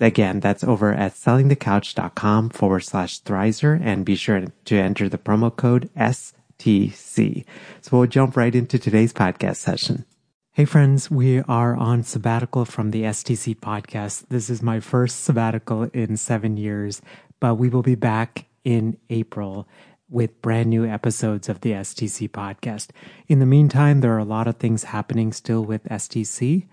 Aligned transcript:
Again, 0.00 0.40
that's 0.40 0.64
over 0.64 0.94
at 0.94 1.12
sellingthecouch.com 1.12 2.50
forward 2.50 2.80
slash 2.80 3.20
Thrizer 3.20 3.78
and 3.82 4.06
be 4.06 4.16
sure 4.16 4.42
to 4.64 4.76
enter 4.76 5.10
the 5.10 5.18
promo 5.18 5.54
code 5.54 5.90
STC. 5.94 7.44
So 7.82 7.98
we'll 7.98 8.06
jump 8.06 8.34
right 8.34 8.54
into 8.54 8.78
today's 8.78 9.12
podcast 9.12 9.56
session. 9.56 10.06
Hey 10.52 10.64
friends, 10.64 11.10
we 11.10 11.40
are 11.40 11.76
on 11.76 12.02
sabbatical 12.02 12.64
from 12.64 12.92
the 12.92 13.02
STC 13.02 13.56
podcast. 13.56 14.24
This 14.30 14.48
is 14.48 14.62
my 14.62 14.80
first 14.80 15.22
sabbatical 15.22 15.84
in 15.92 16.16
seven 16.16 16.56
years, 16.56 17.02
but 17.38 17.56
we 17.56 17.68
will 17.68 17.82
be 17.82 17.94
back 17.94 18.46
in 18.64 18.96
April 19.10 19.68
with 20.08 20.42
brand 20.42 20.70
new 20.70 20.86
episodes 20.86 21.48
of 21.48 21.60
the 21.60 21.72
STC 21.72 22.28
podcast. 22.30 22.88
In 23.28 23.38
the 23.38 23.46
meantime, 23.46 24.00
there 24.00 24.14
are 24.14 24.18
a 24.18 24.24
lot 24.24 24.48
of 24.48 24.56
things 24.56 24.84
happening 24.84 25.32
still 25.32 25.64
with 25.64 25.84
STC. 25.84 26.66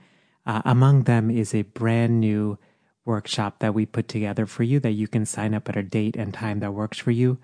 Uh, 0.45 0.61
among 0.66 1.03
them 1.03 1.30
is 1.30 1.53
a 1.53 1.61
brand 1.64 2.20
new 2.20 2.58
workshop 3.08 3.59
that 3.59 3.73
we 3.73 3.86
put 3.86 4.08
together 4.08 4.45
for 4.45 4.63
you 4.63 4.80
that 4.81 4.91
you 4.91 5.08
can 5.08 5.25
sign 5.25 5.53
up 5.53 5.67
at 5.69 5.77
a 5.77 5.83
date 5.83 6.16
and 6.16 6.33
time 6.33 6.59
that 6.59 6.73
works 6.73 7.00
for 7.00 7.11
you. 7.11 7.39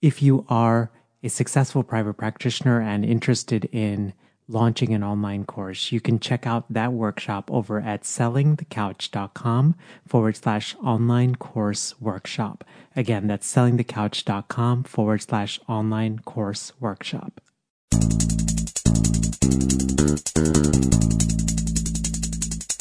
If 0.00 0.22
you 0.22 0.46
are 0.48 0.90
a 1.22 1.28
successful 1.28 1.82
private 1.82 2.14
practitioner 2.14 2.80
and 2.80 3.04
interested 3.04 3.64
in 3.66 4.14
launching 4.46 4.94
an 4.94 5.02
online 5.02 5.44
course, 5.44 5.92
you 5.92 6.00
can 6.00 6.18
check 6.18 6.46
out 6.46 6.72
that 6.72 6.92
workshop 6.92 7.50
over 7.50 7.80
at 7.80 8.02
sellingthecouch.com 8.02 9.74
forward 10.06 10.36
slash 10.36 10.74
online 10.76 11.34
course 11.34 12.00
workshop. 12.00 12.64
Again, 12.96 13.26
that's 13.26 13.52
sellingthecouch.com 13.52 14.84
forward 14.84 15.22
slash 15.22 15.60
online 15.68 16.20
course 16.20 16.72
workshop. 16.80 17.40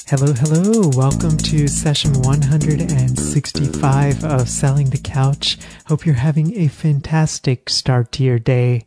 Hello, 0.10 0.32
hello. 0.32 0.90
Welcome 0.96 1.36
to 1.36 1.68
session 1.68 2.14
165 2.22 4.24
of 4.24 4.48
Selling 4.48 4.90
the 4.90 4.98
Couch. 4.98 5.58
Hope 5.88 6.06
you're 6.06 6.16
having 6.16 6.58
a 6.58 6.70
fantastic 6.70 7.70
start 7.70 8.14
to 8.14 8.24
your 8.24 8.40
day. 8.40 8.86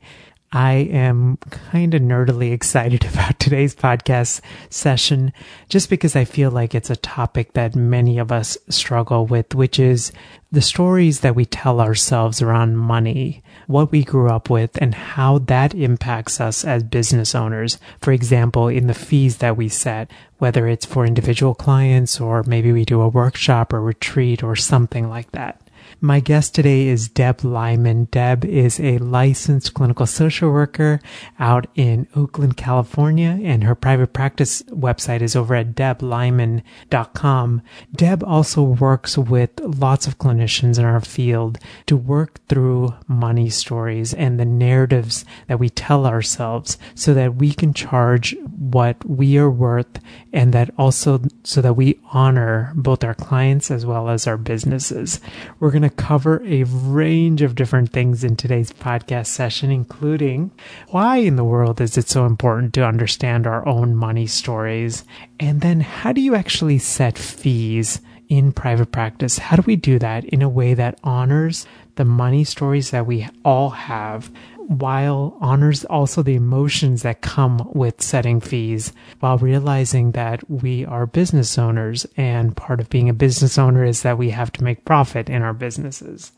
I 0.53 0.73
am 0.73 1.37
kind 1.51 1.95
of 1.95 2.03
nerdily 2.03 2.53
excited 2.53 3.05
about 3.05 3.39
today's 3.39 3.75
podcast 3.75 4.41
session 4.69 5.33
just 5.69 5.89
because 5.89 6.17
I 6.17 6.25
feel 6.25 6.51
like 6.51 6.75
it's 6.75 6.91
a 6.91 6.97
topic 6.97 7.53
that 7.53 7.77
many 7.77 8.19
of 8.19 8.33
us 8.33 8.59
struggle 8.69 9.27
with, 9.27 9.55
which 9.55 9.79
is 9.79 10.11
the 10.51 10.61
stories 10.61 11.21
that 11.21 11.37
we 11.37 11.45
tell 11.45 11.81
ourselves 11.81 12.43
around 12.43 12.77
money, 12.77 13.45
what 13.69 13.93
we 13.93 14.03
grew 14.03 14.29
up 14.29 14.51
with, 14.51 14.77
and 14.83 14.93
how 14.93 15.39
that 15.39 15.73
impacts 15.73 16.41
us 16.41 16.65
as 16.65 16.83
business 16.83 17.37
owners. 17.37 17.79
For 18.01 18.11
example, 18.11 18.67
in 18.67 18.89
the 18.89 18.95
fees 18.95 19.37
that 19.37 19.57
we 19.57 19.69
set, 19.69 20.11
whether 20.39 20.67
it's 20.67 20.87
for 20.87 21.07
individual 21.07 21.55
clients 21.55 22.21
or 22.21 22.43
maybe 22.43 22.73
we 22.73 22.85
do 22.85 23.01
a 23.01 23.09
workshop 23.09 23.73
or 23.73 23.81
retreat 23.81 24.43
or 24.43 24.57
something 24.57 25.09
like 25.09 25.31
that. 25.31 25.61
My 26.03 26.21
guest 26.21 26.55
today 26.55 26.89
is 26.89 27.11
Deb 27.11 27.45
Lyman. 27.45 28.07
Deb 28.07 28.47
is 28.47 28.81
a 28.81 28.97
licensed 28.97 29.75
clinical 29.75 30.07
social 30.07 30.51
worker 30.51 30.99
out 31.39 31.67
in 31.75 32.09
Oakland, 32.17 32.57
California, 32.57 33.39
and 33.43 33.65
her 33.65 33.75
private 33.75 34.15
practice 34.15 34.63
website 34.71 35.21
is 35.21 35.37
over 35.37 35.55
at 35.55 35.75
deblyman.com. 35.75 37.63
Deb 37.95 38.25
also 38.25 38.63
works 38.63 39.19
with 39.19 39.51
lots 39.61 40.07
of 40.07 40.17
clinicians 40.17 40.79
in 40.79 40.87
our 40.87 41.03
field 41.03 41.59
to 41.85 41.99
work 41.99 42.41
through 42.49 42.95
money 43.07 43.51
stories 43.51 44.15
and 44.15 44.41
the 44.41 44.47
narratives 44.47 45.27
that 45.49 45.59
we 45.59 45.69
tell 45.69 46.07
ourselves 46.07 46.79
so 46.95 47.13
that 47.13 47.35
we 47.35 47.53
can 47.53 47.75
charge 47.75 48.35
what 48.57 49.05
we 49.05 49.37
are 49.37 49.51
worth 49.51 50.01
and 50.33 50.53
that 50.53 50.71
also 50.79 51.21
so 51.45 51.61
that 51.61 51.75
we 51.75 51.99
honor 52.13 52.73
both 52.77 53.03
our 53.03 53.15
clients 53.15 53.71
as 53.71 53.85
well 53.85 54.09
as 54.09 54.27
our 54.27 54.37
businesses. 54.37 55.21
We're 55.59 55.71
going 55.71 55.83
to 55.83 55.91
cover 55.91 56.43
a 56.45 56.65
range 56.65 57.43
of 57.43 57.55
different 57.55 57.91
things 57.91 58.23
in 58.23 58.37
today's 58.37 58.73
podcast 58.73 59.27
session, 59.27 59.71
including 59.71 60.51
why 60.89 61.17
in 61.17 61.37
the 61.37 61.45
world 61.45 61.81
is 61.81 61.97
it 61.99 62.09
so 62.09 62.27
important 62.27 62.75
to 62.75 62.87
understand 62.87 63.47
our 63.47 63.67
own 63.67 63.95
money 63.95 64.27
stories? 64.27 65.05
And 65.39 65.61
then 65.61 65.81
how 65.81 66.13
do 66.13 66.21
you 66.21 66.35
actually 66.35 66.79
set 66.79 67.19
fees 67.19 68.01
in 68.29 68.53
private 68.53 68.93
practice? 68.93 69.39
How 69.39 69.57
do 69.57 69.63
we 69.67 69.77
do 69.77 69.99
that 69.99 70.25
in 70.27 70.43
a 70.43 70.49
way 70.49 70.75
that 70.75 70.99
honors 71.03 71.67
the 71.97 72.05
money 72.05 72.45
stories 72.45 72.93
that 72.93 73.07
we 73.07 73.29
all 73.45 73.71
have 73.71 74.31
while 74.69 75.37
honors 75.41 75.85
also 75.85 76.23
the 76.23 76.35
emotions 76.35 77.03
that 77.03 77.21
come 77.23 77.71
with 77.73 78.01
setting 78.01 78.41
fees 78.41 78.93
while 79.21 79.39
realizing 79.39 80.13
that 80.13 80.49
we 80.51 80.85
are 80.85 81.07
business 81.07 81.59
owners 81.59 82.07
and 82.17 82.57
part 82.57 82.81
of 82.81 82.91
being 82.91 83.09
a 83.09 83.15
business 83.15 83.59
owner 83.59 83.85
is 83.85 84.03
that 84.03 84.19
we 84.19 84.31
have 84.31 84.53
to 84.53 84.65
make 84.65 84.85
profit 84.85 85.29
in 85.29 85.43
our 85.43 85.55
businesses. 85.55 86.33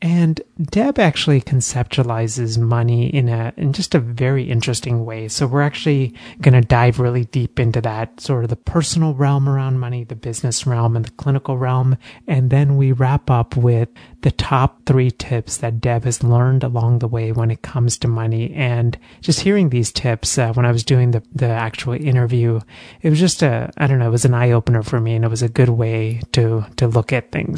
And 0.00 0.40
Deb 0.62 1.00
actually 1.00 1.40
conceptualizes 1.40 2.56
money 2.56 3.08
in 3.08 3.28
a 3.28 3.52
in 3.56 3.72
just 3.72 3.96
a 3.96 4.00
very 4.00 4.44
interesting 4.44 5.04
way. 5.04 5.26
So 5.26 5.46
we're 5.46 5.62
actually 5.62 6.14
going 6.40 6.54
to 6.54 6.60
dive 6.60 7.00
really 7.00 7.24
deep 7.24 7.58
into 7.58 7.80
that 7.80 8.20
sort 8.20 8.44
of 8.44 8.50
the 8.50 8.56
personal 8.56 9.14
realm 9.14 9.48
around 9.48 9.80
money, 9.80 10.04
the 10.04 10.14
business 10.14 10.66
realm 10.66 10.94
and 10.94 11.04
the 11.04 11.10
clinical 11.12 11.58
realm, 11.58 11.96
and 12.28 12.50
then 12.50 12.76
we 12.76 12.92
wrap 12.92 13.28
up 13.28 13.56
with 13.56 13.88
the 14.22 14.30
top 14.30 14.84
3 14.86 15.10
tips 15.12 15.56
that 15.58 15.80
Deb 15.80 16.04
has 16.04 16.22
learned 16.22 16.62
along 16.62 16.98
the 16.98 17.08
way 17.08 17.32
when 17.32 17.50
it 17.50 17.62
comes 17.62 17.98
to 17.98 18.08
money. 18.08 18.52
And 18.54 18.96
just 19.20 19.40
hearing 19.40 19.70
these 19.70 19.90
tips 19.90 20.38
uh, 20.38 20.52
when 20.52 20.66
I 20.66 20.70
was 20.70 20.84
doing 20.84 21.10
the 21.10 21.22
the 21.34 21.48
actual 21.48 21.94
interview, 21.94 22.60
it 23.02 23.10
was 23.10 23.18
just 23.18 23.42
a 23.42 23.72
I 23.76 23.88
don't 23.88 23.98
know, 23.98 24.08
it 24.08 24.10
was 24.10 24.24
an 24.24 24.34
eye 24.34 24.52
opener 24.52 24.84
for 24.84 25.00
me 25.00 25.16
and 25.16 25.24
it 25.24 25.28
was 25.28 25.42
a 25.42 25.48
good 25.48 25.70
way 25.70 26.20
to 26.32 26.64
to 26.76 26.86
look 26.86 27.12
at 27.12 27.32
things. 27.32 27.57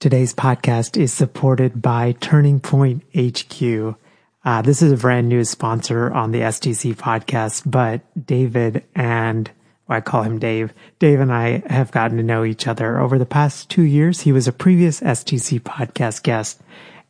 Today's 0.00 0.32
podcast 0.32 0.96
is 0.96 1.12
supported 1.12 1.82
by 1.82 2.12
Turning 2.12 2.58
Point 2.58 3.02
HQ. 3.14 3.96
Uh, 4.42 4.62
this 4.62 4.80
is 4.80 4.92
a 4.92 4.96
brand 4.96 5.28
new 5.28 5.44
sponsor 5.44 6.10
on 6.10 6.30
the 6.30 6.40
STC 6.40 6.94
podcast, 6.94 7.70
but 7.70 8.00
David 8.26 8.82
and 8.94 9.50
well, 9.86 9.98
I 9.98 10.00
call 10.00 10.22
him 10.22 10.38
Dave. 10.38 10.72
Dave 11.00 11.20
and 11.20 11.30
I 11.30 11.62
have 11.66 11.92
gotten 11.92 12.16
to 12.16 12.22
know 12.22 12.44
each 12.44 12.66
other 12.66 12.98
over 12.98 13.18
the 13.18 13.26
past 13.26 13.68
two 13.68 13.82
years. 13.82 14.22
He 14.22 14.32
was 14.32 14.48
a 14.48 14.52
previous 14.52 15.00
STC 15.00 15.60
podcast 15.60 16.22
guest. 16.22 16.62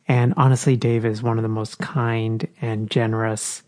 And 0.05 0.33
honestly, 0.35 0.75
Dave 0.75 1.05
is 1.05 1.23
one 1.23 1.37
of 1.37 1.43
the 1.43 1.47
most 1.47 1.77
kind 1.77 2.45
and 2.59 2.91
generous 2.91 3.63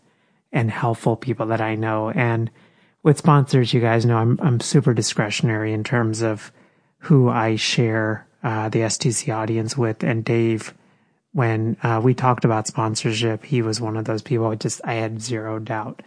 and 0.52 0.70
helpful 0.70 1.16
people 1.16 1.46
that 1.46 1.62
I 1.62 1.76
know. 1.76 2.10
And 2.10 2.50
with 3.02 3.16
sponsors, 3.16 3.72
you 3.72 3.80
guys 3.80 4.04
know 4.04 4.18
I'm, 4.18 4.38
I'm 4.42 4.60
super 4.60 4.92
discretionary 4.92 5.72
in 5.72 5.82
terms 5.82 6.20
of 6.20 6.52
who 6.98 7.30
I 7.30 7.56
share 7.56 8.26
uh, 8.44 8.68
the 8.68 8.80
STC 8.80 9.34
audience 9.34 9.76
with. 9.76 10.04
And 10.04 10.24
Dave, 10.24 10.74
when 11.32 11.76
uh, 11.82 12.00
we 12.04 12.14
talked 12.14 12.44
about 12.44 12.68
sponsorship, 12.68 13.44
he 13.44 13.62
was 13.62 13.80
one 13.80 13.96
of 13.96 14.04
those 14.04 14.22
people. 14.22 14.46
I 14.46 14.54
just 14.54 14.80
I 14.84 14.94
had 14.94 15.20
zero 15.20 15.58
doubt. 15.58 16.02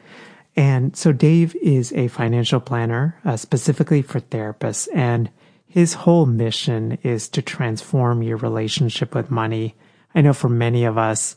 And 0.55 0.95
so 0.95 1.11
Dave 1.11 1.55
is 1.55 1.91
a 1.93 2.07
financial 2.07 2.59
planner 2.59 3.19
uh, 3.25 3.37
specifically 3.37 4.01
for 4.01 4.19
therapists, 4.19 4.87
and 4.93 5.29
his 5.67 5.93
whole 5.93 6.25
mission 6.25 6.97
is 7.03 7.27
to 7.29 7.41
transform 7.41 8.23
your 8.23 8.37
relationship 8.37 9.13
with 9.13 9.29
money. 9.29 9.75
I 10.15 10.21
know 10.21 10.33
for 10.33 10.49
many 10.49 10.85
of 10.85 10.97
us, 10.97 11.35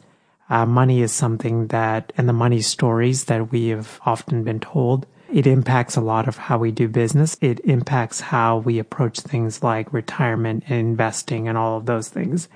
uh, 0.49 0.65
money 0.65 1.03
is 1.03 1.13
something 1.13 1.67
that, 1.67 2.13
and 2.17 2.29
the 2.29 2.33
money 2.33 2.61
stories 2.61 3.25
that 3.25 3.53
we 3.53 3.69
have 3.69 4.01
often 4.07 4.43
been 4.43 4.61
told 4.61 5.07
it 5.33 5.47
impacts 5.47 5.97
a 5.97 6.01
lot 6.01 6.29
of 6.29 6.37
how 6.37 6.59
we 6.59 6.71
do 6.73 6.89
business. 6.89 7.37
It 7.41 7.61
impacts 7.61 8.21
how 8.21 8.59
we 8.59 8.79
approach 8.79 9.21
things 9.21 9.63
like 9.63 9.93
retirement 9.93 10.65
and 10.69 10.79
investing 10.79 11.49
and 11.49 11.57
all 11.57 11.77
of 11.77 11.87
those 11.87 12.09
things. 12.09 12.49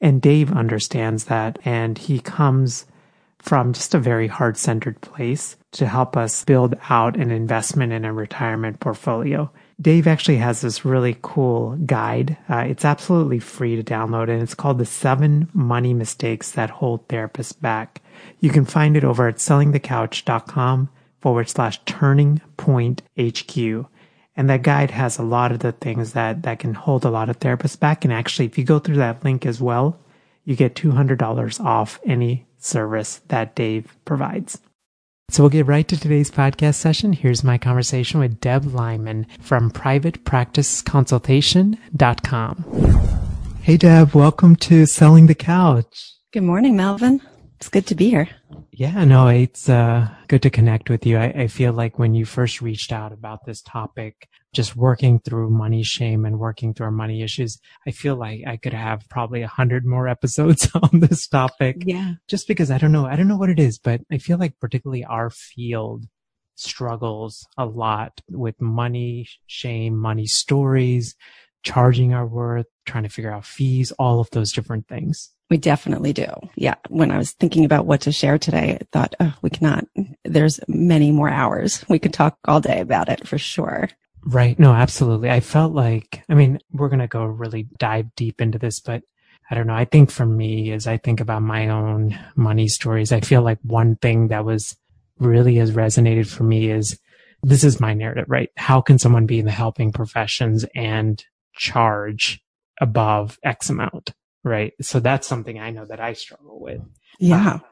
And 0.00 0.20
Dave 0.20 0.52
understands 0.52 1.24
that 1.24 1.58
and 1.64 1.96
he 1.96 2.20
comes 2.20 2.86
from 3.38 3.74
just 3.74 3.94
a 3.94 3.98
very 3.98 4.26
heart 4.26 4.56
centered 4.56 5.00
place 5.02 5.56
to 5.72 5.86
help 5.86 6.16
us 6.16 6.44
build 6.44 6.74
out 6.88 7.16
an 7.16 7.30
investment 7.30 7.92
in 7.92 8.04
a 8.04 8.12
retirement 8.12 8.80
portfolio. 8.80 9.50
Dave 9.80 10.06
actually 10.06 10.38
has 10.38 10.60
this 10.60 10.84
really 10.84 11.18
cool 11.20 11.76
guide. 11.84 12.38
Uh, 12.48 12.58
it's 12.58 12.84
absolutely 12.84 13.40
free 13.40 13.76
to 13.76 13.82
download 13.82 14.30
and 14.30 14.40
it's 14.40 14.54
called 14.54 14.78
the 14.78 14.86
seven 14.86 15.50
money 15.52 15.92
mistakes 15.92 16.52
that 16.52 16.70
hold 16.70 17.06
therapists 17.08 17.60
back. 17.60 18.00
You 18.40 18.50
can 18.50 18.64
find 18.64 18.96
it 18.96 19.04
over 19.04 19.28
at 19.28 19.36
sellingthecouch.com 19.36 20.88
forward 21.24 21.48
slash 21.48 21.80
turning 21.86 22.40
point 22.58 23.00
HQ. 23.18 23.56
And 24.36 24.50
that 24.50 24.60
guide 24.60 24.90
has 24.90 25.16
a 25.16 25.22
lot 25.22 25.52
of 25.52 25.60
the 25.60 25.72
things 25.72 26.12
that, 26.12 26.42
that 26.42 26.58
can 26.58 26.74
hold 26.74 27.06
a 27.06 27.10
lot 27.10 27.30
of 27.30 27.40
therapists 27.40 27.80
back. 27.80 28.04
And 28.04 28.12
actually, 28.12 28.44
if 28.44 28.58
you 28.58 28.64
go 28.64 28.78
through 28.78 28.96
that 28.96 29.24
link 29.24 29.46
as 29.46 29.58
well, 29.58 29.98
you 30.44 30.54
get 30.54 30.74
$200 30.74 31.64
off 31.64 31.98
any 32.04 32.44
service 32.58 33.22
that 33.28 33.54
Dave 33.54 33.96
provides. 34.04 34.60
So 35.30 35.42
we'll 35.42 35.48
get 35.48 35.66
right 35.66 35.88
to 35.88 35.98
today's 35.98 36.30
podcast 36.30 36.74
session. 36.74 37.14
Here's 37.14 37.42
my 37.42 37.56
conversation 37.56 38.20
with 38.20 38.38
Deb 38.38 38.66
Lyman 38.66 39.26
from 39.40 39.70
privatepracticeconsultation.com. 39.70 42.64
Hey, 43.62 43.78
Deb, 43.78 44.14
welcome 44.14 44.56
to 44.56 44.84
Selling 44.84 45.24
the 45.24 45.34
Couch. 45.34 46.12
Good 46.34 46.42
morning, 46.42 46.76
Melvin. 46.76 47.22
It's 47.64 47.70
good 47.70 47.86
to 47.86 47.94
be 47.94 48.10
here. 48.10 48.28
Yeah, 48.72 49.04
no, 49.04 49.28
it's 49.28 49.70
uh, 49.70 50.10
good 50.28 50.42
to 50.42 50.50
connect 50.50 50.90
with 50.90 51.06
you. 51.06 51.16
I, 51.16 51.28
I, 51.28 51.46
feel 51.46 51.72
like 51.72 51.98
when 51.98 52.12
you 52.14 52.26
first 52.26 52.60
reached 52.60 52.92
out 52.92 53.10
about 53.10 53.46
this 53.46 53.62
topic, 53.62 54.28
just 54.52 54.76
working 54.76 55.18
through 55.18 55.48
money 55.48 55.82
shame 55.82 56.26
and 56.26 56.38
working 56.38 56.74
through 56.74 56.84
our 56.84 56.92
money 56.92 57.22
issues, 57.22 57.58
I 57.86 57.92
feel 57.92 58.16
like 58.16 58.42
I 58.46 58.58
could 58.58 58.74
have 58.74 59.08
probably 59.08 59.40
a 59.40 59.48
hundred 59.48 59.86
more 59.86 60.06
episodes 60.16 60.70
on 60.74 61.00
this 61.00 61.26
topic. 61.26 61.84
Yeah. 61.86 62.16
Just 62.28 62.48
because 62.48 62.70
I 62.70 62.76
don't 62.76 62.92
know, 62.92 63.06
I 63.06 63.16
don't 63.16 63.28
know 63.28 63.38
what 63.38 63.48
it 63.48 63.58
is, 63.58 63.78
but 63.78 64.02
I 64.12 64.18
feel 64.18 64.36
like 64.36 64.60
particularly 64.60 65.06
our 65.06 65.30
field 65.30 66.04
struggles 66.56 67.46
a 67.56 67.64
lot 67.64 68.20
with 68.30 68.60
money 68.60 69.26
shame, 69.46 69.96
money 69.96 70.26
stories, 70.26 71.16
charging 71.62 72.12
our 72.12 72.26
worth, 72.26 72.66
trying 72.84 73.04
to 73.04 73.08
figure 73.08 73.32
out 73.32 73.46
fees, 73.46 73.90
all 73.92 74.20
of 74.20 74.28
those 74.32 74.52
different 74.52 74.86
things. 74.86 75.30
We 75.54 75.58
definitely 75.58 76.12
do. 76.12 76.26
Yeah. 76.56 76.74
When 76.88 77.12
I 77.12 77.16
was 77.16 77.30
thinking 77.30 77.64
about 77.64 77.86
what 77.86 78.00
to 78.00 78.10
share 78.10 78.38
today, 78.38 78.76
I 78.80 78.84
thought, 78.90 79.14
oh, 79.20 79.34
we 79.40 79.50
cannot, 79.50 79.84
there's 80.24 80.58
many 80.66 81.12
more 81.12 81.28
hours. 81.28 81.84
We 81.88 82.00
could 82.00 82.12
talk 82.12 82.36
all 82.46 82.60
day 82.60 82.80
about 82.80 83.08
it 83.08 83.28
for 83.28 83.38
sure. 83.38 83.88
Right. 84.24 84.58
No, 84.58 84.72
absolutely. 84.72 85.30
I 85.30 85.38
felt 85.38 85.72
like, 85.72 86.24
I 86.28 86.34
mean, 86.34 86.58
we're 86.72 86.88
going 86.88 86.98
to 86.98 87.06
go 87.06 87.24
really 87.24 87.68
dive 87.78 88.12
deep 88.16 88.40
into 88.40 88.58
this, 88.58 88.80
but 88.80 89.04
I 89.48 89.54
don't 89.54 89.68
know. 89.68 89.76
I 89.76 89.84
think 89.84 90.10
for 90.10 90.26
me, 90.26 90.72
as 90.72 90.88
I 90.88 90.96
think 90.96 91.20
about 91.20 91.42
my 91.42 91.68
own 91.68 92.18
money 92.34 92.66
stories, 92.66 93.12
I 93.12 93.20
feel 93.20 93.42
like 93.42 93.60
one 93.62 93.94
thing 93.94 94.26
that 94.28 94.44
was 94.44 94.76
really 95.20 95.54
has 95.58 95.70
resonated 95.70 96.26
for 96.26 96.42
me 96.42 96.68
is 96.68 96.98
this 97.44 97.62
is 97.62 97.78
my 97.78 97.94
narrative, 97.94 98.24
right? 98.26 98.50
How 98.56 98.80
can 98.80 98.98
someone 98.98 99.26
be 99.26 99.38
in 99.38 99.46
the 99.46 99.52
helping 99.52 99.92
professions 99.92 100.66
and 100.74 101.24
charge 101.54 102.42
above 102.80 103.38
X 103.44 103.70
amount? 103.70 104.14
Right? 104.44 104.72
So 104.80 105.00
that's 105.00 105.26
something 105.26 105.58
I 105.58 105.70
know 105.70 105.86
that 105.86 106.00
I 106.00 106.12
struggle 106.12 106.60
with. 106.60 106.80
Yeah. 107.18 107.54
Um, 107.54 107.62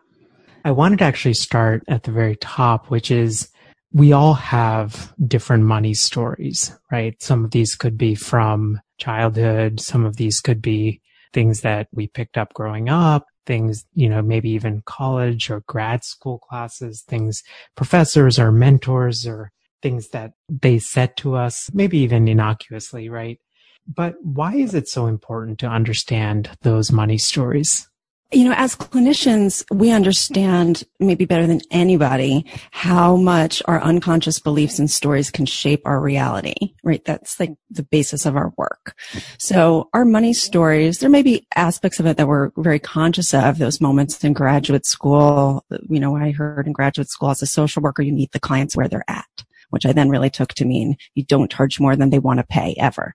I 0.64 0.70
wanted 0.70 1.00
to 1.00 1.04
actually 1.04 1.34
start 1.34 1.82
at 1.88 2.04
the 2.04 2.12
very 2.12 2.36
top, 2.36 2.86
which 2.86 3.10
is 3.10 3.48
we 3.92 4.12
all 4.12 4.34
have 4.34 5.12
different 5.26 5.64
money 5.64 5.94
stories, 5.94 6.76
right? 6.90 7.20
Some 7.22 7.44
of 7.44 7.50
these 7.50 7.74
could 7.74 7.98
be 7.98 8.14
from 8.14 8.80
childhood. 8.98 9.80
Some 9.80 10.04
of 10.04 10.16
these 10.16 10.40
could 10.40 10.62
be 10.62 11.00
things 11.32 11.60
that 11.62 11.88
we 11.92 12.06
picked 12.06 12.38
up 12.38 12.54
growing 12.54 12.88
up, 12.88 13.26
things, 13.46 13.84
you 13.94 14.08
know, 14.08 14.22
maybe 14.22 14.50
even 14.50 14.82
college 14.86 15.50
or 15.50 15.62
grad 15.66 16.04
school 16.04 16.38
classes, 16.38 17.02
things 17.02 17.42
professors 17.76 18.38
or 18.38 18.52
mentors 18.52 19.26
or 19.26 19.50
things 19.82 20.08
that 20.10 20.32
they 20.48 20.78
said 20.78 21.16
to 21.18 21.34
us, 21.34 21.68
maybe 21.74 21.98
even 21.98 22.28
innocuously, 22.28 23.08
right? 23.08 23.38
But 23.86 24.14
why 24.22 24.54
is 24.54 24.74
it 24.74 24.88
so 24.88 25.06
important 25.06 25.58
to 25.60 25.66
understand 25.66 26.50
those 26.62 26.92
money 26.92 27.18
stories? 27.18 27.88
You 28.34 28.46
know, 28.46 28.54
as 28.56 28.74
clinicians, 28.74 29.62
we 29.70 29.90
understand 29.90 30.84
maybe 30.98 31.26
better 31.26 31.46
than 31.46 31.60
anybody 31.70 32.46
how 32.70 33.16
much 33.16 33.62
our 33.66 33.78
unconscious 33.82 34.38
beliefs 34.38 34.78
and 34.78 34.90
stories 34.90 35.30
can 35.30 35.44
shape 35.44 35.82
our 35.84 36.00
reality, 36.00 36.72
right? 36.82 37.04
That's 37.04 37.38
like 37.38 37.52
the 37.68 37.82
basis 37.82 38.24
of 38.24 38.34
our 38.34 38.54
work. 38.56 38.96
So 39.38 39.90
our 39.92 40.06
money 40.06 40.32
stories, 40.32 41.00
there 41.00 41.10
may 41.10 41.20
be 41.20 41.46
aspects 41.56 42.00
of 42.00 42.06
it 42.06 42.16
that 42.16 42.26
we're 42.26 42.52
very 42.56 42.78
conscious 42.78 43.34
of 43.34 43.58
those 43.58 43.82
moments 43.82 44.24
in 44.24 44.32
graduate 44.32 44.86
school. 44.86 45.66
You 45.90 46.00
know, 46.00 46.16
I 46.16 46.30
heard 46.30 46.66
in 46.66 46.72
graduate 46.72 47.10
school 47.10 47.28
as 47.28 47.42
a 47.42 47.46
social 47.46 47.82
worker, 47.82 48.00
you 48.00 48.14
meet 48.14 48.32
the 48.32 48.40
clients 48.40 48.74
where 48.74 48.88
they're 48.88 49.04
at, 49.08 49.44
which 49.68 49.84
I 49.84 49.92
then 49.92 50.08
really 50.08 50.30
took 50.30 50.54
to 50.54 50.64
mean 50.64 50.96
you 51.14 51.22
don't 51.22 51.52
charge 51.52 51.78
more 51.78 51.96
than 51.96 52.08
they 52.08 52.18
want 52.18 52.38
to 52.38 52.46
pay 52.46 52.74
ever. 52.78 53.14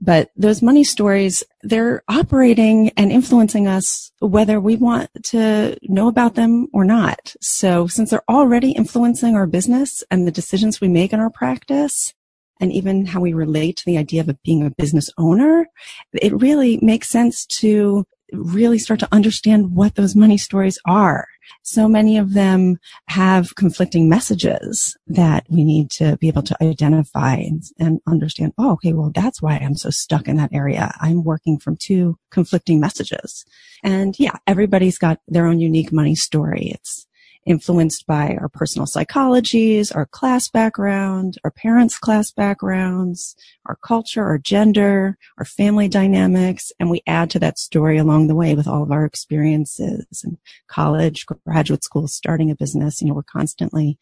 But 0.00 0.30
those 0.36 0.62
money 0.62 0.84
stories, 0.84 1.42
they're 1.62 2.02
operating 2.08 2.90
and 2.96 3.10
influencing 3.10 3.66
us 3.66 4.12
whether 4.20 4.60
we 4.60 4.76
want 4.76 5.10
to 5.24 5.76
know 5.82 6.08
about 6.08 6.34
them 6.34 6.68
or 6.72 6.84
not. 6.84 7.34
So 7.40 7.86
since 7.86 8.10
they're 8.10 8.30
already 8.30 8.72
influencing 8.72 9.34
our 9.34 9.46
business 9.46 10.02
and 10.10 10.26
the 10.26 10.32
decisions 10.32 10.80
we 10.80 10.88
make 10.88 11.12
in 11.12 11.20
our 11.20 11.30
practice, 11.30 12.14
and 12.60 12.72
even 12.72 13.06
how 13.06 13.20
we 13.20 13.32
relate 13.32 13.76
to 13.76 13.84
the 13.84 13.98
idea 13.98 14.22
of 14.22 14.42
being 14.42 14.64
a 14.64 14.70
business 14.70 15.10
owner, 15.18 15.66
it 16.14 16.32
really 16.40 16.78
makes 16.80 17.08
sense 17.08 17.44
to 17.46 18.06
really 18.32 18.78
start 18.78 19.00
to 19.00 19.08
understand 19.12 19.74
what 19.74 19.94
those 19.94 20.16
money 20.16 20.38
stories 20.38 20.78
are. 20.86 21.26
So 21.62 21.88
many 21.88 22.18
of 22.18 22.34
them 22.34 22.78
have 23.08 23.54
conflicting 23.54 24.08
messages 24.08 24.96
that 25.06 25.46
we 25.48 25.64
need 25.64 25.90
to 25.92 26.16
be 26.16 26.28
able 26.28 26.42
to 26.42 26.56
identify 26.62 27.34
and, 27.34 27.62
and, 27.78 28.00
understand. 28.06 28.52
Oh, 28.58 28.72
okay. 28.72 28.92
Well, 28.92 29.12
that's 29.14 29.40
why 29.40 29.56
I'm 29.56 29.76
so 29.76 29.90
stuck 29.90 30.28
in 30.28 30.36
that 30.36 30.52
area. 30.52 30.92
I'm 31.00 31.24
working 31.24 31.58
from 31.58 31.76
two 31.76 32.18
conflicting 32.30 32.80
messages. 32.80 33.44
And 33.82 34.18
yeah, 34.18 34.36
everybody's 34.46 34.98
got 34.98 35.20
their 35.28 35.46
own 35.46 35.60
unique 35.60 35.92
money 35.92 36.14
story. 36.14 36.72
It's, 36.74 37.05
influenced 37.46 38.06
by 38.06 38.36
our 38.40 38.48
personal 38.48 38.86
psychologies, 38.86 39.94
our 39.94 40.06
class 40.06 40.48
background, 40.48 41.38
our 41.44 41.50
parents' 41.50 41.98
class 41.98 42.30
backgrounds, 42.32 43.36
our 43.66 43.76
culture, 43.76 44.24
our 44.24 44.38
gender, 44.38 45.16
our 45.38 45.44
family 45.44 45.88
dynamics, 45.88 46.72
and 46.78 46.90
we 46.90 47.02
add 47.06 47.30
to 47.30 47.38
that 47.38 47.58
story 47.58 47.96
along 47.96 48.26
the 48.26 48.34
way 48.34 48.54
with 48.54 48.66
all 48.66 48.82
of 48.82 48.90
our 48.90 49.04
experiences 49.04 50.04
and 50.24 50.36
college, 50.68 51.24
graduate 51.46 51.84
school, 51.84 52.08
starting 52.08 52.50
a 52.50 52.56
business. 52.56 53.00
You 53.00 53.08
know, 53.08 53.14
we're 53.14 53.22
constantly 53.22 53.98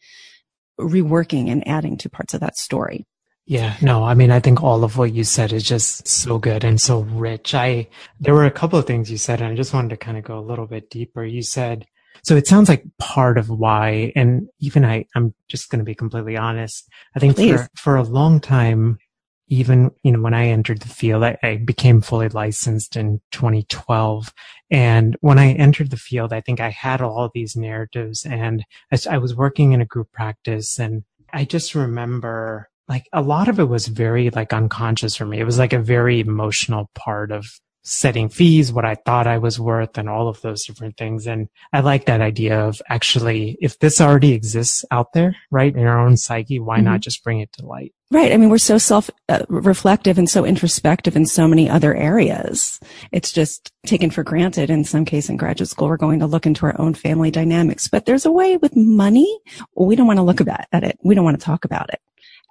reworking 0.79 1.49
and 1.49 1.67
adding 1.67 1.97
to 1.97 2.09
parts 2.09 2.33
of 2.33 2.41
that 2.41 2.57
story. 2.57 3.05
Yeah, 3.47 3.77
no, 3.79 4.03
I 4.03 4.15
mean, 4.15 4.31
I 4.31 4.39
think 4.39 4.63
all 4.63 4.83
of 4.83 4.97
what 4.97 5.13
you 5.13 5.23
said 5.23 5.53
is 5.53 5.63
just 5.63 6.07
so 6.07 6.39
good 6.39 6.63
and 6.63 6.81
so 6.81 7.01
rich. 7.01 7.53
I, 7.53 7.87
there 8.19 8.33
were 8.33 8.45
a 8.45 8.51
couple 8.51 8.79
of 8.79 8.87
things 8.87 9.11
you 9.11 9.17
said, 9.17 9.39
and 9.39 9.51
I 9.51 9.55
just 9.55 9.71
wanted 9.71 9.89
to 9.91 9.97
kind 9.97 10.17
of 10.17 10.23
go 10.23 10.39
a 10.39 10.41
little 10.41 10.65
bit 10.65 10.89
deeper. 10.89 11.23
You 11.23 11.43
said, 11.43 11.85
so 12.23 12.35
it 12.35 12.47
sounds 12.47 12.69
like 12.69 12.83
part 12.99 13.37
of 13.37 13.49
why, 13.49 14.11
and 14.15 14.47
even 14.59 14.85
I, 14.85 15.05
I'm 15.15 15.33
just 15.47 15.69
going 15.69 15.79
to 15.79 15.85
be 15.85 15.95
completely 15.95 16.37
honest. 16.37 16.87
I 17.15 17.19
think 17.19 17.37
for, 17.37 17.67
for 17.75 17.95
a 17.95 18.03
long 18.03 18.39
time, 18.39 18.97
even, 19.47 19.91
you 20.03 20.11
know, 20.11 20.21
when 20.21 20.33
I 20.33 20.47
entered 20.47 20.81
the 20.81 20.89
field, 20.89 21.23
I, 21.23 21.37
I, 21.43 21.57
became 21.57 22.01
fully 22.01 22.29
licensed 22.29 22.95
in 22.95 23.21
2012. 23.31 24.33
And 24.71 25.15
when 25.21 25.37
I 25.37 25.51
entered 25.53 25.91
the 25.91 25.97
field, 25.97 26.33
I 26.33 26.41
think 26.41 26.59
I 26.59 26.69
had 26.69 27.01
all 27.01 27.29
these 27.33 27.55
narratives 27.55 28.25
and 28.25 28.65
I, 28.91 28.97
I 29.09 29.17
was 29.19 29.35
working 29.35 29.73
in 29.73 29.81
a 29.81 29.85
group 29.85 30.11
practice 30.11 30.79
and 30.79 31.03
I 31.31 31.45
just 31.45 31.75
remember 31.75 32.69
like 32.87 33.07
a 33.13 33.21
lot 33.21 33.47
of 33.47 33.59
it 33.59 33.65
was 33.65 33.87
very 33.87 34.29
like 34.29 34.53
unconscious 34.53 35.15
for 35.15 35.25
me. 35.25 35.39
It 35.39 35.45
was 35.45 35.59
like 35.59 35.73
a 35.73 35.79
very 35.79 36.19
emotional 36.19 36.89
part 36.95 37.31
of 37.31 37.45
setting 37.85 38.29
fees, 38.29 38.73
what 38.73 38.83
I 38.83 38.95
thought 38.95 39.27
I 39.27 39.37
was 39.37 39.59
worth 39.59 39.97
and 39.97 40.09
all 40.09 40.27
of 40.27 40.41
those 40.41 40.65
different 40.65 40.97
things. 40.97 41.27
And 41.27 41.47
I 41.71 41.81
like 41.81 42.05
that 42.05 42.19
idea 42.19 42.59
of 42.59 42.81
actually, 42.89 43.57
if 43.61 43.77
this 43.77 44.01
already 44.01 44.33
exists 44.33 44.83
out 44.89 45.13
there, 45.13 45.35
right, 45.51 45.73
in 45.73 45.85
our 45.85 45.99
own 45.99 46.17
psyche, 46.17 46.59
why 46.59 46.77
mm-hmm. 46.77 46.85
not 46.85 47.01
just 47.01 47.23
bring 47.23 47.39
it 47.39 47.53
to 47.53 47.65
light? 47.65 47.93
Right. 48.11 48.31
I 48.31 48.37
mean, 48.37 48.49
we're 48.49 48.57
so 48.57 48.77
self 48.77 49.09
reflective 49.49 50.17
and 50.17 50.29
so 50.29 50.45
introspective 50.45 51.15
in 51.15 51.25
so 51.25 51.47
many 51.47 51.69
other 51.69 51.95
areas. 51.95 52.79
It's 53.11 53.31
just 53.31 53.71
taken 53.85 54.09
for 54.09 54.23
granted. 54.23 54.69
In 54.69 54.83
some 54.83 55.05
case 55.05 55.29
in 55.29 55.37
graduate 55.37 55.69
school, 55.69 55.87
we're 55.87 55.97
going 55.97 56.19
to 56.19 56.27
look 56.27 56.45
into 56.45 56.65
our 56.65 56.79
own 56.79 56.93
family 56.95 57.31
dynamics, 57.31 57.87
but 57.87 58.05
there's 58.05 58.25
a 58.25 58.31
way 58.31 58.57
with 58.57 58.75
money. 58.75 59.39
We 59.75 59.95
don't 59.95 60.07
want 60.07 60.17
to 60.17 60.23
look 60.23 60.41
at 60.41 60.83
it. 60.83 60.99
We 61.03 61.15
don't 61.15 61.25
want 61.25 61.39
to 61.39 61.45
talk 61.45 61.65
about 61.65 61.89
it. 61.93 61.99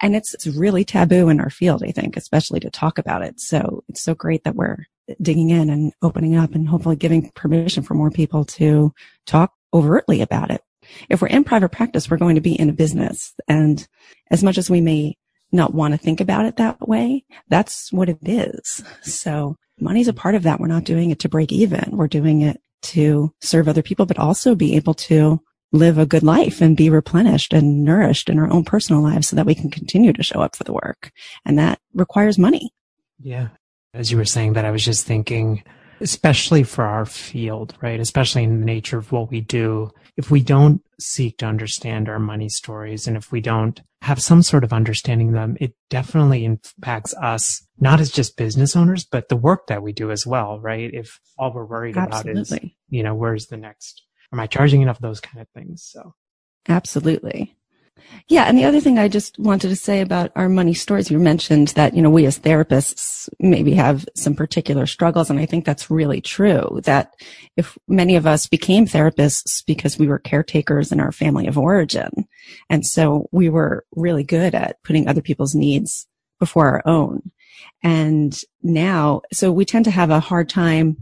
And 0.02 0.16
it's, 0.16 0.34
it's 0.34 0.46
really 0.46 0.84
taboo 0.84 1.28
in 1.28 1.40
our 1.40 1.50
field, 1.50 1.82
I 1.82 1.92
think, 1.92 2.16
especially 2.16 2.60
to 2.60 2.70
talk 2.70 2.98
about 2.98 3.22
it. 3.22 3.40
So 3.40 3.84
it's 3.88 4.02
so 4.02 4.14
great 4.14 4.44
that 4.44 4.56
we're 4.56 4.86
digging 5.20 5.50
in 5.50 5.70
and 5.70 5.92
opening 6.02 6.36
up 6.36 6.54
and 6.54 6.68
hopefully 6.68 6.96
giving 6.96 7.30
permission 7.34 7.82
for 7.82 7.94
more 7.94 8.10
people 8.10 8.44
to 8.44 8.92
talk 9.26 9.52
overtly 9.72 10.20
about 10.20 10.50
it. 10.50 10.62
If 11.08 11.22
we're 11.22 11.28
in 11.28 11.44
private 11.44 11.70
practice, 11.70 12.10
we're 12.10 12.16
going 12.16 12.34
to 12.34 12.40
be 12.40 12.58
in 12.58 12.68
a 12.68 12.74
business. 12.74 13.34
And 13.48 13.86
as 14.30 14.42
much 14.42 14.58
as 14.58 14.68
we 14.68 14.80
may 14.80 15.16
not 15.52 15.74
want 15.74 15.92
to 15.92 15.98
think 15.98 16.20
about 16.20 16.46
it 16.46 16.56
that 16.56 16.86
way, 16.88 17.24
that's 17.48 17.92
what 17.92 18.08
it 18.08 18.18
is. 18.22 18.82
So 19.02 19.56
money's 19.78 20.08
a 20.08 20.12
part 20.12 20.34
of 20.34 20.42
that. 20.42 20.60
We're 20.60 20.66
not 20.66 20.84
doing 20.84 21.10
it 21.10 21.20
to 21.20 21.28
break 21.28 21.52
even. 21.52 21.96
We're 21.96 22.08
doing 22.08 22.42
it 22.42 22.60
to 22.82 23.32
serve 23.40 23.68
other 23.68 23.82
people, 23.82 24.04
but 24.04 24.18
also 24.18 24.54
be 24.54 24.76
able 24.76 24.94
to 24.94 25.40
live 25.74 25.98
a 25.98 26.06
good 26.06 26.22
life 26.22 26.60
and 26.60 26.76
be 26.76 26.88
replenished 26.88 27.52
and 27.52 27.84
nourished 27.84 28.30
in 28.30 28.38
our 28.38 28.50
own 28.50 28.64
personal 28.64 29.02
lives 29.02 29.28
so 29.28 29.36
that 29.36 29.44
we 29.44 29.54
can 29.54 29.70
continue 29.70 30.12
to 30.12 30.22
show 30.22 30.40
up 30.40 30.54
for 30.54 30.64
the 30.64 30.72
work. 30.72 31.10
And 31.44 31.58
that 31.58 31.80
requires 31.92 32.38
money. 32.38 32.70
Yeah. 33.18 33.48
As 33.92 34.10
you 34.10 34.16
were 34.16 34.24
saying 34.24 34.52
that, 34.54 34.64
I 34.64 34.70
was 34.70 34.84
just 34.84 35.04
thinking, 35.04 35.64
especially 36.00 36.62
for 36.62 36.84
our 36.84 37.04
field, 37.04 37.74
right? 37.82 37.98
Especially 37.98 38.44
in 38.44 38.60
the 38.60 38.66
nature 38.66 38.98
of 38.98 39.10
what 39.10 39.30
we 39.30 39.40
do. 39.40 39.90
If 40.16 40.30
we 40.30 40.40
don't 40.40 40.80
seek 41.00 41.38
to 41.38 41.46
understand 41.46 42.08
our 42.08 42.20
money 42.20 42.48
stories 42.48 43.08
and 43.08 43.16
if 43.16 43.32
we 43.32 43.40
don't 43.40 43.80
have 44.02 44.22
some 44.22 44.42
sort 44.42 44.62
of 44.62 44.72
understanding 44.72 45.28
of 45.28 45.34
them, 45.34 45.56
it 45.60 45.74
definitely 45.90 46.44
impacts 46.44 47.14
us, 47.14 47.66
not 47.80 48.00
as 48.00 48.12
just 48.12 48.36
business 48.36 48.76
owners, 48.76 49.04
but 49.04 49.28
the 49.28 49.36
work 49.36 49.66
that 49.66 49.82
we 49.82 49.92
do 49.92 50.12
as 50.12 50.24
well, 50.24 50.60
right? 50.60 50.90
If 50.92 51.18
all 51.36 51.52
we're 51.52 51.64
worried 51.64 51.96
Absolutely. 51.96 52.42
about 52.42 52.64
is, 52.64 52.70
you 52.90 53.02
know, 53.02 53.14
where's 53.14 53.46
the 53.46 53.56
next 53.56 54.02
Am 54.34 54.40
I 54.40 54.48
charging 54.48 54.82
enough? 54.82 54.98
Those 54.98 55.20
kind 55.20 55.40
of 55.40 55.48
things. 55.50 55.84
So. 55.84 56.12
Absolutely. 56.68 57.56
Yeah. 58.26 58.44
And 58.44 58.58
the 58.58 58.64
other 58.64 58.80
thing 58.80 58.98
I 58.98 59.06
just 59.06 59.38
wanted 59.38 59.68
to 59.68 59.76
say 59.76 60.00
about 60.00 60.32
our 60.34 60.48
money 60.48 60.74
stories, 60.74 61.08
you 61.08 61.20
mentioned 61.20 61.68
that, 61.68 61.94
you 61.94 62.02
know, 62.02 62.10
we 62.10 62.26
as 62.26 62.38
therapists 62.38 63.28
maybe 63.38 63.74
have 63.74 64.08
some 64.16 64.34
particular 64.34 64.86
struggles. 64.86 65.30
And 65.30 65.38
I 65.38 65.46
think 65.46 65.64
that's 65.64 65.88
really 65.88 66.20
true 66.20 66.80
that 66.82 67.14
if 67.56 67.78
many 67.86 68.16
of 68.16 68.26
us 68.26 68.48
became 68.48 68.86
therapists 68.86 69.64
because 69.64 69.98
we 69.98 70.08
were 70.08 70.18
caretakers 70.18 70.90
in 70.90 70.98
our 70.98 71.12
family 71.12 71.46
of 71.46 71.56
origin. 71.56 72.26
And 72.68 72.84
so 72.84 73.28
we 73.30 73.48
were 73.48 73.86
really 73.94 74.24
good 74.24 74.52
at 74.54 74.82
putting 74.82 75.06
other 75.06 75.22
people's 75.22 75.54
needs 75.54 76.08
before 76.40 76.66
our 76.66 76.82
own. 76.84 77.30
And 77.84 78.36
now, 78.64 79.22
so 79.32 79.52
we 79.52 79.64
tend 79.64 79.84
to 79.84 79.92
have 79.92 80.10
a 80.10 80.18
hard 80.18 80.48
time 80.48 80.96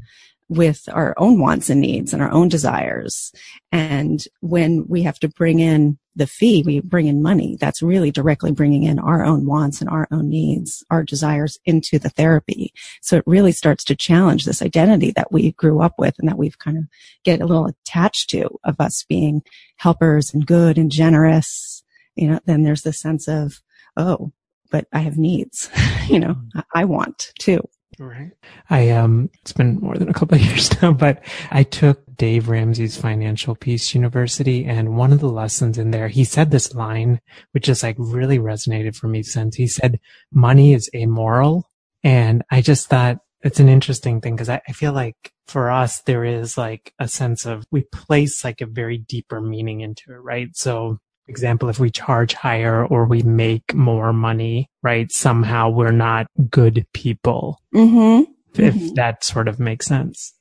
with 0.49 0.89
our 0.93 1.15
own 1.17 1.41
wants 1.41 1.71
and 1.71 1.81
needs 1.81 2.13
and 2.13 2.23
our 2.23 2.31
own 2.31 2.49
desires. 2.49 3.33
And 3.71 4.23
when 4.41 4.87
we 4.87 5.03
have 5.03 5.19
to 5.21 5.29
bring 5.29 5.61
in 5.61 5.99
the 6.15 6.27
fee, 6.27 6.63
we 6.65 6.81
bring 6.81 7.07
in 7.07 7.23
money. 7.23 7.57
That's 7.59 7.83
really 7.83 8.11
directly 8.11 8.53
bringing 8.53 8.83
in 8.83 8.99
our 8.99 9.25
own 9.25 9.47
wants 9.47 9.81
and 9.81 9.89
our 9.89 10.07
own 10.11 10.29
needs, 10.29 10.85
our 10.91 11.03
desires 11.03 11.59
into 11.65 11.99
the 11.99 12.11
therapy. 12.11 12.73
So 13.01 13.17
it 13.17 13.25
really 13.27 13.53
starts 13.53 13.83
to 13.85 13.97
challenge 13.97 14.45
this 14.45 14.61
identity 14.61 15.11
that 15.13 15.33
we 15.33 15.53
grew 15.53 15.81
up 15.81 15.95
with 15.99 16.15
and 16.19 16.29
that 16.29 16.39
we've 16.39 16.59
kind 16.59 16.77
of 16.77 16.85
get 17.25 17.41
a 17.41 17.47
little 17.47 17.67
attached 17.67 18.29
to 18.31 18.49
of 18.65 18.79
us 18.79 19.05
being 19.09 19.43
helpers 19.77 20.35
and 20.35 20.47
good 20.47 20.77
and 20.77 20.91
generous. 20.91 21.83
You 22.15 22.29
know, 22.29 22.41
then 22.45 22.63
there's 22.63 22.83
this 22.83 23.01
sense 23.01 23.27
of, 23.27 23.63
oh, 23.97 24.33
but 24.71 24.87
I 24.93 25.01
have 25.01 25.17
needs. 25.17 25.71
you 26.09 26.19
know, 26.19 26.35
mm-hmm. 26.35 26.61
I 26.75 26.85
want 26.85 27.33
too. 27.39 27.67
Right. 27.99 28.33
I 28.71 28.91
um 28.91 29.31
it's 29.41 29.53
been 29.53 29.79
more 29.81 29.97
than 29.97 30.09
a 30.09 30.15
couple 30.15 30.35
of 30.37 30.43
years 30.43 30.71
now, 30.81 30.93
but 30.93 31.23
I 31.51 31.63
took 31.63 32.03
Dave 32.17 32.49
Ramsey's 32.49 32.97
Financial 32.97 33.55
Peace 33.55 33.95
University 33.95 34.65
and 34.65 34.97
one 34.97 35.13
of 35.13 35.21
the 35.21 35.29
lessons 35.29 35.79
in 35.79 35.91
there, 35.91 36.09
he 36.09 36.25
said 36.25 36.51
this 36.51 36.75
line, 36.75 37.21
which 37.53 37.65
just 37.65 37.83
like 37.83 37.97
really 37.99 38.39
resonated 38.39 38.97
for 38.97 39.09
me 39.09 39.23
since 39.23 39.57
he 39.57 39.67
said, 39.67 40.01
money 40.33 40.73
is 40.73 40.91
amoral. 40.95 41.69
And 42.05 42.43
I 42.51 42.61
just 42.61 42.89
thought 42.89 43.19
it's 43.43 43.61
an 43.61 43.69
interesting 43.69 44.21
thing 44.21 44.37
because 44.37 44.49
I, 44.49 44.61
I 44.69 44.73
feel 44.73 44.93
like 44.93 45.33
for 45.47 45.71
us, 45.71 46.01
there 46.03 46.25
is 46.25 46.57
like 46.57 46.95
a 46.99 47.09
sense 47.09 47.45
of 47.45 47.65
we 47.71 47.83
place 47.93 48.45
like 48.45 48.61
a 48.61 48.67
very 48.67 48.99
deeper 48.99 49.41
meaning 49.41 49.81
into 49.81 50.13
it, 50.13 50.19
right? 50.19 50.49
So 50.55 50.99
example, 51.29 51.69
if 51.69 51.79
we 51.79 51.91
charge 51.91 52.35
higher 52.35 52.85
or 52.85 53.07
we 53.07 53.23
make 53.23 53.75
more 53.75 54.13
money, 54.13 54.69
right? 54.83 55.11
Somehow 55.11 55.71
we're 55.71 55.93
not 55.93 56.27
good 56.51 56.87
people. 56.93 57.59
Mm-hmm. 57.75 58.31
If 58.61 58.75
mm-hmm. 58.75 58.95
that 58.95 59.25
sort 59.25 59.49
of 59.49 59.59
makes 59.59 59.87
sense. 59.87 60.35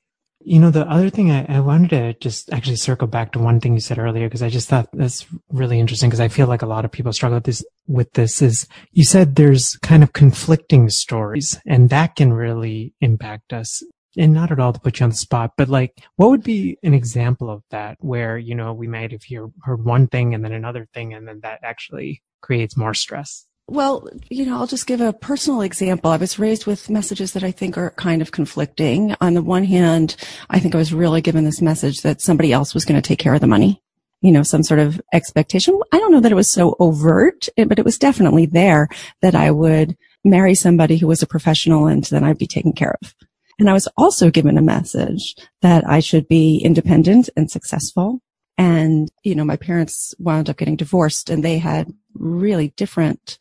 You 0.43 0.59
know, 0.59 0.71
the 0.71 0.89
other 0.89 1.11
thing 1.11 1.29
I, 1.29 1.45
I, 1.45 1.59
wanted 1.59 1.89
to 1.91 2.13
just 2.19 2.51
actually 2.51 2.77
circle 2.77 3.07
back 3.07 3.31
to 3.33 3.39
one 3.39 3.59
thing 3.59 3.75
you 3.75 3.79
said 3.79 3.99
earlier, 3.99 4.27
because 4.27 4.41
I 4.41 4.49
just 4.49 4.67
thought 4.67 4.89
that's 4.91 5.27
really 5.49 5.79
interesting 5.79 6.09
because 6.09 6.19
I 6.19 6.29
feel 6.29 6.47
like 6.47 6.63
a 6.63 6.67
lot 6.67 6.83
of 6.83 6.91
people 6.91 7.13
struggle 7.13 7.37
with 7.37 7.43
this, 7.43 7.63
with 7.87 8.11
this 8.13 8.41
is 8.41 8.67
you 8.91 9.05
said 9.05 9.35
there's 9.35 9.77
kind 9.83 10.01
of 10.01 10.13
conflicting 10.13 10.89
stories 10.89 11.59
and 11.67 11.91
that 11.91 12.15
can 12.15 12.33
really 12.33 12.95
impact 13.01 13.53
us 13.53 13.83
and 14.17 14.33
not 14.33 14.51
at 14.51 14.59
all 14.59 14.73
to 14.73 14.79
put 14.79 14.99
you 14.99 15.05
on 15.05 15.09
the 15.09 15.15
spot, 15.15 15.53
but 15.57 15.69
like, 15.69 15.93
what 16.15 16.29
would 16.29 16.43
be 16.43 16.77
an 16.83 16.93
example 16.93 17.49
of 17.49 17.63
that 17.71 17.97
where, 17.99 18.37
you 18.37 18.55
know, 18.55 18.73
we 18.73 18.87
might 18.87 19.11
have 19.11 19.23
hear, 19.23 19.49
heard 19.63 19.83
one 19.83 20.07
thing 20.07 20.33
and 20.33 20.43
then 20.43 20.51
another 20.51 20.87
thing 20.93 21.13
and 21.13 21.27
then 21.27 21.39
that 21.41 21.59
actually 21.63 22.21
creates 22.41 22.75
more 22.75 22.93
stress? 22.93 23.45
Well, 23.67 24.07
you 24.29 24.45
know, 24.45 24.57
I'll 24.57 24.67
just 24.67 24.87
give 24.87 24.99
a 24.99 25.13
personal 25.13 25.61
example. 25.61 26.11
I 26.11 26.17
was 26.17 26.37
raised 26.37 26.65
with 26.65 26.89
messages 26.89 27.31
that 27.33 27.43
I 27.43 27.51
think 27.51 27.77
are 27.77 27.91
kind 27.91 28.21
of 28.21 28.31
conflicting. 28.31 29.15
On 29.21 29.33
the 29.33 29.41
one 29.41 29.63
hand, 29.63 30.17
I 30.49 30.59
think 30.59 30.75
I 30.75 30.77
was 30.77 30.93
really 30.93 31.21
given 31.21 31.45
this 31.45 31.61
message 31.61 32.01
that 32.01 32.19
somebody 32.19 32.51
else 32.51 32.73
was 32.73 32.83
going 32.83 33.01
to 33.01 33.07
take 33.07 33.19
care 33.19 33.33
of 33.33 33.39
the 33.39 33.47
money. 33.47 33.81
You 34.19 34.31
know, 34.31 34.43
some 34.43 34.61
sort 34.61 34.81
of 34.81 35.01
expectation. 35.13 35.79
I 35.91 35.99
don't 35.99 36.11
know 36.11 36.19
that 36.19 36.31
it 36.31 36.35
was 36.35 36.49
so 36.49 36.75
overt, 36.79 37.47
but 37.55 37.79
it 37.79 37.85
was 37.85 37.97
definitely 37.97 38.45
there 38.45 38.87
that 39.21 39.35
I 39.35 39.51
would 39.51 39.97
marry 40.23 40.53
somebody 40.53 40.97
who 40.97 41.07
was 41.07 41.23
a 41.23 41.27
professional 41.27 41.87
and 41.87 42.03
then 42.03 42.23
I'd 42.23 42.37
be 42.37 42.47
taken 42.47 42.73
care 42.73 42.97
of. 43.01 43.15
And 43.61 43.69
I 43.69 43.73
was 43.73 43.87
also 43.95 44.31
given 44.31 44.57
a 44.57 44.61
message 44.63 45.35
that 45.61 45.87
I 45.87 45.99
should 45.99 46.27
be 46.27 46.57
independent 46.57 47.29
and 47.37 47.51
successful. 47.51 48.19
And, 48.57 49.07
you 49.23 49.35
know, 49.35 49.45
my 49.45 49.55
parents 49.55 50.15
wound 50.17 50.49
up 50.49 50.57
getting 50.57 50.75
divorced 50.75 51.29
and 51.29 51.43
they 51.43 51.59
had 51.59 51.93
really 52.15 52.69
different 52.69 53.37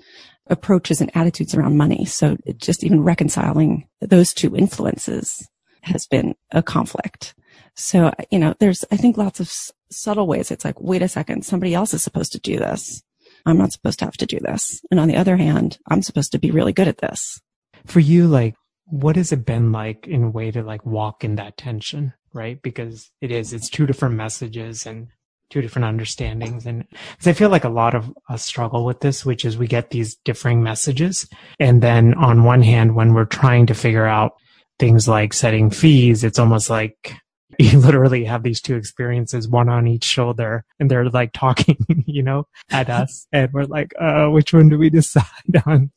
approaches 0.46 1.00
and 1.00 1.10
attitudes 1.16 1.54
around 1.54 1.78
money. 1.78 2.04
So 2.04 2.36
just 2.58 2.84
even 2.84 3.02
reconciling 3.02 3.88
those 4.02 4.34
two 4.34 4.54
influences 4.54 5.48
has 5.84 6.06
been 6.06 6.34
a 6.50 6.62
conflict. 6.62 7.34
So, 7.74 8.12
you 8.30 8.38
know, 8.38 8.54
there's, 8.58 8.84
I 8.92 8.98
think 8.98 9.16
lots 9.16 9.40
of 9.40 9.46
s- 9.46 9.72
subtle 9.90 10.26
ways. 10.26 10.50
It's 10.50 10.66
like, 10.66 10.78
wait 10.78 11.00
a 11.00 11.08
second, 11.08 11.46
somebody 11.46 11.72
else 11.72 11.94
is 11.94 12.02
supposed 12.02 12.32
to 12.32 12.40
do 12.40 12.58
this. 12.58 13.02
I'm 13.46 13.56
not 13.56 13.72
supposed 13.72 14.00
to 14.00 14.04
have 14.04 14.18
to 14.18 14.26
do 14.26 14.38
this. 14.38 14.82
And 14.90 15.00
on 15.00 15.08
the 15.08 15.16
other 15.16 15.38
hand, 15.38 15.78
I'm 15.88 16.02
supposed 16.02 16.32
to 16.32 16.38
be 16.38 16.50
really 16.50 16.74
good 16.74 16.88
at 16.88 16.98
this. 16.98 17.40
For 17.86 18.00
you, 18.00 18.26
like, 18.26 18.54
what 18.90 19.16
has 19.16 19.32
it 19.32 19.44
been 19.44 19.72
like 19.72 20.06
in 20.06 20.24
a 20.24 20.30
way 20.30 20.50
to 20.50 20.62
like 20.62 20.84
walk 20.84 21.24
in 21.24 21.36
that 21.36 21.56
tension, 21.56 22.12
right? 22.32 22.60
Because 22.62 23.10
it 23.20 23.30
is, 23.30 23.52
it's 23.52 23.70
two 23.70 23.86
different 23.86 24.16
messages 24.16 24.86
and 24.86 25.08
two 25.50 25.60
different 25.60 25.86
understandings. 25.86 26.66
And 26.66 26.86
because 26.88 27.26
I 27.26 27.32
feel 27.32 27.50
like 27.50 27.64
a 27.64 27.68
lot 27.68 27.94
of 27.94 28.12
us 28.28 28.44
struggle 28.44 28.84
with 28.84 29.00
this, 29.00 29.24
which 29.24 29.44
is 29.44 29.58
we 29.58 29.66
get 29.66 29.90
these 29.90 30.16
differing 30.24 30.62
messages. 30.62 31.28
And 31.58 31.82
then 31.82 32.14
on 32.14 32.44
one 32.44 32.62
hand, 32.62 32.94
when 32.94 33.14
we're 33.14 33.24
trying 33.24 33.66
to 33.66 33.74
figure 33.74 34.06
out 34.06 34.32
things 34.78 35.08
like 35.08 35.32
setting 35.32 35.70
fees, 35.70 36.24
it's 36.24 36.38
almost 36.38 36.70
like 36.70 37.14
you 37.58 37.78
literally 37.78 38.24
have 38.24 38.42
these 38.42 38.60
two 38.60 38.76
experiences, 38.76 39.48
one 39.48 39.68
on 39.68 39.86
each 39.86 40.04
shoulder, 40.04 40.64
and 40.78 40.90
they're 40.90 41.10
like 41.10 41.32
talking, 41.32 41.76
you 42.06 42.22
know, 42.22 42.46
at 42.70 42.88
us. 42.88 43.26
And 43.32 43.52
we're 43.52 43.64
like, 43.64 43.92
uh, 44.00 44.28
which 44.28 44.52
one 44.52 44.68
do 44.68 44.78
we 44.78 44.90
decide 44.90 45.24
on? 45.66 45.90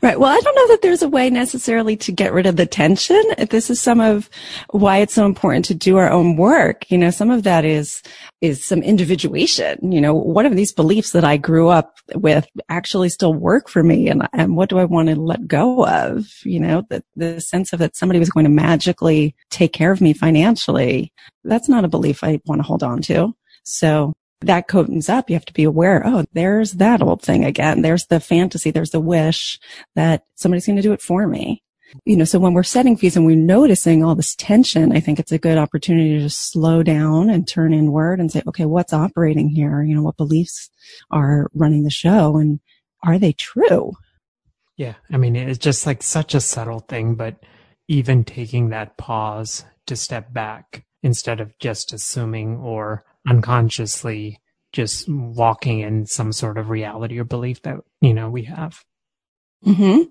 Right. 0.00 0.18
Well, 0.18 0.30
I 0.30 0.40
don't 0.40 0.54
know 0.54 0.68
that 0.68 0.82
there's 0.82 1.02
a 1.02 1.08
way 1.08 1.28
necessarily 1.28 1.96
to 1.98 2.12
get 2.12 2.32
rid 2.32 2.46
of 2.46 2.56
the 2.56 2.66
tension. 2.66 3.20
This 3.50 3.68
is 3.68 3.80
some 3.80 4.00
of 4.00 4.30
why 4.70 4.98
it's 4.98 5.14
so 5.14 5.26
important 5.26 5.64
to 5.66 5.74
do 5.74 5.96
our 5.96 6.10
own 6.10 6.36
work. 6.36 6.88
You 6.88 6.98
know, 6.98 7.10
some 7.10 7.30
of 7.30 7.42
that 7.42 7.64
is, 7.64 8.02
is 8.40 8.64
some 8.64 8.82
individuation. 8.82 9.90
You 9.90 10.00
know, 10.00 10.14
what 10.14 10.46
of 10.46 10.54
these 10.54 10.72
beliefs 10.72 11.10
that 11.12 11.24
I 11.24 11.36
grew 11.36 11.68
up 11.68 11.98
with 12.14 12.46
actually 12.68 13.08
still 13.08 13.34
work 13.34 13.68
for 13.68 13.82
me? 13.82 14.08
And, 14.08 14.28
and 14.32 14.56
what 14.56 14.68
do 14.68 14.78
I 14.78 14.84
want 14.84 15.08
to 15.08 15.16
let 15.16 15.48
go 15.48 15.84
of? 15.86 16.28
You 16.44 16.60
know, 16.60 16.84
the, 16.88 17.02
the 17.16 17.40
sense 17.40 17.72
of 17.72 17.80
that 17.80 17.96
somebody 17.96 18.20
was 18.20 18.30
going 18.30 18.44
to 18.44 18.50
magically 18.50 19.34
take 19.50 19.72
care 19.72 19.90
of 19.90 20.00
me 20.00 20.12
financially. 20.12 21.12
That's 21.42 21.68
not 21.68 21.84
a 21.84 21.88
belief 21.88 22.22
I 22.22 22.40
want 22.46 22.60
to 22.60 22.66
hold 22.66 22.84
on 22.84 23.02
to. 23.02 23.34
So 23.64 24.14
that 24.40 24.68
comes 24.68 25.08
up, 25.08 25.28
you 25.28 25.34
have 25.34 25.44
to 25.46 25.52
be 25.52 25.64
aware, 25.64 26.02
oh, 26.04 26.24
there's 26.32 26.72
that 26.74 27.02
old 27.02 27.22
thing 27.22 27.44
again. 27.44 27.82
There's 27.82 28.06
the 28.06 28.20
fantasy, 28.20 28.70
there's 28.70 28.90
the 28.90 29.00
wish 29.00 29.58
that 29.94 30.24
somebody's 30.36 30.66
going 30.66 30.76
to 30.76 30.82
do 30.82 30.92
it 30.92 31.02
for 31.02 31.26
me. 31.26 31.62
You 32.04 32.18
know, 32.18 32.24
so 32.24 32.38
when 32.38 32.52
we're 32.52 32.62
setting 32.64 32.96
fees 32.96 33.16
and 33.16 33.24
we're 33.24 33.36
noticing 33.36 34.04
all 34.04 34.14
this 34.14 34.34
tension, 34.34 34.92
I 34.92 35.00
think 35.00 35.18
it's 35.18 35.32
a 35.32 35.38
good 35.38 35.56
opportunity 35.56 36.14
to 36.14 36.20
just 36.20 36.52
slow 36.52 36.82
down 36.82 37.30
and 37.30 37.48
turn 37.48 37.72
inward 37.72 38.20
and 38.20 38.30
say, 38.30 38.42
okay, 38.46 38.66
what's 38.66 38.92
operating 38.92 39.48
here? 39.48 39.82
You 39.82 39.94
know, 39.94 40.02
what 40.02 40.18
beliefs 40.18 40.70
are 41.10 41.48
running 41.54 41.84
the 41.84 41.90
show 41.90 42.36
and 42.36 42.60
are 43.02 43.18
they 43.18 43.32
true? 43.32 43.92
Yeah. 44.76 44.94
I 45.10 45.16
mean, 45.16 45.34
it's 45.34 45.58
just 45.58 45.86
like 45.86 46.02
such 46.02 46.34
a 46.34 46.40
subtle 46.40 46.80
thing, 46.80 47.14
but 47.14 47.42
even 47.88 48.22
taking 48.22 48.68
that 48.68 48.98
pause 48.98 49.64
to 49.86 49.96
step 49.96 50.32
back 50.32 50.84
instead 51.02 51.40
of 51.40 51.58
just 51.58 51.92
assuming 51.92 52.58
or 52.58 53.04
unconsciously 53.28 54.40
just 54.72 55.08
walking 55.08 55.80
in 55.80 56.06
some 56.06 56.32
sort 56.32 56.58
of 56.58 56.68
reality 56.70 57.18
or 57.18 57.24
belief 57.24 57.62
that 57.62 57.76
you 58.00 58.14
know 58.14 58.28
we 58.28 58.44
have. 58.44 58.84
Mm-hmm. 59.64 60.02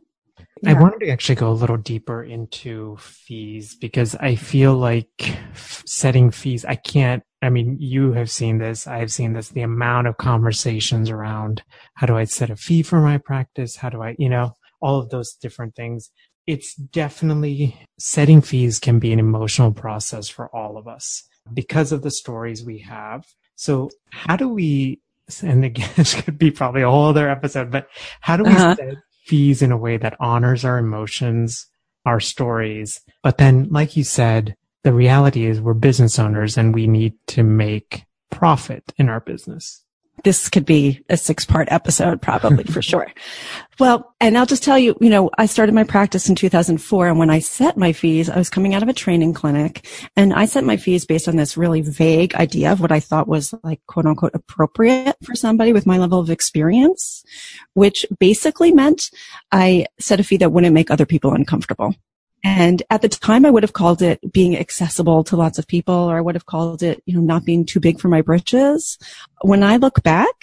Yeah. 0.62 0.72
I 0.72 0.74
wanted 0.74 1.00
to 1.02 1.10
actually 1.10 1.36
go 1.36 1.52
a 1.52 1.54
little 1.54 1.78
deeper 1.78 2.24
into 2.24 2.98
fees 2.98 3.76
because 3.76 4.16
I 4.16 4.36
feel 4.36 4.76
like 4.76 5.38
setting 5.56 6.32
fees. 6.32 6.66
I 6.66 6.76
can't. 6.76 7.24
I 7.42 7.50
mean, 7.50 7.78
you 7.80 8.14
have 8.14 8.32
seen 8.32 8.58
this. 8.58 8.88
I've 8.88 9.12
seen 9.12 9.34
this. 9.34 9.50
The 9.50 9.62
amount 9.62 10.08
of 10.08 10.18
conversations 10.18 11.10
around 11.10 11.64
how 11.96 12.08
do 12.08 12.18
I 12.18 12.24
set 12.24 12.50
a 12.50 12.56
fee 12.56 12.82
for 12.82 13.00
my 13.00 13.20
practice? 13.20 13.76
How 13.76 13.90
do 13.90 14.02
I, 14.02 14.16
you 14.18 14.30
know, 14.30 14.54
all 14.82 15.00
of 15.00 15.10
those 15.10 15.34
different 15.34 15.76
things. 15.76 16.12
it's 16.46 16.76
definitely 16.76 17.78
setting 18.00 18.42
fees 18.42 18.80
can 18.80 19.00
be 19.00 19.12
an 19.12 19.20
emotional 19.20 19.74
process 19.74 20.30
for 20.30 20.54
all 20.56 20.78
of 20.78 20.88
us 20.88 21.28
because 21.54 21.92
of 21.92 22.02
the 22.02 22.12
stories 22.12 22.64
we 22.64 22.80
have. 22.80 23.26
So 23.56 23.90
how 24.12 24.36
do 24.36 24.48
we, 24.50 25.02
and 25.42 25.66
again, 25.66 25.90
this 25.96 26.20
could 26.20 26.38
be 26.38 26.52
probably 26.52 26.82
a 26.82 26.90
whole 26.90 27.06
other 27.06 27.30
episode, 27.30 27.72
but 27.72 27.88
how 28.22 28.38
do 28.38 28.44
we 28.44 28.52
uh-huh. 28.52 28.76
set 28.76 28.96
fees 29.26 29.62
in 29.62 29.72
a 29.72 29.78
way 29.78 29.98
that 29.98 30.18
honors 30.20 30.64
our 30.66 30.78
emotions, 30.78 31.68
our 32.06 32.20
stories? 32.20 33.02
But 33.24 33.38
then, 33.38 33.68
like 33.70 33.98
you 33.98 34.04
said, 34.04 34.56
the 34.84 34.94
reality 34.94 35.46
is 35.46 35.60
we're 35.60 35.74
business 35.74 36.20
owners 36.20 36.58
and 36.58 36.74
we 36.74 36.88
need 36.88 37.14
to 37.28 37.44
make 37.44 38.06
profit 38.30 38.94
in 38.98 39.10
our 39.10 39.20
business 39.20 39.84
this 40.24 40.50
could 40.50 40.66
be 40.66 41.04
a 41.10 41.18
six 41.18 41.46
part 41.46 41.68
episode 41.72 42.22
probably 42.22 42.64
for 42.64 42.82
sure. 42.82 43.12
Well, 43.80 44.16
and 44.20 44.38
I'll 44.38 44.48
just 44.48 44.64
tell 44.64 44.80
you, 44.80 44.96
you 45.00 45.10
know, 45.10 45.30
I 45.38 45.46
started 45.46 45.76
my 45.76 45.84
practice 45.84 46.28
in 46.28 46.36
2004 46.36 47.08
and 47.08 47.20
when 47.20 47.30
I 47.30 47.40
set 47.40 47.78
my 47.78 47.94
fees, 47.94 48.30
I 48.30 48.38
was 48.38 48.50
coming 48.50 48.74
out 48.74 48.82
of 48.82 48.90
a 48.90 48.94
training 48.94 49.34
clinic 49.34 49.88
and 50.16 50.34
I 50.34 50.46
set 50.46 50.64
my 50.64 50.78
fees 50.78 51.06
based 51.06 51.28
on 51.28 51.36
this 51.36 51.58
really 51.58 51.82
vague 51.82 52.34
idea 52.36 52.72
of 52.72 52.82
what 52.82 52.92
I 52.92 53.00
thought 53.00 53.28
was 53.28 53.54
like 53.64 53.80
quote 53.86 54.06
unquote 54.06 54.34
appropriate 54.34 55.16
for 55.24 55.36
somebody 55.36 55.74
with 55.74 55.86
my 55.86 55.98
level 55.98 56.20
of 56.20 56.30
experience, 56.30 57.24
which 57.74 58.06
basically 58.20 58.72
meant 58.72 59.12
I 59.52 59.86
set 60.00 60.20
a 60.20 60.24
fee 60.24 60.38
that 60.38 60.52
wouldn't 60.52 60.74
make 60.74 60.90
other 60.90 61.06
people 61.06 61.34
uncomfortable. 61.34 61.94
And 62.48 62.82
at 62.90 63.02
the 63.02 63.10
time, 63.10 63.46
I 63.46 63.50
would 63.50 63.64
have 63.64 63.74
called 63.74 64.02
it 64.02 64.32
being 64.32 64.58
accessible 64.58 65.26
to 65.26 65.36
lots 65.36 65.60
of 65.60 65.68
people, 65.68 65.94
or 65.94 66.18
I 66.18 66.22
would 66.22 66.36
have 66.36 66.46
called 66.46 66.82
it, 66.82 67.04
you 67.06 67.14
know, 67.14 67.20
not 67.20 67.44
being 67.44 67.66
too 67.66 67.82
big 67.82 68.00
for 68.00 68.08
my 68.08 68.22
britches. 68.22 68.98
When 69.42 69.64
I 69.64 69.76
look 69.76 70.02
back, 70.02 70.34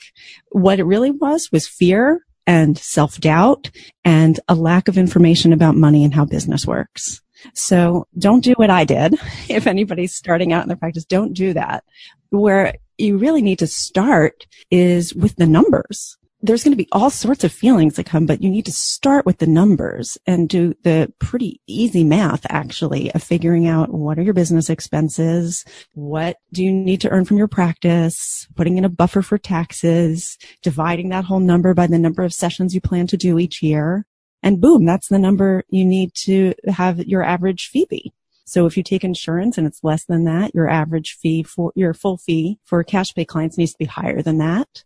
what 0.50 0.78
it 0.78 0.84
really 0.84 1.10
was 1.10 1.48
was 1.50 1.66
fear 1.66 2.20
and 2.46 2.76
self 2.76 3.18
doubt 3.20 3.70
and 4.04 4.38
a 4.48 4.54
lack 4.54 4.86
of 4.86 4.98
information 4.98 5.54
about 5.54 5.76
money 5.76 6.04
and 6.04 6.12
how 6.12 6.26
business 6.26 6.66
works. 6.66 7.22
So 7.54 8.06
don't 8.18 8.44
do 8.44 8.52
what 8.52 8.68
I 8.68 8.84
did. 8.84 9.14
If 9.48 9.66
anybody's 9.66 10.14
starting 10.14 10.52
out 10.52 10.62
in 10.62 10.68
their 10.68 10.76
practice, 10.76 11.06
don't 11.06 11.32
do 11.32 11.54
that. 11.54 11.84
Where 12.28 12.74
you 12.98 13.16
really 13.16 13.40
need 13.40 13.60
to 13.60 13.66
start 13.66 14.46
is 14.70 15.14
with 15.14 15.36
the 15.36 15.46
numbers 15.46 16.18
there's 16.44 16.62
going 16.62 16.72
to 16.72 16.76
be 16.76 16.88
all 16.92 17.08
sorts 17.08 17.42
of 17.42 17.52
feelings 17.52 17.96
that 17.96 18.04
come, 18.04 18.26
but 18.26 18.42
you 18.42 18.50
need 18.50 18.66
to 18.66 18.72
start 18.72 19.24
with 19.24 19.38
the 19.38 19.46
numbers 19.46 20.18
and 20.26 20.46
do 20.46 20.74
the 20.82 21.10
pretty 21.18 21.58
easy 21.66 22.04
math 22.04 22.44
actually 22.50 23.10
of 23.14 23.22
figuring 23.22 23.66
out 23.66 23.94
what 23.94 24.18
are 24.18 24.22
your 24.22 24.34
business 24.34 24.68
expenses? 24.68 25.64
What 25.94 26.36
do 26.52 26.62
you 26.62 26.70
need 26.70 27.00
to 27.00 27.08
earn 27.08 27.24
from 27.24 27.38
your 27.38 27.48
practice? 27.48 28.46
Putting 28.56 28.76
in 28.76 28.84
a 28.84 28.90
buffer 28.90 29.22
for 29.22 29.38
taxes, 29.38 30.36
dividing 30.62 31.08
that 31.08 31.24
whole 31.24 31.40
number 31.40 31.72
by 31.72 31.86
the 31.86 31.98
number 31.98 32.22
of 32.22 32.34
sessions 32.34 32.74
you 32.74 32.80
plan 32.82 33.06
to 33.06 33.16
do 33.16 33.38
each 33.38 33.62
year. 33.62 34.04
And 34.42 34.60
boom, 34.60 34.84
that's 34.84 35.08
the 35.08 35.18
number 35.18 35.64
you 35.70 35.86
need 35.86 36.12
to 36.24 36.52
have 36.68 36.98
your 36.98 37.22
average 37.22 37.68
fee 37.68 37.86
be. 37.88 38.12
So 38.44 38.66
if 38.66 38.76
you 38.76 38.82
take 38.82 39.02
insurance 39.02 39.56
and 39.56 39.66
it's 39.66 39.82
less 39.82 40.04
than 40.04 40.24
that, 40.24 40.54
your 40.54 40.68
average 40.68 41.16
fee 41.18 41.42
for 41.42 41.72
your 41.74 41.94
full 41.94 42.18
fee 42.18 42.58
for 42.64 42.84
cash 42.84 43.14
pay 43.14 43.24
clients 43.24 43.56
needs 43.56 43.72
to 43.72 43.78
be 43.78 43.86
higher 43.86 44.20
than 44.20 44.36
that. 44.38 44.84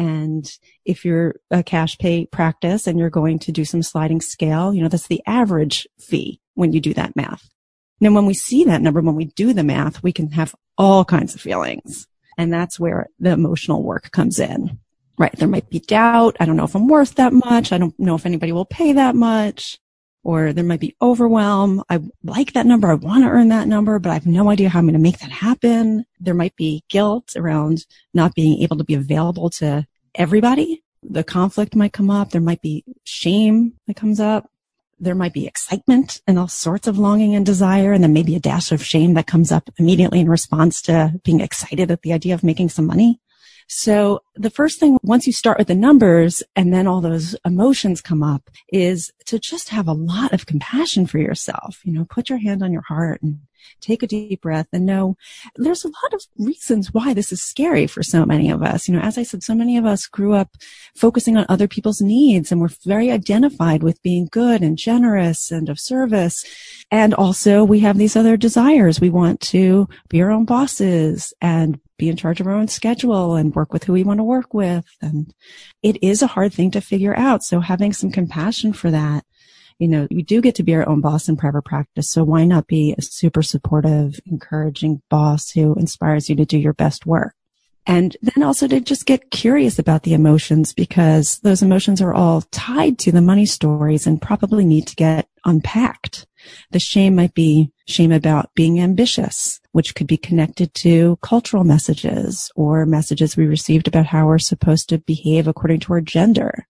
And 0.00 0.50
if 0.86 1.04
you're 1.04 1.34
a 1.50 1.62
cash 1.62 1.98
pay 1.98 2.24
practice 2.24 2.86
and 2.86 2.98
you're 2.98 3.10
going 3.10 3.38
to 3.40 3.52
do 3.52 3.66
some 3.66 3.82
sliding 3.82 4.22
scale, 4.22 4.72
you 4.72 4.82
know, 4.82 4.88
that's 4.88 5.08
the 5.08 5.20
average 5.26 5.86
fee 5.98 6.40
when 6.54 6.72
you 6.72 6.80
do 6.80 6.94
that 6.94 7.14
math. 7.14 7.50
Now, 8.00 8.10
when 8.12 8.24
we 8.24 8.32
see 8.32 8.64
that 8.64 8.80
number, 8.80 9.02
when 9.02 9.14
we 9.14 9.26
do 9.26 9.52
the 9.52 9.62
math, 9.62 10.02
we 10.02 10.10
can 10.10 10.30
have 10.30 10.54
all 10.78 11.04
kinds 11.04 11.34
of 11.34 11.42
feelings. 11.42 12.06
And 12.38 12.50
that's 12.50 12.80
where 12.80 13.08
the 13.18 13.32
emotional 13.32 13.82
work 13.82 14.10
comes 14.10 14.38
in, 14.38 14.78
right? 15.18 15.36
There 15.36 15.46
might 15.46 15.68
be 15.68 15.80
doubt. 15.80 16.38
I 16.40 16.46
don't 16.46 16.56
know 16.56 16.64
if 16.64 16.74
I'm 16.74 16.88
worth 16.88 17.16
that 17.16 17.34
much. 17.34 17.70
I 17.70 17.76
don't 17.76 17.98
know 18.00 18.14
if 18.14 18.24
anybody 18.24 18.52
will 18.52 18.64
pay 18.64 18.94
that 18.94 19.14
much. 19.14 19.78
Or 20.22 20.54
there 20.54 20.64
might 20.64 20.80
be 20.80 20.96
overwhelm. 21.02 21.82
I 21.90 22.00
like 22.24 22.54
that 22.54 22.64
number. 22.64 22.90
I 22.90 22.94
want 22.94 23.24
to 23.24 23.30
earn 23.30 23.48
that 23.48 23.68
number, 23.68 23.98
but 23.98 24.10
I 24.10 24.14
have 24.14 24.26
no 24.26 24.48
idea 24.48 24.70
how 24.70 24.78
I'm 24.78 24.86
going 24.86 24.94
to 24.94 24.98
make 24.98 25.18
that 25.18 25.30
happen. 25.30 26.06
There 26.18 26.34
might 26.34 26.56
be 26.56 26.84
guilt 26.88 27.32
around 27.36 27.84
not 28.14 28.34
being 28.34 28.62
able 28.62 28.78
to 28.78 28.84
be 28.84 28.94
available 28.94 29.50
to 29.50 29.86
everybody. 30.14 30.82
The 31.02 31.24
conflict 31.24 31.74
might 31.74 31.92
come 31.92 32.10
up. 32.10 32.30
There 32.30 32.40
might 32.40 32.62
be 32.62 32.84
shame 33.04 33.74
that 33.86 33.96
comes 33.96 34.20
up. 34.20 34.50
There 34.98 35.14
might 35.14 35.32
be 35.32 35.46
excitement 35.46 36.20
and 36.26 36.38
all 36.38 36.48
sorts 36.48 36.86
of 36.86 36.98
longing 36.98 37.34
and 37.34 37.46
desire. 37.46 37.92
And 37.92 38.04
then 38.04 38.12
maybe 38.12 38.36
a 38.36 38.40
dash 38.40 38.70
of 38.70 38.84
shame 38.84 39.14
that 39.14 39.26
comes 39.26 39.50
up 39.50 39.70
immediately 39.78 40.20
in 40.20 40.28
response 40.28 40.82
to 40.82 41.18
being 41.24 41.40
excited 41.40 41.90
at 41.90 42.02
the 42.02 42.12
idea 42.12 42.34
of 42.34 42.44
making 42.44 42.68
some 42.68 42.86
money. 42.86 43.20
So 43.72 44.24
the 44.34 44.50
first 44.50 44.80
thing, 44.80 44.98
once 45.04 45.28
you 45.28 45.32
start 45.32 45.56
with 45.56 45.68
the 45.68 45.76
numbers 45.76 46.42
and 46.56 46.74
then 46.74 46.88
all 46.88 47.00
those 47.00 47.36
emotions 47.44 48.00
come 48.00 48.20
up 48.20 48.50
is 48.72 49.12
to 49.26 49.38
just 49.38 49.68
have 49.68 49.86
a 49.86 49.92
lot 49.92 50.32
of 50.32 50.46
compassion 50.46 51.06
for 51.06 51.18
yourself. 51.18 51.78
You 51.84 51.92
know, 51.92 52.04
put 52.04 52.28
your 52.28 52.38
hand 52.38 52.64
on 52.64 52.72
your 52.72 52.82
heart 52.82 53.22
and 53.22 53.38
take 53.80 54.02
a 54.02 54.08
deep 54.08 54.40
breath 54.40 54.66
and 54.72 54.86
know 54.86 55.16
there's 55.54 55.84
a 55.84 55.88
lot 55.88 56.14
of 56.14 56.22
reasons 56.36 56.92
why 56.92 57.14
this 57.14 57.30
is 57.30 57.42
scary 57.42 57.86
for 57.86 58.02
so 58.02 58.26
many 58.26 58.50
of 58.50 58.60
us. 58.60 58.88
You 58.88 58.94
know, 58.94 59.02
as 59.02 59.16
I 59.16 59.22
said, 59.22 59.44
so 59.44 59.54
many 59.54 59.76
of 59.76 59.86
us 59.86 60.06
grew 60.06 60.32
up 60.32 60.56
focusing 60.96 61.36
on 61.36 61.46
other 61.48 61.68
people's 61.68 62.00
needs 62.00 62.50
and 62.50 62.60
we're 62.60 62.70
very 62.84 63.12
identified 63.12 63.84
with 63.84 64.02
being 64.02 64.28
good 64.32 64.62
and 64.62 64.76
generous 64.76 65.52
and 65.52 65.68
of 65.68 65.78
service. 65.78 66.44
And 66.90 67.14
also 67.14 67.62
we 67.62 67.78
have 67.80 67.98
these 67.98 68.16
other 68.16 68.36
desires. 68.36 69.00
We 69.00 69.10
want 69.10 69.40
to 69.42 69.88
be 70.08 70.20
our 70.22 70.32
own 70.32 70.44
bosses 70.44 71.32
and 71.40 71.78
be 72.00 72.08
in 72.08 72.16
charge 72.16 72.40
of 72.40 72.46
our 72.46 72.54
own 72.54 72.68
schedule 72.68 73.36
and 73.36 73.54
work 73.54 73.72
with 73.72 73.84
who 73.84 73.92
we 73.92 74.02
want 74.02 74.18
to 74.18 74.24
work 74.24 74.52
with. 74.52 74.84
And 75.00 75.32
it 75.82 76.02
is 76.02 76.22
a 76.22 76.26
hard 76.26 76.52
thing 76.52 76.70
to 76.72 76.80
figure 76.80 77.16
out. 77.16 77.44
So 77.44 77.60
having 77.60 77.92
some 77.92 78.10
compassion 78.10 78.72
for 78.72 78.90
that 78.90 79.24
you 79.80 79.88
know, 79.88 80.06
we 80.10 80.22
do 80.22 80.42
get 80.42 80.54
to 80.56 80.62
be 80.62 80.74
our 80.74 80.86
own 80.86 81.00
boss 81.00 81.26
in 81.26 81.38
private 81.38 81.62
practice. 81.62 82.10
So 82.10 82.22
why 82.22 82.44
not 82.44 82.66
be 82.66 82.94
a 82.96 83.02
super 83.02 83.42
supportive, 83.42 84.20
encouraging 84.26 85.00
boss 85.08 85.50
who 85.50 85.74
inspires 85.74 86.28
you 86.28 86.36
to 86.36 86.44
do 86.44 86.58
your 86.58 86.74
best 86.74 87.06
work? 87.06 87.34
And 87.86 88.14
then 88.20 88.44
also 88.44 88.68
to 88.68 88.78
just 88.78 89.06
get 89.06 89.30
curious 89.30 89.78
about 89.78 90.02
the 90.02 90.12
emotions 90.12 90.74
because 90.74 91.38
those 91.38 91.62
emotions 91.62 92.02
are 92.02 92.12
all 92.12 92.42
tied 92.52 92.98
to 93.00 93.10
the 93.10 93.22
money 93.22 93.46
stories 93.46 94.06
and 94.06 94.20
probably 94.20 94.66
need 94.66 94.86
to 94.88 94.94
get 94.96 95.28
unpacked. 95.46 96.26
The 96.72 96.78
shame 96.78 97.16
might 97.16 97.32
be 97.32 97.72
shame 97.88 98.12
about 98.12 98.50
being 98.54 98.78
ambitious, 98.78 99.59
which 99.72 99.94
could 99.94 100.06
be 100.06 100.16
connected 100.16 100.72
to 100.74 101.16
cultural 101.22 101.64
messages 101.64 102.50
or 102.56 102.86
messages 102.86 103.36
we 103.36 103.46
received 103.46 103.86
about 103.86 104.06
how 104.06 104.26
we're 104.26 104.38
supposed 104.38 104.88
to 104.88 104.98
behave 104.98 105.46
according 105.46 105.80
to 105.80 105.92
our 105.92 106.00
gender 106.00 106.66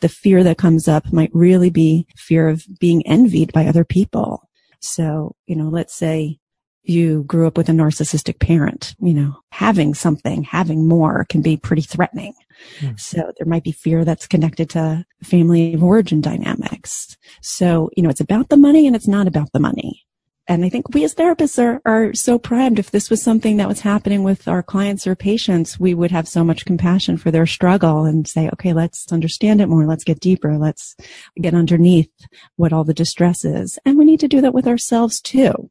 the 0.00 0.08
fear 0.08 0.42
that 0.44 0.58
comes 0.58 0.88
up 0.88 1.12
might 1.12 1.30
really 1.32 1.70
be 1.70 2.06
fear 2.16 2.48
of 2.48 2.64
being 2.78 3.06
envied 3.06 3.52
by 3.52 3.66
other 3.66 3.84
people. 3.84 4.48
So, 4.80 5.36
you 5.46 5.56
know, 5.56 5.68
let's 5.68 5.94
say 5.94 6.38
you 6.82 7.22
grew 7.24 7.46
up 7.46 7.56
with 7.56 7.68
a 7.68 7.72
narcissistic 7.72 8.40
parent, 8.40 8.96
you 9.00 9.14
know, 9.14 9.36
having 9.50 9.94
something, 9.94 10.42
having 10.42 10.88
more 10.88 11.26
can 11.28 11.40
be 11.40 11.56
pretty 11.56 11.82
threatening. 11.82 12.34
Mm. 12.80 12.98
So 12.98 13.32
there 13.38 13.46
might 13.46 13.62
be 13.62 13.70
fear 13.70 14.04
that's 14.04 14.26
connected 14.26 14.70
to 14.70 15.04
family 15.22 15.74
of 15.74 15.84
origin 15.84 16.20
dynamics. 16.20 17.16
So, 17.40 17.90
you 17.96 18.02
know, 18.02 18.08
it's 18.08 18.20
about 18.20 18.48
the 18.48 18.56
money 18.56 18.86
and 18.86 18.96
it's 18.96 19.08
not 19.08 19.28
about 19.28 19.52
the 19.52 19.60
money 19.60 20.04
and 20.48 20.64
I 20.64 20.68
think 20.68 20.92
we 20.92 21.04
as 21.04 21.14
therapists 21.14 21.62
are, 21.62 21.80
are 21.84 22.14
so 22.14 22.38
primed. 22.38 22.78
If 22.78 22.90
this 22.90 23.10
was 23.10 23.22
something 23.22 23.58
that 23.58 23.68
was 23.68 23.80
happening 23.80 24.24
with 24.24 24.48
our 24.48 24.62
clients 24.62 25.06
or 25.06 25.14
patients, 25.14 25.78
we 25.78 25.94
would 25.94 26.10
have 26.10 26.26
so 26.26 26.42
much 26.42 26.64
compassion 26.64 27.16
for 27.16 27.30
their 27.30 27.46
struggle 27.46 28.04
and 28.04 28.26
say, 28.26 28.48
okay, 28.54 28.72
let's 28.72 29.12
understand 29.12 29.60
it 29.60 29.68
more. 29.68 29.86
Let's 29.86 30.04
get 30.04 30.20
deeper. 30.20 30.58
Let's 30.58 30.96
get 31.40 31.54
underneath 31.54 32.10
what 32.56 32.72
all 32.72 32.82
the 32.82 32.94
distress 32.94 33.44
is. 33.44 33.78
And 33.84 33.96
we 33.96 34.04
need 34.04 34.20
to 34.20 34.28
do 34.28 34.40
that 34.40 34.54
with 34.54 34.66
ourselves 34.66 35.20
too. 35.20 35.70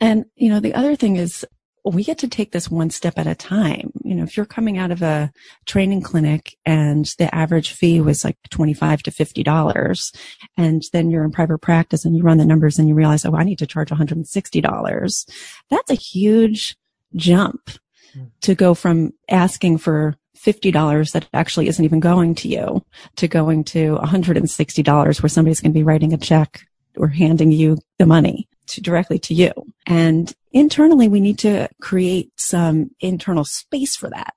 And, 0.00 0.26
you 0.36 0.50
know, 0.50 0.60
the 0.60 0.74
other 0.74 0.96
thing 0.96 1.16
is 1.16 1.46
we 1.92 2.02
get 2.02 2.18
to 2.18 2.28
take 2.28 2.52
this 2.52 2.70
one 2.70 2.88
step 2.88 3.18
at 3.18 3.26
a 3.26 3.34
time. 3.34 3.92
You 4.02 4.14
know, 4.14 4.22
if 4.22 4.36
you're 4.36 4.46
coming 4.46 4.78
out 4.78 4.90
of 4.90 5.02
a 5.02 5.30
training 5.66 6.00
clinic 6.00 6.56
and 6.64 7.04
the 7.18 7.32
average 7.34 7.72
fee 7.72 8.00
was 8.00 8.24
like 8.24 8.38
25 8.50 9.02
to 9.02 9.10
$50 9.10 10.16
and 10.56 10.82
then 10.92 11.10
you're 11.10 11.24
in 11.24 11.30
private 11.30 11.58
practice 11.58 12.04
and 12.04 12.16
you 12.16 12.22
run 12.22 12.38
the 12.38 12.46
numbers 12.46 12.78
and 12.78 12.88
you 12.88 12.94
realize, 12.94 13.24
oh, 13.26 13.34
I 13.34 13.44
need 13.44 13.58
to 13.58 13.66
charge 13.66 13.90
$160. 13.90 15.30
That's 15.70 15.90
a 15.90 15.94
huge 15.94 16.76
jump 17.14 17.70
to 18.40 18.54
go 18.54 18.74
from 18.74 19.12
asking 19.28 19.78
for 19.78 20.14
$50 20.38 21.12
that 21.12 21.28
actually 21.32 21.68
isn't 21.68 21.84
even 21.84 22.00
going 22.00 22.34
to 22.36 22.48
you 22.48 22.84
to 23.16 23.28
going 23.28 23.64
to 23.64 23.96
$160 23.96 25.22
where 25.22 25.28
somebody's 25.28 25.60
going 25.60 25.72
to 25.72 25.78
be 25.78 25.82
writing 25.82 26.12
a 26.12 26.18
check 26.18 26.66
or 26.96 27.08
handing 27.08 27.50
you 27.50 27.78
the 27.98 28.06
money 28.06 28.48
to 28.68 28.80
directly 28.80 29.18
to 29.20 29.34
you. 29.34 29.52
And 29.86 30.32
internally, 30.52 31.08
we 31.08 31.20
need 31.20 31.38
to 31.40 31.68
create 31.80 32.30
some 32.36 32.90
internal 33.00 33.44
space 33.44 33.96
for 33.96 34.10
that. 34.10 34.34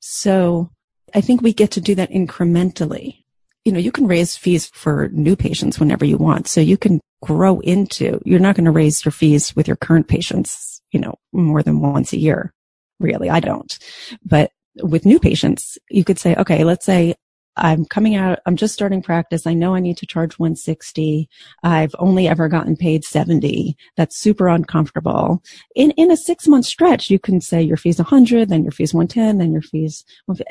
So 0.00 0.70
I 1.14 1.20
think 1.20 1.42
we 1.42 1.52
get 1.52 1.70
to 1.72 1.80
do 1.80 1.94
that 1.96 2.10
incrementally. 2.10 3.24
You 3.64 3.72
know, 3.72 3.78
you 3.78 3.92
can 3.92 4.06
raise 4.06 4.36
fees 4.36 4.66
for 4.66 5.08
new 5.08 5.36
patients 5.36 5.80
whenever 5.80 6.04
you 6.04 6.18
want. 6.18 6.48
So 6.48 6.60
you 6.60 6.76
can 6.76 7.00
grow 7.22 7.60
into, 7.60 8.20
you're 8.24 8.40
not 8.40 8.56
going 8.56 8.66
to 8.66 8.70
raise 8.70 9.04
your 9.04 9.12
fees 9.12 9.56
with 9.56 9.66
your 9.66 9.76
current 9.76 10.08
patients, 10.08 10.82
you 10.90 11.00
know, 11.00 11.14
more 11.32 11.62
than 11.62 11.80
once 11.80 12.12
a 12.12 12.18
year. 12.18 12.52
Really, 13.00 13.30
I 13.30 13.40
don't. 13.40 13.78
But 14.24 14.50
with 14.82 15.06
new 15.06 15.18
patients, 15.18 15.78
you 15.88 16.04
could 16.04 16.18
say, 16.18 16.34
okay, 16.36 16.64
let's 16.64 16.84
say 16.84 17.14
I'm 17.56 17.84
coming 17.84 18.14
out, 18.14 18.40
I'm 18.46 18.56
just 18.56 18.74
starting 18.74 19.02
practice. 19.02 19.46
I 19.46 19.54
know 19.54 19.74
I 19.74 19.80
need 19.80 19.96
to 19.98 20.06
charge 20.06 20.38
160. 20.38 21.28
I've 21.62 21.94
only 21.98 22.26
ever 22.26 22.48
gotten 22.48 22.76
paid 22.76 23.04
70. 23.04 23.76
That's 23.96 24.18
super 24.18 24.48
uncomfortable. 24.48 25.42
In, 25.74 25.92
in 25.92 26.10
a 26.10 26.16
six 26.16 26.48
month 26.48 26.66
stretch, 26.66 27.10
you 27.10 27.18
can 27.18 27.40
say 27.40 27.62
your 27.62 27.76
fees 27.76 27.98
100, 27.98 28.48
then 28.48 28.62
your 28.62 28.72
fees 28.72 28.92
110, 28.92 29.38
then 29.38 29.52
your 29.52 29.62
fees, 29.62 30.04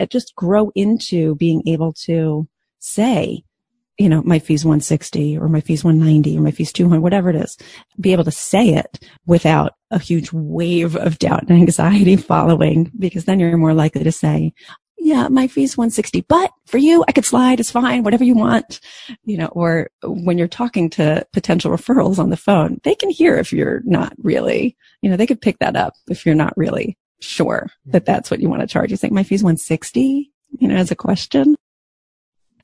just 0.09 0.35
grow 0.35 0.71
into 0.75 1.35
being 1.35 1.61
able 1.67 1.93
to 1.93 2.47
say, 2.79 3.43
you 3.97 4.09
know, 4.09 4.23
my 4.23 4.39
fees 4.39 4.65
160 4.65 5.37
or 5.37 5.47
my 5.47 5.61
fees 5.61 5.83
190 5.83 6.37
or 6.37 6.41
my 6.41 6.51
fees 6.51 6.73
200, 6.73 6.99
whatever 6.99 7.29
it 7.29 7.35
is, 7.35 7.57
be 7.99 8.11
able 8.11 8.23
to 8.23 8.31
say 8.31 8.69
it 8.69 8.99
without 9.27 9.73
a 9.91 9.99
huge 9.99 10.31
wave 10.33 10.95
of 10.95 11.19
doubt 11.19 11.43
and 11.43 11.51
anxiety 11.51 12.15
following 12.17 12.91
because 12.97 13.25
then 13.25 13.39
you're 13.39 13.55
more 13.57 13.73
likely 13.73 14.03
to 14.03 14.11
say, 14.11 14.53
yeah, 15.13 15.27
my 15.27 15.45
fee's 15.45 15.77
160, 15.77 16.21
but 16.21 16.51
for 16.65 16.79
you, 16.79 17.05
I 17.07 17.11
could 17.11 17.23
slide. 17.23 17.59
It's 17.59 17.69
fine. 17.69 18.03
Whatever 18.03 18.23
you 18.23 18.33
want, 18.33 18.79
you 19.25 19.37
know, 19.37 19.45
or 19.47 19.91
when 20.03 20.39
you're 20.39 20.47
talking 20.47 20.89
to 20.91 21.23
potential 21.31 21.69
referrals 21.69 22.17
on 22.17 22.31
the 22.31 22.37
phone, 22.37 22.79
they 22.83 22.95
can 22.95 23.11
hear 23.11 23.37
if 23.37 23.53
you're 23.53 23.81
not 23.85 24.13
really, 24.17 24.75
you 25.03 25.11
know, 25.11 25.15
they 25.15 25.27
could 25.27 25.39
pick 25.39 25.59
that 25.59 25.75
up 25.75 25.93
if 26.07 26.25
you're 26.25 26.33
not 26.33 26.57
really 26.57 26.97
sure 27.21 27.69
that 27.85 28.05
mm-hmm. 28.05 28.11
that's 28.11 28.31
what 28.31 28.39
you 28.39 28.49
want 28.49 28.61
to 28.61 28.67
charge. 28.67 28.89
You 28.89 28.97
think 28.97 29.13
my 29.13 29.21
fee's 29.21 29.43
160, 29.43 30.31
you 30.59 30.67
know, 30.67 30.75
as 30.75 30.89
a 30.89 30.95
question. 30.95 31.55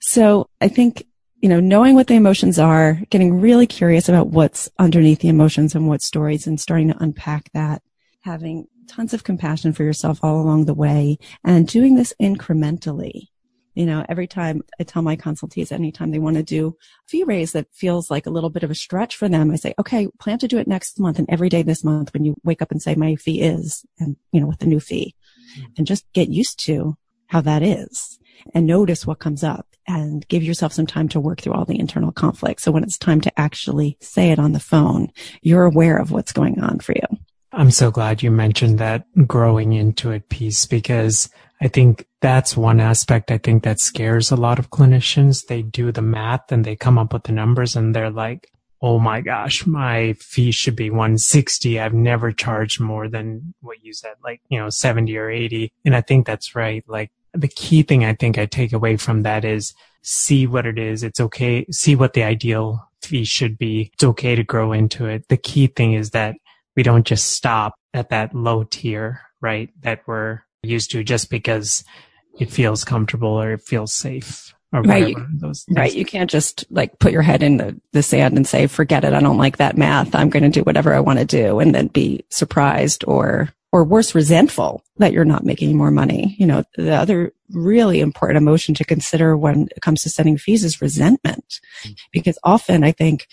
So 0.02 0.50
I 0.60 0.70
think, 0.70 1.06
you 1.42 1.50
know, 1.50 1.60
knowing 1.60 1.94
what 1.94 2.08
the 2.08 2.16
emotions 2.16 2.58
are, 2.58 3.00
getting 3.12 3.40
really 3.40 3.68
curious 3.68 4.10
about 4.10 4.30
what's 4.30 4.70
underneath 4.80 5.20
the 5.20 5.30
emotions 5.30 5.76
and 5.76 5.88
what 5.88 6.02
stories 6.02 6.48
and 6.48 6.60
starting 6.60 6.88
to 6.88 6.98
unpack 6.98 7.52
that, 7.54 7.84
having 8.22 8.66
tons 8.90 9.14
of 9.14 9.24
compassion 9.24 9.72
for 9.72 9.84
yourself 9.84 10.20
all 10.24 10.42
along 10.42 10.66
the 10.66 10.74
way 10.74 11.18
and 11.46 11.68
doing 11.68 11.96
this 11.96 12.14
incrementally. 12.22 13.28
You 13.76 13.86
know, 13.86 14.04
every 14.10 14.28
time 14.28 14.62
I 14.80 14.84
tell 14.84 15.04
my 15.04 15.16
consultees, 15.16 15.72
anytime 15.72 16.12
they 16.12 16.20
want 16.20 16.36
to 16.36 16.44
do 16.44 16.76
fee 17.08 17.24
raise 17.24 17.54
that 17.54 17.68
feels 17.72 18.12
like 18.12 18.26
a 18.26 18.32
little 18.32 18.50
bit 18.50 18.64
of 18.64 18.72
a 18.72 18.76
stretch 18.76 19.16
for 19.16 19.30
them, 19.30 19.52
I 19.52 19.56
say, 19.56 19.74
okay, 19.80 20.08
plan 20.20 20.40
to 20.40 20.48
do 20.48 20.58
it 20.58 20.68
next 20.68 21.00
month 21.00 21.20
and 21.20 21.30
every 21.30 21.48
day 21.48 21.62
this 21.62 21.84
month 21.84 22.12
when 22.14 22.26
you 22.26 22.36
wake 22.44 22.62
up 22.62 22.72
and 22.72 22.82
say 22.82 22.96
my 22.96 23.16
fee 23.16 23.42
is, 23.42 23.86
and 24.00 24.18
you 24.32 24.42
know, 24.42 24.48
with 24.48 24.60
the 24.60 24.66
new 24.66 24.80
fee 24.80 25.16
mm-hmm. 25.54 25.68
and 25.78 25.88
just 25.88 26.12
get 26.14 26.30
used 26.30 26.60
to 26.66 26.98
how 27.28 27.42
that 27.42 27.62
is 27.62 28.20
and 28.54 28.66
notice 28.66 29.06
what 29.06 29.20
comes 29.20 29.44
up 29.44 29.68
and 29.88 30.28
give 30.28 30.44
yourself 30.44 30.74
some 30.74 30.88
time 30.88 31.08
to 31.10 31.20
work 31.20 31.42
through 31.42 31.54
all 31.54 31.66
the 31.66 31.80
internal 31.80 32.12
conflict. 32.12 32.62
So 32.62 32.72
when 32.72 32.84
it's 32.84 32.98
time 32.98 33.22
to 33.22 33.40
actually 33.40 33.98
say 34.02 34.32
it 34.32 34.40
on 34.40 34.52
the 34.52 34.60
phone, 34.60 35.12
you're 35.42 35.66
aware 35.66 35.98
of 35.98 36.12
what's 36.12 36.32
going 36.32 36.60
on 36.60 36.80
for 36.80 36.94
you. 36.94 37.18
I'm 37.52 37.72
so 37.72 37.90
glad 37.90 38.22
you 38.22 38.32
mentioned 38.32 38.78
that 38.80 39.06
growing 39.26 39.74
into 39.74 40.12
it 40.12 40.30
piece 40.30 40.66
because 40.66 41.30
I 41.62 41.68
think 41.68 42.06
that's 42.22 42.56
one 42.56 42.80
aspect 42.80 43.32
I 43.32 43.38
think 43.38 43.64
that 43.64 43.80
scares 43.80 44.32
a 44.32 44.36
lot 44.36 44.60
of 44.60 44.70
clinicians. 44.70 45.48
They 45.48 45.62
do 45.62 45.92
the 45.92 46.02
math 46.02 46.52
and 46.52 46.64
they 46.64 46.76
come 46.76 46.98
up 46.98 47.12
with 47.12 47.24
the 47.24 47.32
numbers 47.32 47.76
and 47.76 47.96
they're 47.96 48.12
like, 48.12 48.52
Oh 48.82 48.98
my 48.98 49.20
gosh, 49.20 49.66
my 49.66 50.14
fee 50.14 50.52
should 50.52 50.76
be 50.76 50.90
160. 50.90 51.80
I've 51.82 51.94
never 51.94 52.32
charged 52.32 52.80
more 52.80 53.10
than 53.10 53.54
what 53.60 53.84
you 53.84 53.94
said, 53.94 54.14
like, 54.24 54.40
you 54.48 54.58
know, 54.58 54.70
70 54.70 55.18
or 55.18 55.30
80. 55.30 55.74
And 55.84 55.96
I 55.96 56.02
think 56.02 56.26
that's 56.26 56.56
right. 56.56 56.82
Like 56.88 57.12
the 57.34 57.50
key 57.50 57.84
thing 57.84 58.06
I 58.06 58.14
think 58.14 58.38
I 58.38 58.46
take 58.46 58.72
away 58.72 58.96
from 58.96 59.24
that 59.24 59.44
is 59.44 59.74
see 60.02 60.48
what 60.48 60.66
it 60.66 60.80
is. 60.80 61.04
It's 61.04 61.20
okay. 61.20 61.66
See 61.72 61.96
what 61.96 62.14
the 62.14 62.24
ideal 62.24 62.88
fee 63.02 63.26
should 63.26 63.58
be. 63.58 63.92
It's 63.94 64.04
okay 64.04 64.36
to 64.36 64.44
grow 64.44 64.72
into 64.72 65.08
it. 65.08 65.28
The 65.28 65.38
key 65.38 65.68
thing 65.68 65.94
is 65.94 66.12
that 66.12 66.36
we 66.76 66.84
don't 66.84 67.06
just 67.06 67.28
stop 67.32 67.76
at 67.94 68.10
that 68.10 68.36
low 68.36 68.64
tier, 68.64 69.22
right? 69.42 69.70
That 69.82 70.02
we're 70.06 70.42
used 70.64 70.92
to 70.92 71.04
just 71.04 71.30
because 71.30 71.84
it 72.40 72.52
feels 72.52 72.84
comfortable 72.84 73.30
or 73.30 73.54
it 73.54 73.62
feels 73.62 73.94
safe. 73.94 74.54
Or 74.72 74.82
right. 74.84 75.10
You, 75.10 75.28
those 75.34 75.66
right. 75.70 75.94
You 75.94 76.06
can't 76.06 76.30
just 76.30 76.64
like 76.70 77.00
put 77.00 77.12
your 77.12 77.24
head 77.24 77.42
in 77.42 77.58
the, 77.58 77.80
the 77.92 78.04
sand 78.04 78.38
and 78.38 78.48
say, 78.48 78.68
forget 78.68 79.04
it. 79.04 79.14
I 79.14 79.20
don't 79.20 79.38
like 79.38 79.58
that 79.58 79.78
math. 79.78 80.14
I'm 80.14 80.30
going 80.30 80.44
to 80.44 80.50
do 80.50 80.62
whatever 80.62 80.94
I 80.94 81.00
want 81.00 81.18
to 81.18 81.26
do 81.26 81.60
and 81.60 81.74
then 81.74 81.88
be 81.88 82.24
surprised 82.30 83.04
or, 83.08 83.50
or 83.72 83.84
worse, 83.84 84.14
resentful 84.14 84.84
that 84.98 85.12
you're 85.12 85.26
not 85.26 85.44
making 85.44 85.76
more 85.76 85.90
money. 85.90 86.36
You 86.38 86.46
know, 86.46 86.64
the 86.76 86.94
other 86.94 87.34
really 87.50 88.00
important 88.00 88.38
emotion 88.38 88.76
to 88.76 88.86
consider 88.86 89.36
when 89.36 89.70
it 89.76 89.82
comes 89.82 90.04
to 90.04 90.10
setting 90.10 90.38
fees 90.38 90.64
is 90.64 90.84
resentment. 90.84 91.60
Mm. 91.84 91.98
Because 92.12 92.38
often 92.44 92.84
I 92.84 92.92
think 92.92 93.28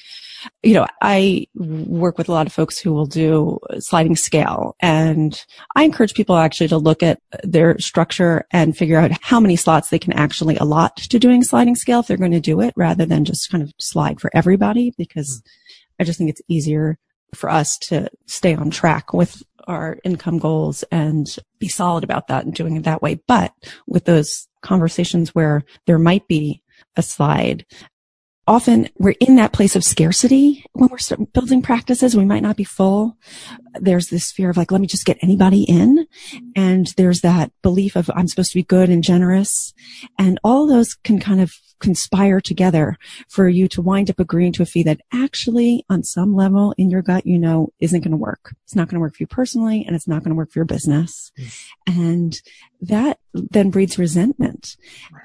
you 0.62 0.74
know, 0.74 0.86
I 1.02 1.46
work 1.54 2.18
with 2.18 2.28
a 2.28 2.32
lot 2.32 2.46
of 2.46 2.52
folks 2.52 2.78
who 2.78 2.92
will 2.92 3.06
do 3.06 3.58
sliding 3.78 4.16
scale 4.16 4.76
and 4.80 5.44
I 5.74 5.84
encourage 5.84 6.14
people 6.14 6.36
actually 6.36 6.68
to 6.68 6.78
look 6.78 7.02
at 7.02 7.20
their 7.42 7.78
structure 7.78 8.44
and 8.50 8.76
figure 8.76 8.98
out 8.98 9.12
how 9.22 9.40
many 9.40 9.56
slots 9.56 9.90
they 9.90 9.98
can 9.98 10.12
actually 10.12 10.56
allot 10.56 10.96
to 10.96 11.18
doing 11.18 11.42
sliding 11.42 11.76
scale 11.76 12.00
if 12.00 12.06
they're 12.06 12.16
going 12.16 12.32
to 12.32 12.40
do 12.40 12.60
it 12.60 12.74
rather 12.76 13.06
than 13.06 13.24
just 13.24 13.50
kind 13.50 13.62
of 13.62 13.72
slide 13.78 14.20
for 14.20 14.30
everybody 14.34 14.92
because 14.96 15.42
I 15.98 16.04
just 16.04 16.18
think 16.18 16.30
it's 16.30 16.42
easier 16.48 16.98
for 17.34 17.50
us 17.50 17.76
to 17.78 18.08
stay 18.26 18.54
on 18.54 18.70
track 18.70 19.12
with 19.12 19.42
our 19.66 19.98
income 20.04 20.38
goals 20.38 20.84
and 20.84 21.36
be 21.58 21.68
solid 21.68 22.04
about 22.04 22.28
that 22.28 22.44
and 22.44 22.54
doing 22.54 22.76
it 22.76 22.84
that 22.84 23.02
way. 23.02 23.20
But 23.26 23.52
with 23.86 24.04
those 24.04 24.46
conversations 24.62 25.34
where 25.34 25.64
there 25.86 25.98
might 25.98 26.26
be 26.28 26.62
a 26.96 27.02
slide, 27.02 27.66
often 28.46 28.88
we're 28.98 29.14
in 29.20 29.36
that 29.36 29.52
place 29.52 29.74
of 29.74 29.84
scarcity 29.84 30.64
when 30.72 30.88
we're 30.88 31.26
building 31.32 31.62
practices. 31.62 32.16
We 32.16 32.24
might 32.24 32.42
not 32.42 32.56
be 32.56 32.64
full. 32.64 33.16
There's 33.74 34.08
this 34.08 34.30
fear 34.30 34.50
of 34.50 34.56
like, 34.56 34.70
let 34.70 34.80
me 34.80 34.86
just 34.86 35.04
get 35.04 35.18
anybody 35.20 35.64
in. 35.64 36.06
And 36.54 36.86
there's 36.96 37.22
that 37.22 37.50
belief 37.62 37.96
of 37.96 38.10
I'm 38.14 38.28
supposed 38.28 38.52
to 38.52 38.58
be 38.58 38.62
good 38.62 38.88
and 38.88 39.02
generous. 39.02 39.74
And 40.18 40.38
all 40.44 40.66
those 40.66 40.94
can 40.94 41.18
kind 41.18 41.40
of 41.40 41.54
conspire 41.78 42.40
together 42.40 42.96
for 43.28 43.48
you 43.48 43.68
to 43.68 43.82
wind 43.82 44.08
up 44.08 44.18
agreeing 44.18 44.52
to 44.52 44.62
a 44.62 44.66
fee 44.66 44.82
that 44.84 45.00
actually 45.12 45.84
on 45.90 46.02
some 46.02 46.34
level 46.34 46.74
in 46.78 46.88
your 46.88 47.02
gut, 47.02 47.26
you 47.26 47.38
know, 47.38 47.68
isn't 47.80 48.00
going 48.00 48.12
to 48.12 48.16
work. 48.16 48.54
It's 48.64 48.74
not 48.74 48.88
going 48.88 48.94
to 48.94 49.00
work 49.00 49.14
for 49.14 49.22
you 49.22 49.26
personally 49.26 49.84
and 49.86 49.94
it's 49.94 50.08
not 50.08 50.22
going 50.22 50.30
to 50.30 50.36
work 50.36 50.50
for 50.50 50.60
your 50.60 50.66
business. 50.66 51.32
Mm. 51.38 51.96
And 51.96 52.40
that 52.80 53.18
then 53.34 53.70
breeds 53.70 53.98
resentment. 53.98 54.76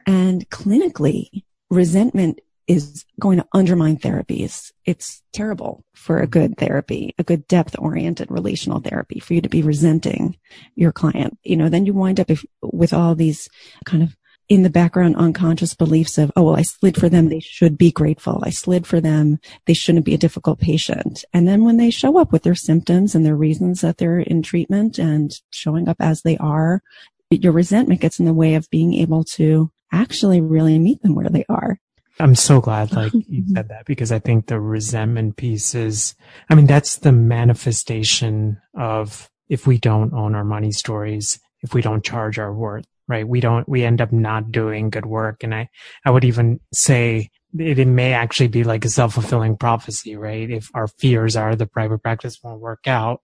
And 0.05 0.49
clinically, 0.49 1.43
resentment 1.69 2.41
is 2.71 3.05
going 3.19 3.37
to 3.37 3.47
undermine 3.53 3.97
therapies. 3.97 4.71
It's 4.85 5.21
terrible 5.33 5.83
for 5.93 6.19
a 6.19 6.27
good 6.27 6.57
therapy, 6.57 7.13
a 7.17 7.23
good 7.23 7.47
depth 7.47 7.75
oriented 7.77 8.31
relational 8.31 8.79
therapy 8.79 9.19
for 9.19 9.33
you 9.33 9.41
to 9.41 9.49
be 9.49 9.61
resenting 9.61 10.37
your 10.75 10.91
client. 10.91 11.37
You 11.43 11.57
know, 11.57 11.69
then 11.69 11.85
you 11.85 11.93
wind 11.93 12.19
up 12.19 12.29
if, 12.29 12.45
with 12.61 12.93
all 12.93 13.13
these 13.13 13.49
kind 13.85 14.03
of 14.03 14.15
in 14.47 14.63
the 14.63 14.69
background 14.69 15.15
unconscious 15.15 15.73
beliefs 15.73 16.17
of, 16.17 16.31
oh, 16.35 16.43
well, 16.43 16.55
I 16.57 16.63
slid 16.63 16.97
for 16.97 17.07
them. 17.07 17.29
They 17.29 17.39
should 17.39 17.77
be 17.77 17.91
grateful. 17.91 18.41
I 18.45 18.49
slid 18.49 18.85
for 18.85 18.99
them. 18.99 19.39
They 19.65 19.73
shouldn't 19.73 20.05
be 20.05 20.13
a 20.13 20.17
difficult 20.17 20.59
patient. 20.59 21.23
And 21.33 21.47
then 21.47 21.63
when 21.63 21.77
they 21.77 21.89
show 21.89 22.17
up 22.17 22.33
with 22.33 22.43
their 22.43 22.55
symptoms 22.55 23.15
and 23.15 23.25
their 23.25 23.35
reasons 23.35 23.81
that 23.81 23.97
they're 23.97 24.19
in 24.19 24.41
treatment 24.41 24.97
and 24.97 25.31
showing 25.51 25.87
up 25.87 25.97
as 25.99 26.21
they 26.21 26.37
are, 26.37 26.81
your 27.29 27.53
resentment 27.53 28.01
gets 28.01 28.19
in 28.19 28.25
the 28.25 28.33
way 28.33 28.55
of 28.55 28.69
being 28.69 28.93
able 28.95 29.23
to 29.23 29.71
actually 29.93 30.41
really 30.41 30.79
meet 30.79 31.01
them 31.01 31.15
where 31.15 31.29
they 31.29 31.45
are. 31.47 31.79
I'm 32.21 32.35
so 32.35 32.61
glad 32.61 32.93
like 32.93 33.13
you 33.13 33.43
said 33.53 33.69
that 33.69 33.85
because 33.85 34.11
I 34.11 34.19
think 34.19 34.45
the 34.45 34.59
resentment 34.59 35.37
piece 35.37 35.73
is, 35.75 36.15
I 36.49 36.55
mean, 36.55 36.67
that's 36.67 36.97
the 36.97 37.11
manifestation 37.11 38.61
of 38.77 39.29
if 39.49 39.67
we 39.67 39.77
don't 39.77 40.13
own 40.13 40.35
our 40.35 40.43
money 40.43 40.71
stories, 40.71 41.39
if 41.61 41.73
we 41.73 41.81
don't 41.81 42.03
charge 42.03 42.39
our 42.39 42.53
worth, 42.53 42.85
right? 43.07 43.27
We 43.27 43.39
don't, 43.39 43.67
we 43.67 43.83
end 43.83 44.01
up 44.01 44.11
not 44.11 44.51
doing 44.51 44.89
good 44.89 45.05
work. 45.05 45.43
And 45.43 45.53
I, 45.53 45.69
I 46.05 46.11
would 46.11 46.23
even 46.23 46.59
say 46.73 47.29
it, 47.57 47.79
it 47.79 47.87
may 47.87 48.13
actually 48.13 48.47
be 48.47 48.63
like 48.63 48.85
a 48.85 48.89
self-fulfilling 48.89 49.57
prophecy, 49.57 50.15
right? 50.15 50.49
If 50.49 50.69
our 50.73 50.87
fears 50.87 51.35
are 51.35 51.55
the 51.55 51.65
private 51.65 52.03
practice 52.03 52.39
won't 52.43 52.61
work 52.61 52.87
out, 52.87 53.21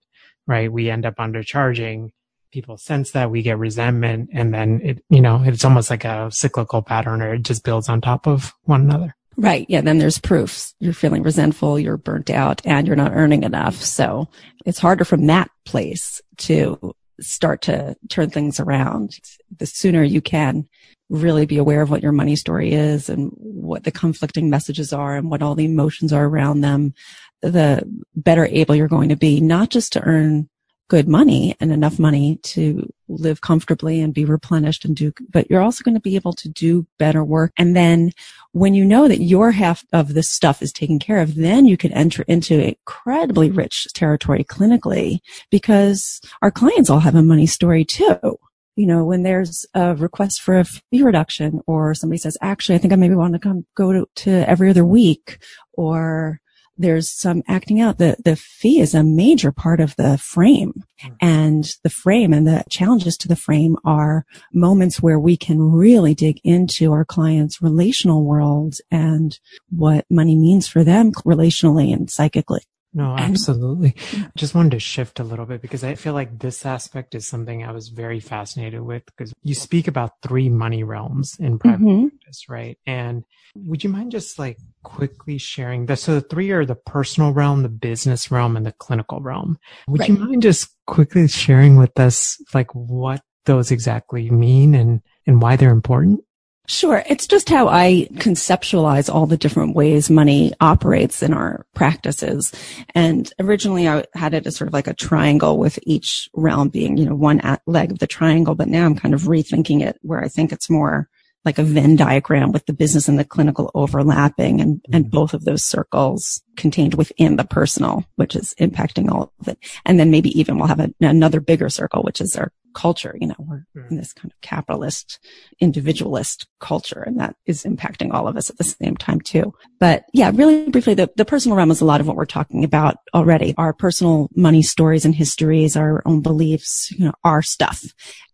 right? 0.47 0.71
We 0.71 0.89
end 0.89 1.05
up 1.05 1.15
undercharging 1.17 2.09
people 2.51 2.77
sense 2.77 3.11
that 3.11 3.31
we 3.31 3.41
get 3.41 3.57
resentment 3.57 4.29
and 4.33 4.53
then 4.53 4.81
it 4.83 5.03
you 5.09 5.21
know 5.21 5.41
it's 5.45 5.65
almost 5.65 5.89
like 5.89 6.05
a 6.05 6.29
cyclical 6.31 6.81
pattern 6.81 7.21
or 7.21 7.33
it 7.33 7.43
just 7.43 7.63
builds 7.63 7.89
on 7.89 8.01
top 8.01 8.27
of 8.27 8.53
one 8.63 8.81
another. 8.81 9.15
Right. 9.35 9.65
Yeah 9.69 9.81
then 9.81 9.99
there's 9.99 10.19
proofs. 10.19 10.73
You're 10.79 10.93
feeling 10.93 11.23
resentful 11.23 11.79
you're 11.79 11.97
burnt 11.97 12.29
out 12.29 12.61
and 12.65 12.87
you're 12.87 12.95
not 12.95 13.13
earning 13.13 13.43
enough. 13.43 13.75
So 13.75 14.29
it's 14.65 14.79
harder 14.79 15.05
from 15.05 15.27
that 15.27 15.49
place 15.65 16.21
to 16.37 16.93
start 17.19 17.61
to 17.63 17.95
turn 18.09 18.29
things 18.29 18.59
around. 18.59 19.11
The 19.57 19.65
sooner 19.65 20.03
you 20.03 20.21
can 20.21 20.67
really 21.09 21.45
be 21.45 21.57
aware 21.57 21.81
of 21.81 21.89
what 21.89 22.03
your 22.03 22.11
money 22.11 22.35
story 22.35 22.73
is 22.73 23.09
and 23.09 23.31
what 23.37 23.83
the 23.85 23.91
conflicting 23.91 24.49
messages 24.49 24.91
are 24.91 25.15
and 25.15 25.29
what 25.29 25.41
all 25.41 25.55
the 25.55 25.65
emotions 25.65 26.11
are 26.11 26.25
around 26.25 26.61
them 26.61 26.93
the 27.41 27.83
better 28.15 28.45
able 28.45 28.75
you're 28.75 28.87
going 28.87 29.09
to 29.09 29.15
be 29.15 29.39
not 29.39 29.69
just 29.69 29.93
to 29.93 30.01
earn 30.01 30.49
good 30.89 31.07
money 31.07 31.55
and 31.59 31.71
enough 31.71 31.99
money 31.99 32.37
to 32.43 32.89
live 33.09 33.41
comfortably 33.41 33.99
and 33.99 34.13
be 34.13 34.25
replenished 34.25 34.85
and 34.85 34.95
do, 34.95 35.11
but 35.29 35.49
you're 35.49 35.61
also 35.61 35.83
going 35.83 35.95
to 35.95 36.01
be 36.01 36.15
able 36.15 36.33
to 36.33 36.47
do 36.49 36.87
better 36.97 37.23
work. 37.23 37.51
And 37.57 37.75
then 37.75 38.11
when 38.53 38.73
you 38.73 38.85
know 38.85 39.07
that 39.07 39.21
your 39.21 39.51
half 39.51 39.83
of 39.91 40.13
this 40.13 40.29
stuff 40.29 40.61
is 40.61 40.71
taken 40.71 40.97
care 40.99 41.19
of, 41.19 41.35
then 41.35 41.65
you 41.65 41.77
can 41.77 41.91
enter 41.91 42.23
into 42.23 42.69
incredibly 42.69 43.49
rich 43.49 43.87
territory 43.93 44.43
clinically 44.43 45.19
because 45.51 46.21
our 46.41 46.51
clients 46.51 46.89
all 46.89 46.99
have 46.99 47.15
a 47.15 47.21
money 47.21 47.47
story 47.47 47.83
too. 47.83 48.37
you 48.77 48.85
know, 48.85 49.03
when 49.03 49.23
there's 49.23 49.65
a 49.73 49.95
request 49.95 50.41
for 50.41 50.59
a 50.59 50.63
fee 50.63 51.01
reduction 51.01 51.59
or 51.65 51.95
somebody 51.95 52.19
says, 52.19 52.37
actually, 52.41 52.75
I 52.75 52.77
think 52.77 52.93
I 52.93 52.95
maybe 52.95 53.15
want 53.15 53.33
to 53.33 53.39
come 53.39 53.65
go 53.75 53.91
to, 53.91 54.07
to 54.17 54.31
every 54.47 54.69
other 54.69 54.85
week 54.85 55.39
or 55.73 56.39
there's 56.77 57.11
some 57.11 57.43
acting 57.47 57.81
out. 57.81 57.97
The, 57.97 58.17
the 58.23 58.35
fee 58.35 58.79
is 58.79 58.93
a 58.93 59.03
major 59.03 59.51
part 59.51 59.79
of 59.79 59.95
the 59.95 60.17
frame 60.17 60.83
mm-hmm. 61.01 61.15
and 61.21 61.69
the 61.83 61.89
frame 61.89 62.33
and 62.33 62.47
the 62.47 62.63
challenges 62.69 63.17
to 63.17 63.27
the 63.27 63.35
frame 63.35 63.75
are 63.83 64.25
moments 64.53 65.01
where 65.01 65.19
we 65.19 65.37
can 65.37 65.61
really 65.61 66.13
dig 66.13 66.39
into 66.43 66.91
our 66.91 67.05
clients' 67.05 67.61
relational 67.61 68.23
world 68.23 68.75
and 68.91 69.39
what 69.69 70.05
money 70.09 70.35
means 70.35 70.67
for 70.67 70.83
them 70.83 71.11
relationally 71.25 71.93
and 71.93 72.09
psychically. 72.09 72.61
No, 72.93 73.15
absolutely. 73.15 73.95
I 74.13 74.29
just 74.35 74.55
wanted 74.55 74.71
to 74.71 74.79
shift 74.79 75.19
a 75.19 75.23
little 75.23 75.45
bit 75.45 75.61
because 75.61 75.83
I 75.83 75.95
feel 75.95 76.13
like 76.13 76.39
this 76.39 76.65
aspect 76.65 77.15
is 77.15 77.27
something 77.27 77.63
I 77.63 77.71
was 77.71 77.89
very 77.89 78.19
fascinated 78.19 78.81
with 78.81 79.05
because 79.05 79.33
you 79.43 79.53
speak 79.55 79.87
about 79.87 80.13
three 80.23 80.49
money 80.49 80.83
realms 80.83 81.35
in 81.39 81.59
private 81.59 81.81
mm-hmm. 81.81 82.07
practice, 82.07 82.49
right? 82.49 82.77
And 82.87 83.23
would 83.55 83.83
you 83.83 83.89
mind 83.89 84.11
just 84.11 84.39
like 84.39 84.57
quickly 84.83 85.37
sharing 85.37 85.85
this? 85.85 86.01
So 86.01 86.15
the 86.15 86.21
three 86.21 86.51
are 86.51 86.65
the 86.65 86.75
personal 86.75 87.33
realm, 87.33 87.63
the 87.63 87.69
business 87.69 88.31
realm, 88.31 88.55
and 88.55 88.65
the 88.65 88.71
clinical 88.71 89.21
realm. 89.21 89.57
Would 89.87 90.01
right. 90.01 90.09
you 90.09 90.17
mind 90.17 90.41
just 90.41 90.69
quickly 90.85 91.27
sharing 91.27 91.75
with 91.75 91.99
us 91.99 92.41
like 92.53 92.73
what 92.73 93.21
those 93.45 93.69
exactly 93.69 94.29
mean 94.29 94.73
and, 94.75 95.01
and 95.25 95.41
why 95.41 95.55
they're 95.55 95.71
important? 95.71 96.21
Sure. 96.69 97.01
It's 97.07 97.27
just 97.27 97.47
how 97.47 97.69
I 97.69 98.09
conceptualize 98.15 99.13
all 99.13 99.25
the 99.25 99.37
different 99.37 99.73
ways 99.73 100.09
money 100.09 100.51
operates 100.59 101.23
in 101.23 101.33
our 101.33 101.65
practices. 101.73 102.53
And 102.93 103.31
originally 103.39 103.87
I 103.87 104.03
had 104.15 104.33
it 104.33 104.45
as 104.45 104.57
sort 104.57 104.67
of 104.67 104.73
like 104.73 104.87
a 104.87 104.93
triangle 104.93 105.57
with 105.57 105.79
each 105.83 106.29
realm 106.33 106.67
being, 106.67 106.97
you 106.97 107.05
know, 107.05 107.15
one 107.15 107.41
leg 107.67 107.93
of 107.93 107.99
the 107.99 108.07
triangle. 108.07 108.53
But 108.53 108.67
now 108.67 108.85
I'm 108.85 108.97
kind 108.97 109.13
of 109.13 109.23
rethinking 109.23 109.81
it 109.81 109.97
where 110.01 110.21
I 110.21 110.27
think 110.27 110.51
it's 110.51 110.69
more 110.69 111.07
like 111.45 111.57
a 111.57 111.63
Venn 111.63 111.95
diagram 111.95 112.51
with 112.51 112.65
the 112.65 112.73
business 112.73 113.07
and 113.07 113.17
the 113.17 113.23
clinical 113.23 113.71
overlapping 113.73 114.59
and, 114.59 114.85
and 114.91 115.05
mm-hmm. 115.05 115.11
both 115.11 115.33
of 115.33 115.45
those 115.45 115.63
circles 115.63 116.41
contained 116.57 116.95
within 116.95 117.37
the 117.37 117.45
personal, 117.45 118.03
which 118.17 118.35
is 118.35 118.53
impacting 118.59 119.09
all 119.09 119.31
of 119.39 119.47
it. 119.47 119.57
And 119.85 119.97
then 119.97 120.11
maybe 120.11 120.37
even 120.37 120.57
we'll 120.57 120.67
have 120.67 120.81
a, 120.81 120.93
another 120.99 121.39
bigger 121.39 121.69
circle, 121.69 122.03
which 122.03 122.19
is 122.19 122.35
our 122.35 122.51
culture. 122.77 123.17
You 123.19 123.27
know, 123.27 123.35
we're 123.39 123.65
mm. 123.75 123.89
in 123.89 123.97
this 123.97 124.13
kind 124.13 124.31
of 124.31 124.39
capitalist, 124.41 125.19
individualist 125.59 126.45
culture, 126.59 127.01
and 127.01 127.19
that 127.19 127.35
is 127.47 127.63
impacting 127.63 128.13
all 128.13 128.27
of 128.27 128.37
us 128.37 128.51
at 128.51 128.57
the 128.57 128.63
same 128.63 128.95
time 128.95 129.19
too. 129.19 129.51
But 129.79 130.05
yeah, 130.13 130.31
really 130.33 130.69
briefly, 130.69 130.93
the, 130.93 131.09
the 131.15 131.25
personal 131.25 131.57
realm 131.57 131.71
is 131.71 131.81
a 131.81 131.85
lot 131.85 132.01
of 132.01 132.07
what 132.07 132.15
we're 132.15 132.25
talking 132.25 132.63
about 132.63 132.97
already. 133.15 133.55
Our 133.57 133.73
personal 133.73 134.29
money 134.35 134.61
stories 134.61 135.05
and 135.05 135.15
histories, 135.15 135.75
our 135.75 136.03
own 136.05 136.21
beliefs, 136.21 136.91
you 136.91 137.05
know, 137.05 137.13
our 137.23 137.41
stuff 137.41 137.83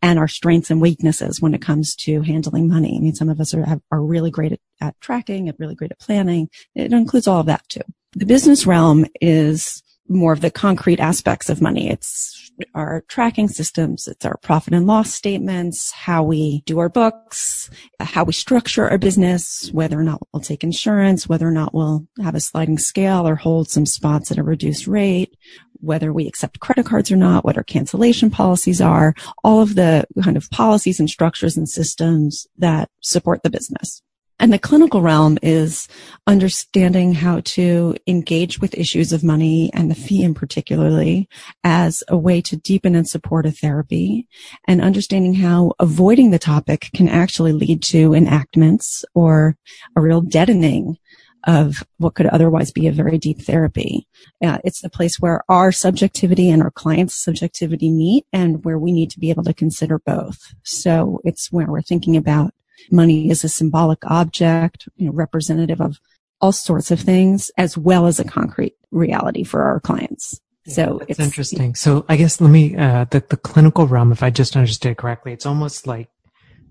and 0.01 0.19
our 0.19 0.27
strengths 0.27 0.69
and 0.69 0.81
weaknesses 0.81 1.39
when 1.39 1.53
it 1.53 1.61
comes 1.61 1.95
to 1.95 2.21
handling 2.21 2.67
money. 2.67 2.97
I 2.97 2.99
mean, 2.99 3.15
some 3.15 3.29
of 3.29 3.39
us 3.39 3.53
are, 3.53 3.79
are 3.91 4.01
really 4.01 4.29
great 4.29 4.51
at, 4.51 4.59
at 4.81 4.99
tracking, 4.99 5.47
and 5.47 5.57
really 5.57 5.75
great 5.75 5.91
at 5.91 5.99
planning. 5.99 6.49
It 6.75 6.91
includes 6.91 7.27
all 7.27 7.39
of 7.39 7.45
that 7.45 7.67
too. 7.69 7.81
The 8.15 8.25
business 8.25 8.67
realm 8.67 9.05
is 9.21 9.82
more 10.07 10.33
of 10.33 10.41
the 10.41 10.51
concrete 10.51 10.99
aspects 10.99 11.49
of 11.49 11.61
money. 11.61 11.89
It's 11.89 12.51
our 12.75 13.03
tracking 13.07 13.47
systems. 13.47 14.07
It's 14.07 14.25
our 14.25 14.37
profit 14.37 14.73
and 14.73 14.85
loss 14.85 15.11
statements, 15.11 15.91
how 15.91 16.23
we 16.23 16.61
do 16.65 16.79
our 16.79 16.89
books, 16.89 17.69
how 17.99 18.23
we 18.23 18.33
structure 18.33 18.89
our 18.89 18.97
business, 18.97 19.69
whether 19.71 19.99
or 19.99 20.03
not 20.03 20.21
we'll 20.31 20.41
take 20.41 20.63
insurance, 20.63 21.27
whether 21.27 21.47
or 21.47 21.51
not 21.51 21.73
we'll 21.73 22.05
have 22.21 22.35
a 22.35 22.39
sliding 22.39 22.77
scale 22.77 23.27
or 23.27 23.35
hold 23.35 23.69
some 23.69 23.85
spots 23.85 24.31
at 24.31 24.37
a 24.37 24.43
reduced 24.43 24.87
rate, 24.87 25.35
whether 25.79 26.13
we 26.13 26.27
accept 26.27 26.59
credit 26.59 26.85
cards 26.85 27.11
or 27.11 27.17
not, 27.17 27.43
what 27.43 27.57
our 27.57 27.63
cancellation 27.63 28.29
policies 28.29 28.81
are, 28.81 29.13
all 29.43 29.61
of 29.61 29.75
the 29.75 30.05
kind 30.23 30.37
of 30.37 30.49
policies 30.51 30.99
and 30.99 31.09
structures 31.09 31.57
and 31.57 31.67
systems 31.67 32.47
that 32.57 32.89
support 33.01 33.43
the 33.43 33.49
business. 33.49 34.01
And 34.39 34.51
the 34.51 34.59
clinical 34.59 35.01
realm 35.01 35.37
is 35.41 35.87
understanding 36.27 37.13
how 37.13 37.41
to 37.41 37.95
engage 38.07 38.59
with 38.59 38.77
issues 38.77 39.13
of 39.13 39.23
money 39.23 39.71
and 39.73 39.89
the 39.89 39.95
fee 39.95 40.23
in 40.23 40.33
particularly 40.33 41.29
as 41.63 42.03
a 42.07 42.17
way 42.17 42.41
to 42.41 42.57
deepen 42.57 42.95
and 42.95 43.07
support 43.07 43.45
a 43.45 43.51
therapy 43.51 44.27
and 44.67 44.81
understanding 44.81 45.35
how 45.35 45.73
avoiding 45.79 46.31
the 46.31 46.39
topic 46.39 46.89
can 46.93 47.07
actually 47.07 47.53
lead 47.53 47.83
to 47.83 48.13
enactments 48.13 49.05
or 49.13 49.55
a 49.95 50.01
real 50.01 50.21
deadening 50.21 50.97
of 51.45 51.83
what 51.97 52.15
could 52.15 52.27
otherwise 52.27 52.71
be 52.71 52.87
a 52.87 52.91
very 52.91 53.17
deep 53.17 53.41
therapy. 53.41 54.07
Uh, 54.43 54.57
it's 54.63 54.81
the 54.81 54.89
place 54.89 55.19
where 55.19 55.43
our 55.49 55.71
subjectivity 55.71 56.49
and 56.49 56.63
our 56.63 56.71
client's 56.71 57.15
subjectivity 57.15 57.91
meet 57.91 58.25
and 58.31 58.63
where 58.63 58.79
we 58.79 58.91
need 58.91 59.11
to 59.11 59.19
be 59.19 59.29
able 59.29 59.43
to 59.43 59.53
consider 59.53 59.99
both. 59.99 60.53
So 60.63 61.19
it's 61.23 61.51
where 61.51 61.67
we're 61.67 61.81
thinking 61.81 62.15
about 62.15 62.53
Money 62.91 63.29
is 63.29 63.43
a 63.43 63.49
symbolic 63.49 63.99
object, 64.05 64.87
you 64.95 65.07
know, 65.07 65.11
representative 65.13 65.81
of 65.81 65.99
all 66.41 66.51
sorts 66.51 66.91
of 66.91 66.99
things, 66.99 67.51
as 67.57 67.77
well 67.77 68.05
as 68.05 68.19
a 68.19 68.23
concrete 68.23 68.75
reality 68.91 69.43
for 69.43 69.63
our 69.63 69.79
clients. 69.79 70.39
Yeah, 70.65 70.73
so 70.73 71.01
it's 71.07 71.19
interesting. 71.19 71.75
So 71.75 72.05
I 72.07 72.15
guess 72.15 72.39
let 72.39 72.49
me, 72.49 72.75
uh, 72.75 73.05
the, 73.09 73.23
the 73.29 73.37
clinical 73.37 73.87
realm, 73.87 74.11
if 74.11 74.23
I 74.23 74.29
just 74.29 74.55
understood 74.55 74.93
it 74.93 74.97
correctly, 74.97 75.33
it's 75.33 75.45
almost 75.45 75.87
like 75.87 76.09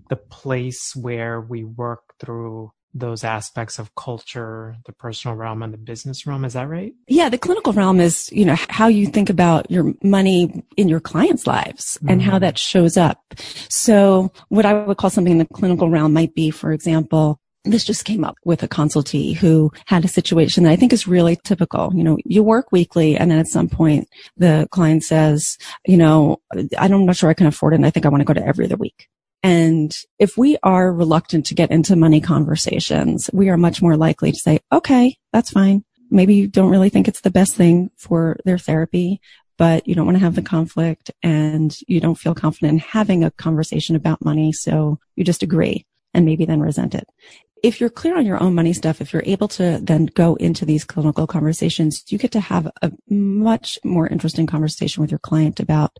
the 0.09 0.15
place 0.15 0.95
where 0.95 1.41
we 1.41 1.63
work 1.63 2.01
through 2.19 2.71
those 2.93 3.23
aspects 3.23 3.79
of 3.79 3.95
culture, 3.95 4.75
the 4.85 4.93
personal 4.93 5.35
realm 5.35 5.63
and 5.63 5.73
the 5.73 5.77
business 5.77 6.27
realm. 6.27 6.45
Is 6.45 6.53
that 6.53 6.69
right? 6.69 6.93
Yeah. 7.07 7.29
The 7.29 7.37
clinical 7.37 7.73
realm 7.73 7.99
is, 7.99 8.31
you 8.31 8.45
know, 8.45 8.55
how 8.69 8.87
you 8.87 9.07
think 9.07 9.29
about 9.29 9.69
your 9.71 9.93
money 10.03 10.63
in 10.77 10.87
your 10.87 10.99
clients' 10.99 11.47
lives 11.47 11.97
mm-hmm. 11.97 12.09
and 12.09 12.21
how 12.21 12.33
mm-hmm. 12.33 12.41
that 12.41 12.57
shows 12.57 12.97
up. 12.97 13.19
So 13.69 14.31
what 14.49 14.65
I 14.65 14.73
would 14.73 14.97
call 14.97 15.09
something 15.09 15.31
in 15.31 15.39
the 15.39 15.45
clinical 15.45 15.89
realm 15.89 16.13
might 16.13 16.35
be, 16.35 16.51
for 16.51 16.71
example, 16.71 17.39
this 17.65 17.85
just 17.85 18.05
came 18.05 18.23
up 18.25 18.35
with 18.43 18.61
a 18.61 18.67
consultee 18.67 19.35
who 19.35 19.71
had 19.85 20.03
a 20.03 20.09
situation 20.09 20.63
that 20.63 20.71
I 20.71 20.75
think 20.75 20.91
is 20.91 21.07
really 21.07 21.37
typical. 21.43 21.91
You 21.95 22.03
know, 22.03 22.17
you 22.25 22.43
work 22.43 22.71
weekly 22.71 23.15
and 23.15 23.31
then 23.31 23.39
at 23.39 23.47
some 23.47 23.69
point 23.69 24.09
the 24.35 24.67
client 24.71 25.03
says, 25.03 25.57
you 25.87 25.97
know, 25.97 26.41
I'm 26.77 27.05
not 27.05 27.15
sure 27.15 27.29
I 27.29 27.33
can 27.33 27.47
afford 27.47 27.73
it 27.73 27.77
and 27.77 27.85
I 27.85 27.89
think 27.89 28.05
I 28.05 28.09
want 28.09 28.21
to 28.21 28.25
go 28.25 28.33
to 28.33 28.45
every 28.45 28.65
other 28.65 28.75
week. 28.75 29.07
And 29.43 29.93
if 30.19 30.37
we 30.37 30.57
are 30.63 30.91
reluctant 30.91 31.45
to 31.47 31.53
get 31.53 31.69
into 31.69 31.97
money 31.97 32.21
conversations, 32.21 33.29
we 33.33 33.49
are 33.49 33.57
much 33.57 33.81
more 33.81 33.97
likely 33.97 34.31
to 34.31 34.39
say, 34.39 34.61
okay, 34.71 35.17
that's 35.33 35.51
fine. 35.51 35.83
Maybe 36.09 36.35
you 36.35 36.47
don't 36.47 36.71
really 36.71 36.89
think 36.89 37.07
it's 37.07 37.21
the 37.21 37.29
best 37.29 37.55
thing 37.55 37.91
for 37.97 38.37
their 38.45 38.57
therapy, 38.57 39.19
but 39.57 39.85
you 39.85 39.95
don't 39.95 40.05
want 40.05 40.15
to 40.15 40.23
have 40.23 40.35
the 40.35 40.41
conflict 40.41 41.11
and 41.21 41.75
you 41.87 41.99
don't 41.99 42.15
feel 42.15 42.33
confident 42.33 42.73
in 42.73 42.79
having 42.79 43.23
a 43.23 43.31
conversation 43.31 43.95
about 43.95 44.23
money. 44.23 44.53
So 44.53 44.97
you 45.15 45.25
just 45.25 45.43
agree 45.43 45.85
and 46.13 46.25
maybe 46.25 46.45
then 46.45 46.61
resent 46.61 46.95
it. 46.95 47.05
If 47.63 47.79
you're 47.79 47.89
clear 47.89 48.17
on 48.17 48.25
your 48.25 48.41
own 48.41 48.55
money 48.55 48.73
stuff, 48.73 49.01
if 49.01 49.13
you're 49.13 49.23
able 49.25 49.47
to 49.49 49.79
then 49.81 50.07
go 50.07 50.35
into 50.35 50.65
these 50.65 50.83
clinical 50.83 51.27
conversations, 51.27 52.03
you 52.09 52.17
get 52.17 52.31
to 52.33 52.41
have 52.41 52.69
a 52.81 52.91
much 53.09 53.79
more 53.83 54.07
interesting 54.07 54.47
conversation 54.47 55.01
with 55.01 55.11
your 55.11 55.19
client 55.19 55.59
about 55.59 55.97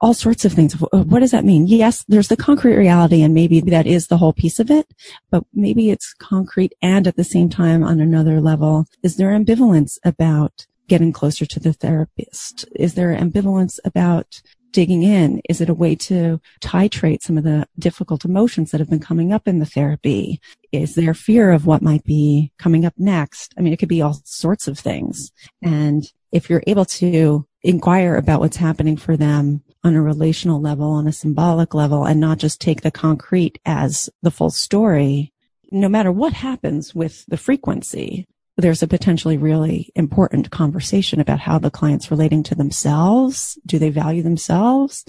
all 0.00 0.14
sorts 0.14 0.44
of 0.44 0.52
things. 0.52 0.74
What 0.74 1.20
does 1.20 1.30
that 1.30 1.44
mean? 1.44 1.66
Yes, 1.66 2.04
there's 2.08 2.28
the 2.28 2.36
concrete 2.36 2.76
reality 2.76 3.22
and 3.22 3.32
maybe 3.32 3.60
that 3.60 3.86
is 3.86 4.08
the 4.08 4.18
whole 4.18 4.32
piece 4.32 4.60
of 4.60 4.70
it, 4.70 4.86
but 5.30 5.44
maybe 5.54 5.90
it's 5.90 6.14
concrete 6.14 6.74
and 6.82 7.06
at 7.06 7.16
the 7.16 7.24
same 7.24 7.48
time 7.48 7.82
on 7.82 8.00
another 8.00 8.40
level, 8.40 8.86
is 9.02 9.16
there 9.16 9.30
ambivalence 9.30 9.98
about 10.04 10.66
getting 10.88 11.12
closer 11.12 11.46
to 11.46 11.60
the 11.60 11.72
therapist? 11.72 12.66
Is 12.76 12.94
there 12.94 13.16
ambivalence 13.16 13.78
about 13.84 14.42
digging 14.72 15.04
in? 15.04 15.40
Is 15.48 15.60
it 15.60 15.70
a 15.70 15.74
way 15.74 15.94
to 15.94 16.40
titrate 16.60 17.22
some 17.22 17.38
of 17.38 17.44
the 17.44 17.66
difficult 17.78 18.24
emotions 18.24 18.72
that 18.72 18.80
have 18.80 18.90
been 18.90 19.00
coming 19.00 19.32
up 19.32 19.48
in 19.48 19.60
the 19.60 19.66
therapy? 19.66 20.40
Is 20.72 20.96
there 20.96 21.14
fear 21.14 21.52
of 21.52 21.64
what 21.64 21.80
might 21.80 22.04
be 22.04 22.52
coming 22.58 22.84
up 22.84 22.94
next? 22.98 23.54
I 23.56 23.62
mean, 23.62 23.72
it 23.72 23.78
could 23.78 23.88
be 23.88 24.02
all 24.02 24.20
sorts 24.24 24.68
of 24.68 24.78
things. 24.78 25.32
And 25.62 26.04
if 26.32 26.50
you're 26.50 26.64
able 26.66 26.84
to 26.86 27.46
inquire 27.62 28.16
about 28.16 28.40
what's 28.40 28.56
happening 28.56 28.96
for 28.96 29.16
them 29.16 29.62
on 29.84 29.94
a 29.94 30.02
relational 30.02 30.60
level, 30.60 30.90
on 30.90 31.06
a 31.06 31.12
symbolic 31.12 31.74
level, 31.74 32.04
and 32.04 32.18
not 32.18 32.38
just 32.38 32.60
take 32.60 32.80
the 32.80 32.90
concrete 32.90 33.58
as 33.64 34.08
the 34.22 34.30
full 34.30 34.50
story, 34.50 35.32
no 35.70 35.88
matter 35.88 36.10
what 36.10 36.32
happens 36.32 36.94
with 36.94 37.24
the 37.26 37.36
frequency, 37.36 38.26
there's 38.56 38.82
a 38.82 38.88
potentially 38.88 39.36
really 39.36 39.90
important 39.94 40.50
conversation 40.50 41.20
about 41.20 41.40
how 41.40 41.58
the 41.58 41.70
client's 41.70 42.10
relating 42.10 42.42
to 42.44 42.54
themselves. 42.54 43.58
Do 43.66 43.78
they 43.78 43.90
value 43.90 44.22
themselves? 44.22 45.04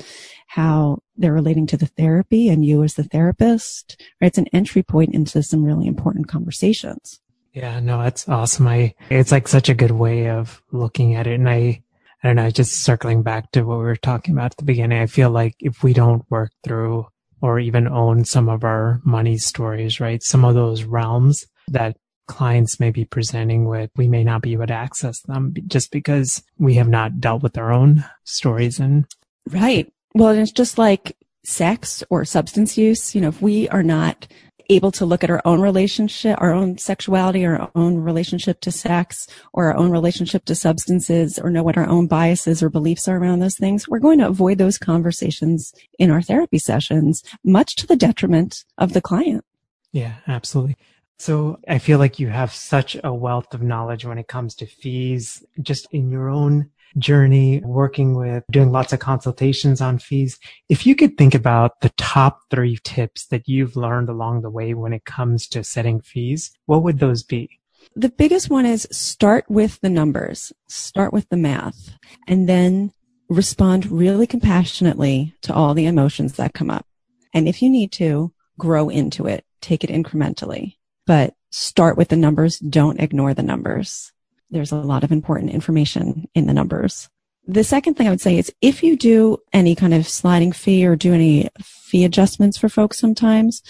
How 0.47 0.99
they're 1.15 1.31
relating 1.31 1.67
to 1.67 1.77
the 1.77 1.85
therapy 1.85 2.49
and 2.49 2.65
you 2.65 2.83
as 2.83 2.95
the 2.95 3.03
therapist, 3.03 4.01
right? 4.19 4.27
It's 4.27 4.39
an 4.39 4.47
entry 4.51 4.81
point 4.81 5.13
into 5.13 5.43
some 5.43 5.63
really 5.63 5.87
important 5.87 6.27
conversations. 6.27 7.21
Yeah, 7.53 7.79
no, 7.79 8.01
that's 8.01 8.27
awesome. 8.27 8.67
I, 8.67 8.95
it's 9.09 9.31
like 9.31 9.47
such 9.47 9.69
a 9.69 9.75
good 9.75 9.91
way 9.91 10.29
of 10.29 10.61
looking 10.71 11.15
at 11.15 11.27
it. 11.27 11.35
And 11.35 11.47
I, 11.47 11.83
I 12.23 12.29
don't 12.29 12.35
know, 12.37 12.49
just 12.49 12.83
circling 12.83 13.23
back 13.23 13.51
to 13.51 13.63
what 13.63 13.77
we 13.77 13.83
were 13.83 13.95
talking 13.95 14.33
about 14.33 14.51
at 14.51 14.57
the 14.57 14.63
beginning, 14.63 15.01
I 15.01 15.05
feel 15.05 15.29
like 15.29 15.55
if 15.59 15.83
we 15.83 15.93
don't 15.93 16.23
work 16.29 16.51
through 16.63 17.07
or 17.41 17.59
even 17.59 17.87
own 17.87 18.25
some 18.25 18.49
of 18.49 18.63
our 18.63 19.01
money 19.03 19.37
stories, 19.37 19.99
right? 19.99 20.23
Some 20.23 20.43
of 20.43 20.55
those 20.55 20.83
realms 20.83 21.45
that 21.67 21.97
clients 22.27 22.79
may 22.79 22.91
be 22.91 23.05
presenting 23.05 23.65
with, 23.65 23.91
we 23.95 24.07
may 24.07 24.23
not 24.23 24.41
be 24.41 24.53
able 24.53 24.67
to 24.67 24.73
access 24.73 25.21
them 25.21 25.53
just 25.67 25.91
because 25.91 26.43
we 26.57 26.75
have 26.75 26.87
not 26.87 27.19
dealt 27.19 27.43
with 27.43 27.57
our 27.57 27.71
own 27.71 28.03
stories 28.23 28.79
and 28.79 29.05
right. 29.51 29.91
Well, 30.13 30.29
it's 30.29 30.51
just 30.51 30.77
like 30.77 31.15
sex 31.43 32.03
or 32.09 32.25
substance 32.25 32.77
use, 32.77 33.13
you 33.13 33.21
know, 33.21 33.27
if 33.27 33.41
we 33.41 33.69
are 33.69 33.83
not 33.83 34.27
able 34.69 34.91
to 34.91 35.05
look 35.05 35.23
at 35.23 35.29
our 35.29 35.41
own 35.45 35.61
relationship, 35.61 36.37
our 36.41 36.53
own 36.53 36.77
sexuality, 36.77 37.45
our 37.45 37.69
own 37.75 37.97
relationship 37.97 38.61
to 38.61 38.71
sex, 38.71 39.27
or 39.53 39.65
our 39.65 39.75
own 39.75 39.91
relationship 39.91 40.45
to 40.45 40.55
substances, 40.55 41.37
or 41.39 41.49
know 41.49 41.63
what 41.63 41.77
our 41.77 41.87
own 41.87 42.07
biases 42.07 42.61
or 42.61 42.69
beliefs 42.69 43.07
are 43.07 43.17
around 43.17 43.39
those 43.39 43.57
things, 43.57 43.87
we're 43.87 43.99
going 43.99 44.19
to 44.19 44.27
avoid 44.27 44.57
those 44.57 44.77
conversations 44.77 45.73
in 45.99 46.11
our 46.11 46.21
therapy 46.21 46.59
sessions, 46.59 47.23
much 47.43 47.75
to 47.75 47.87
the 47.87 47.95
detriment 47.95 48.63
of 48.77 48.93
the 48.93 49.01
client. 49.01 49.43
Yeah, 49.91 50.15
absolutely. 50.27 50.77
So 51.17 51.59
I 51.67 51.79
feel 51.79 51.97
like 51.97 52.19
you 52.19 52.27
have 52.27 52.53
such 52.53 52.97
a 53.03 53.13
wealth 53.13 53.53
of 53.53 53.61
knowledge 53.61 54.05
when 54.05 54.17
it 54.17 54.27
comes 54.27 54.53
to 54.55 54.65
fees, 54.65 55.43
just 55.61 55.87
in 55.91 56.11
your 56.11 56.29
own 56.29 56.71
journey, 56.97 57.61
working 57.65 58.15
with 58.15 58.43
doing 58.49 58.71
lots 58.71 58.93
of 58.93 58.99
consultations 58.99 59.81
on 59.81 59.99
fees. 59.99 60.39
If 60.69 60.85
you 60.85 60.95
could 60.95 61.17
think 61.17 61.35
about 61.35 61.81
the 61.81 61.91
top 61.97 62.39
three 62.49 62.77
tips 62.83 63.27
that 63.27 63.47
you've 63.47 63.75
learned 63.75 64.09
along 64.09 64.41
the 64.41 64.49
way 64.49 64.73
when 64.73 64.93
it 64.93 65.05
comes 65.05 65.47
to 65.49 65.63
setting 65.63 66.01
fees, 66.01 66.51
what 66.65 66.83
would 66.83 66.99
those 66.99 67.23
be? 67.23 67.59
The 67.95 68.09
biggest 68.09 68.49
one 68.49 68.65
is 68.65 68.87
start 68.91 69.45
with 69.49 69.79
the 69.81 69.89
numbers, 69.89 70.51
start 70.67 71.13
with 71.13 71.29
the 71.29 71.37
math, 71.37 71.91
and 72.27 72.49
then 72.49 72.91
respond 73.29 73.91
really 73.91 74.27
compassionately 74.27 75.33
to 75.41 75.53
all 75.53 75.73
the 75.73 75.85
emotions 75.85 76.33
that 76.33 76.53
come 76.53 76.69
up. 76.69 76.85
And 77.33 77.47
if 77.47 77.61
you 77.61 77.69
need 77.69 77.91
to, 77.93 78.33
grow 78.57 78.89
into 78.89 79.27
it, 79.27 79.45
take 79.61 79.83
it 79.83 79.89
incrementally, 79.89 80.77
but 81.05 81.33
start 81.51 81.97
with 81.97 82.09
the 82.09 82.15
numbers. 82.15 82.59
Don't 82.59 82.99
ignore 82.99 83.33
the 83.33 83.43
numbers 83.43 84.13
there's 84.49 84.71
a 84.71 84.77
lot 84.77 85.03
of 85.03 85.11
important 85.11 85.51
information 85.51 86.27
in 86.33 86.45
the 86.45 86.53
numbers. 86.53 87.09
The 87.47 87.63
second 87.63 87.93
thing 87.93 88.07
I 88.07 88.09
would 88.09 88.21
say 88.21 88.37
is 88.37 88.51
if 88.61 88.81
you 88.83 88.97
do 88.97 89.37
any 89.53 89.75
kind 89.75 89.93
of 89.93 90.07
sliding 90.07 90.51
fee 90.51 90.85
or 90.85 90.95
do 90.95 91.13
any 91.13 91.49
fee 91.61 92.03
adjustments 92.03 92.57
for 92.57 92.69
folks 92.69 92.99
sometimes, 92.99 93.61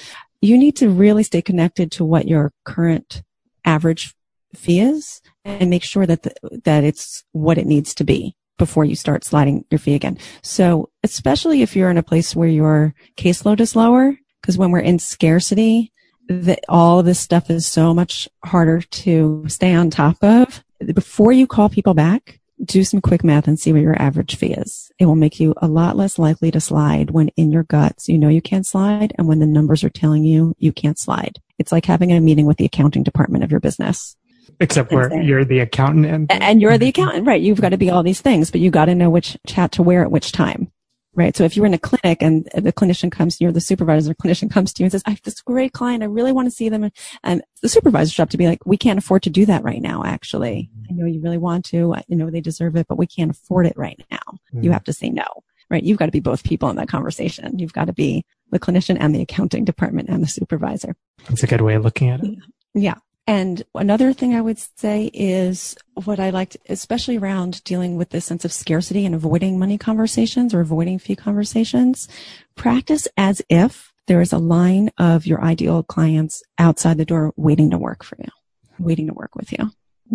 you 0.42 0.58
need 0.58 0.76
to 0.78 0.90
really 0.90 1.24
stay 1.24 1.42
connected 1.42 1.92
to 1.94 2.06
what 2.06 2.28
your 2.28 2.54
current 2.64 3.24
average 3.66 4.16
fee 4.54 4.80
is 4.80 5.22
and 5.44 5.70
make 5.70 5.84
sure 5.84 6.06
that 6.06 6.24
the, 6.24 6.34
that 6.64 6.84
it's 6.84 7.24
what 7.34 7.58
it 7.58 7.66
needs 7.66 7.94
to 7.96 8.04
be 8.04 8.36
before 8.58 8.86
you 8.86 8.96
start 8.96 9.26
sliding 9.26 9.66
your 9.70 9.80
fee 9.80 9.96
again. 9.96 10.18
So 10.42 10.90
especially 11.04 11.62
if 11.62 11.76
you're 11.76 11.90
in 11.90 11.98
a 11.98 12.04
place 12.04 12.36
where 12.36 12.48
your 12.48 12.94
caseload 13.18 13.60
is 13.60 13.76
lower, 13.76 14.18
because 14.42 14.58
when 14.58 14.72
we're 14.72 14.80
in 14.80 15.00
scarcity, 15.00 15.92
that 16.28 16.64
all 16.70 17.00
of 17.00 17.06
this 17.06 17.20
stuff 17.20 17.50
is 17.50 17.66
so 17.66 17.94
much 17.94 18.28
harder 18.44 18.82
to 18.82 19.46
stay 19.48 19.74
on 19.74 19.90
top 19.90 20.24
of 20.24 20.64
before 20.94 21.32
you 21.32 21.48
call 21.48 21.70
people 21.70 21.94
back, 21.94 22.40
do 22.64 22.84
some 22.84 23.02
quick 23.02 23.24
math 23.24 23.48
and 23.48 23.60
see 23.60 23.74
what 23.74 23.82
your 23.82 24.00
average 24.02 24.36
fee 24.36 24.54
is. 24.54 24.92
It 25.00 25.06
will 25.06 25.16
make 25.16 25.40
you 25.40 25.54
a 25.58 25.68
lot 25.68 25.98
less 25.98 26.18
likely 26.18 26.52
to 26.52 26.62
slide 26.62 27.12
when 27.12 27.30
in 27.30 27.52
your 27.52 27.64
guts 27.64 28.08
you 28.08 28.18
know 28.18 28.30
you 28.30 28.42
can't 28.42 28.66
slide 28.66 29.14
and 29.18 29.28
when 29.28 29.40
the 29.40 29.46
numbers 29.46 29.84
are 29.84 29.90
telling 29.90 30.24
you 30.24 30.56
you 30.58 30.72
can't 30.72 31.00
slide. 31.00 31.40
It's 31.60 31.72
like 31.72 31.86
having 31.86 32.12
a 32.12 32.20
meeting 32.20 32.46
with 32.46 32.58
the 32.58 32.66
accounting 32.66 33.04
department 33.04 33.44
of 33.44 33.52
your 33.52 33.60
business. 33.60 34.16
Except 34.60 34.92
where 34.92 35.14
you're 35.22 35.44
the 35.44 35.60
accountant 35.60 36.06
and, 36.06 36.32
and 36.32 36.62
you're 36.62 36.78
the 36.78 36.92
mm-hmm. 36.92 37.02
accountant, 37.02 37.28
right? 37.28 37.42
You've 37.42 37.60
got 37.60 37.70
to 37.70 37.78
be 37.78 37.90
all 37.90 38.04
these 38.04 38.22
things, 38.22 38.52
but 38.52 38.62
you've 38.62 38.74
got 38.74 38.86
to 38.86 38.96
know 38.96 39.10
which 39.10 39.38
chat 39.48 39.74
to 39.74 39.84
wear 39.84 40.02
at 40.04 40.12
which 40.12 40.32
time 40.32 40.72
right? 41.16 41.36
So 41.36 41.44
if 41.44 41.56
you're 41.56 41.66
in 41.66 41.74
a 41.74 41.80
clinic 41.80 42.22
and 42.22 42.48
the 42.54 42.74
clinician 42.74 43.12
comes, 43.12 43.40
you're 43.40 43.52
the 43.52 43.62
supervisor, 43.62 44.10
the 44.10 44.16
clinician 44.16 44.52
comes 44.52 44.74
to 44.74 44.84
you 44.84 44.86
and 44.86 44.92
says, 44.92 45.04
I 45.06 45.12
have 45.12 45.22
this 45.24 45.42
great 45.42 45.74
client. 45.74 46.04
I 46.04 46.08
really 46.08 46.32
want 46.32 46.48
to 46.48 46.52
see 46.52 46.70
them. 46.70 46.92
And 47.24 47.42
the 47.62 47.70
supervisor's 47.70 48.14
job 48.14 48.30
to 48.32 48.38
be 48.38 48.48
like, 48.48 48.66
we 48.66 48.78
can't 48.78 49.00
afford 49.00 49.24
to 49.24 49.30
do 49.30 49.46
that 49.46 49.64
right 49.64 49.82
now, 49.82 50.04
actually. 50.04 50.70
I 50.90 50.94
know 50.94 51.06
you 51.06 51.22
really 51.22 51.38
want 51.38 51.66
to. 51.66 51.96
I 51.96 52.04
know 52.10 52.30
they 52.30 52.42
deserve 52.42 52.76
it, 52.76 52.88
but 52.88 52.98
we 52.98 53.08
can't 53.08 53.32
afford 53.32 53.66
it 53.66 53.78
right 53.78 54.04
now. 54.12 54.18
Mm-hmm. 54.54 54.64
You 54.64 54.72
have 54.72 54.84
to 54.84 54.94
say 54.94 55.10
no, 55.10 55.26
right? 55.70 55.84
You've 55.84 55.98
got 55.98 56.08
to 56.08 56.12
be 56.12 56.20
both 56.20 56.44
people 56.44 56.70
in 56.70 56.76
that 56.76 56.90
conversation. 56.90 57.58
You've 57.58 57.74
got 57.74 57.86
to 57.86 57.94
be 57.94 58.26
the 58.52 58.60
clinician 58.60 58.98
and 59.00 59.16
the 59.16 59.22
accounting 59.22 59.66
department 59.66 60.10
and 60.10 60.22
the 60.22 60.28
supervisor. 60.28 60.96
That's 61.30 61.44
a 61.44 61.48
good 61.48 61.62
way 61.62 61.76
of 61.76 61.84
looking 61.84 62.10
at 62.10 62.24
it. 62.24 62.38
Yeah. 62.74 62.96
And 63.28 63.64
another 63.74 64.14
thing 64.14 64.36
I 64.36 64.42
would 64.42 64.60
say 64.60 65.10
is 65.14 65.76
what 66.04 66.20
I 66.20 66.30
liked, 66.30 66.58
especially 66.70 67.18
around 67.18 67.64
dealing 67.64 67.98
with 67.98 68.12
this 68.12 68.26
sense 68.26 68.46
of 68.46 68.54
scarcity 68.54 69.06
and 69.06 69.16
avoiding 69.16 69.58
money 69.58 69.80
conversations 69.80 70.54
or 70.54 70.60
avoiding 70.60 71.00
fee 71.00 71.16
conversations, 71.16 72.08
practice 72.56 73.08
as 73.18 73.42
if 73.50 73.92
there 74.08 74.22
is 74.22 74.32
a 74.32 74.38
line 74.38 74.92
of 75.00 75.26
your 75.26 75.44
ideal 75.44 75.82
clients 75.82 76.44
outside 76.60 76.98
the 76.98 77.06
door 77.06 77.34
waiting 77.36 77.72
to 77.72 77.80
work 77.80 78.04
for 78.04 78.16
you, 78.20 78.30
waiting 78.78 79.08
to 79.08 79.14
work 79.14 79.36
with 79.36 79.52
you, 79.52 79.72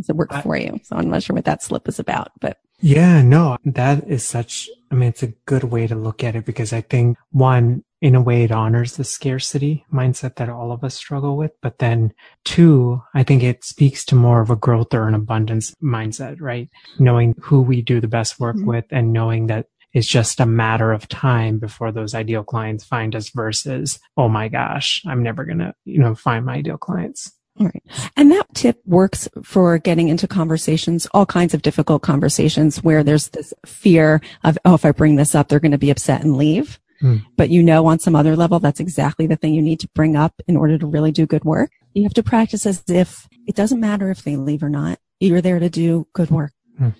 to 0.07 0.14
work 0.14 0.33
for 0.44 0.57
you. 0.57 0.79
So 0.85 0.94
I'm 0.94 1.11
not 1.11 1.25
sure 1.25 1.35
what 1.35 1.46
that 1.46 1.64
slip 1.64 1.88
is 1.88 1.99
about, 1.99 2.31
but 2.40 2.59
yeah, 2.81 3.23
no, 3.23 3.59
that 3.64 4.09
is 4.09 4.25
such, 4.25 4.70
I 4.90 4.94
mean, 4.94 5.09
it's 5.09 5.23
a 5.23 5.35
good 5.44 5.64
way 5.64 5.87
to 5.87 5.94
look 5.94 6.23
at 6.23 6.37
it 6.37 6.46
because 6.46 6.73
I 6.73 6.81
think 6.81 7.18
one, 7.31 7.85
in 8.00 8.14
a 8.14 8.20
way, 8.20 8.44
it 8.44 8.50
honors 8.50 8.96
the 8.96 9.04
scarcity 9.04 9.84
mindset 9.92 10.36
that 10.36 10.48
all 10.48 10.72
of 10.72 10.82
us 10.82 10.94
struggle 10.94 11.36
with. 11.36 11.52
But 11.60 11.78
then 11.78 12.12
two, 12.44 13.02
I 13.14 13.22
think 13.22 13.42
it 13.42 13.64
speaks 13.64 14.04
to 14.06 14.14
more 14.14 14.40
of 14.40 14.50
a 14.50 14.56
growth 14.56 14.94
or 14.94 15.06
an 15.06 15.14
abundance 15.14 15.74
mindset, 15.82 16.40
right? 16.40 16.70
Knowing 16.98 17.34
who 17.40 17.60
we 17.60 17.82
do 17.82 18.00
the 18.00 18.08
best 18.08 18.40
work 18.40 18.56
mm-hmm. 18.56 18.66
with 18.66 18.84
and 18.90 19.12
knowing 19.12 19.48
that 19.48 19.66
it's 19.92 20.06
just 20.06 20.40
a 20.40 20.46
matter 20.46 20.92
of 20.92 21.08
time 21.08 21.58
before 21.58 21.92
those 21.92 22.14
ideal 22.14 22.44
clients 22.44 22.84
find 22.84 23.14
us 23.16 23.30
versus, 23.30 23.98
oh 24.16 24.28
my 24.28 24.48
gosh, 24.48 25.02
I'm 25.06 25.22
never 25.22 25.44
going 25.44 25.58
to, 25.58 25.74
you 25.84 25.98
know, 25.98 26.14
find 26.14 26.46
my 26.46 26.54
ideal 26.54 26.78
clients. 26.78 27.32
All 27.58 27.66
right. 27.66 27.82
And 28.16 28.30
that 28.30 28.46
tip 28.54 28.80
works 28.86 29.28
for 29.42 29.76
getting 29.78 30.08
into 30.08 30.28
conversations, 30.28 31.06
all 31.12 31.26
kinds 31.26 31.52
of 31.52 31.62
difficult 31.62 32.02
conversations 32.02 32.82
where 32.82 33.02
there's 33.02 33.28
this 33.28 33.52
fear 33.66 34.22
of, 34.44 34.56
oh, 34.64 34.74
if 34.74 34.84
I 34.84 34.92
bring 34.92 35.16
this 35.16 35.34
up, 35.34 35.48
they're 35.48 35.60
going 35.60 35.72
to 35.72 35.78
be 35.78 35.90
upset 35.90 36.22
and 36.22 36.36
leave. 36.36 36.78
Hmm. 37.00 37.18
But 37.36 37.50
you 37.50 37.62
know, 37.62 37.86
on 37.86 37.98
some 37.98 38.14
other 38.14 38.36
level, 38.36 38.58
that's 38.58 38.80
exactly 38.80 39.26
the 39.26 39.36
thing 39.36 39.54
you 39.54 39.62
need 39.62 39.80
to 39.80 39.88
bring 39.94 40.16
up 40.16 40.34
in 40.46 40.56
order 40.56 40.78
to 40.78 40.86
really 40.86 41.12
do 41.12 41.26
good 41.26 41.44
work. 41.44 41.70
You 41.94 42.02
have 42.02 42.14
to 42.14 42.22
practice 42.22 42.66
as 42.66 42.82
if 42.88 43.26
it 43.46 43.54
doesn't 43.54 43.80
matter 43.80 44.10
if 44.10 44.22
they 44.22 44.36
leave 44.36 44.62
or 44.62 44.68
not. 44.68 44.98
You're 45.18 45.40
there 45.40 45.58
to 45.58 45.70
do 45.70 46.06
good 46.12 46.30
work. 46.30 46.52
Hmm. 46.78 46.90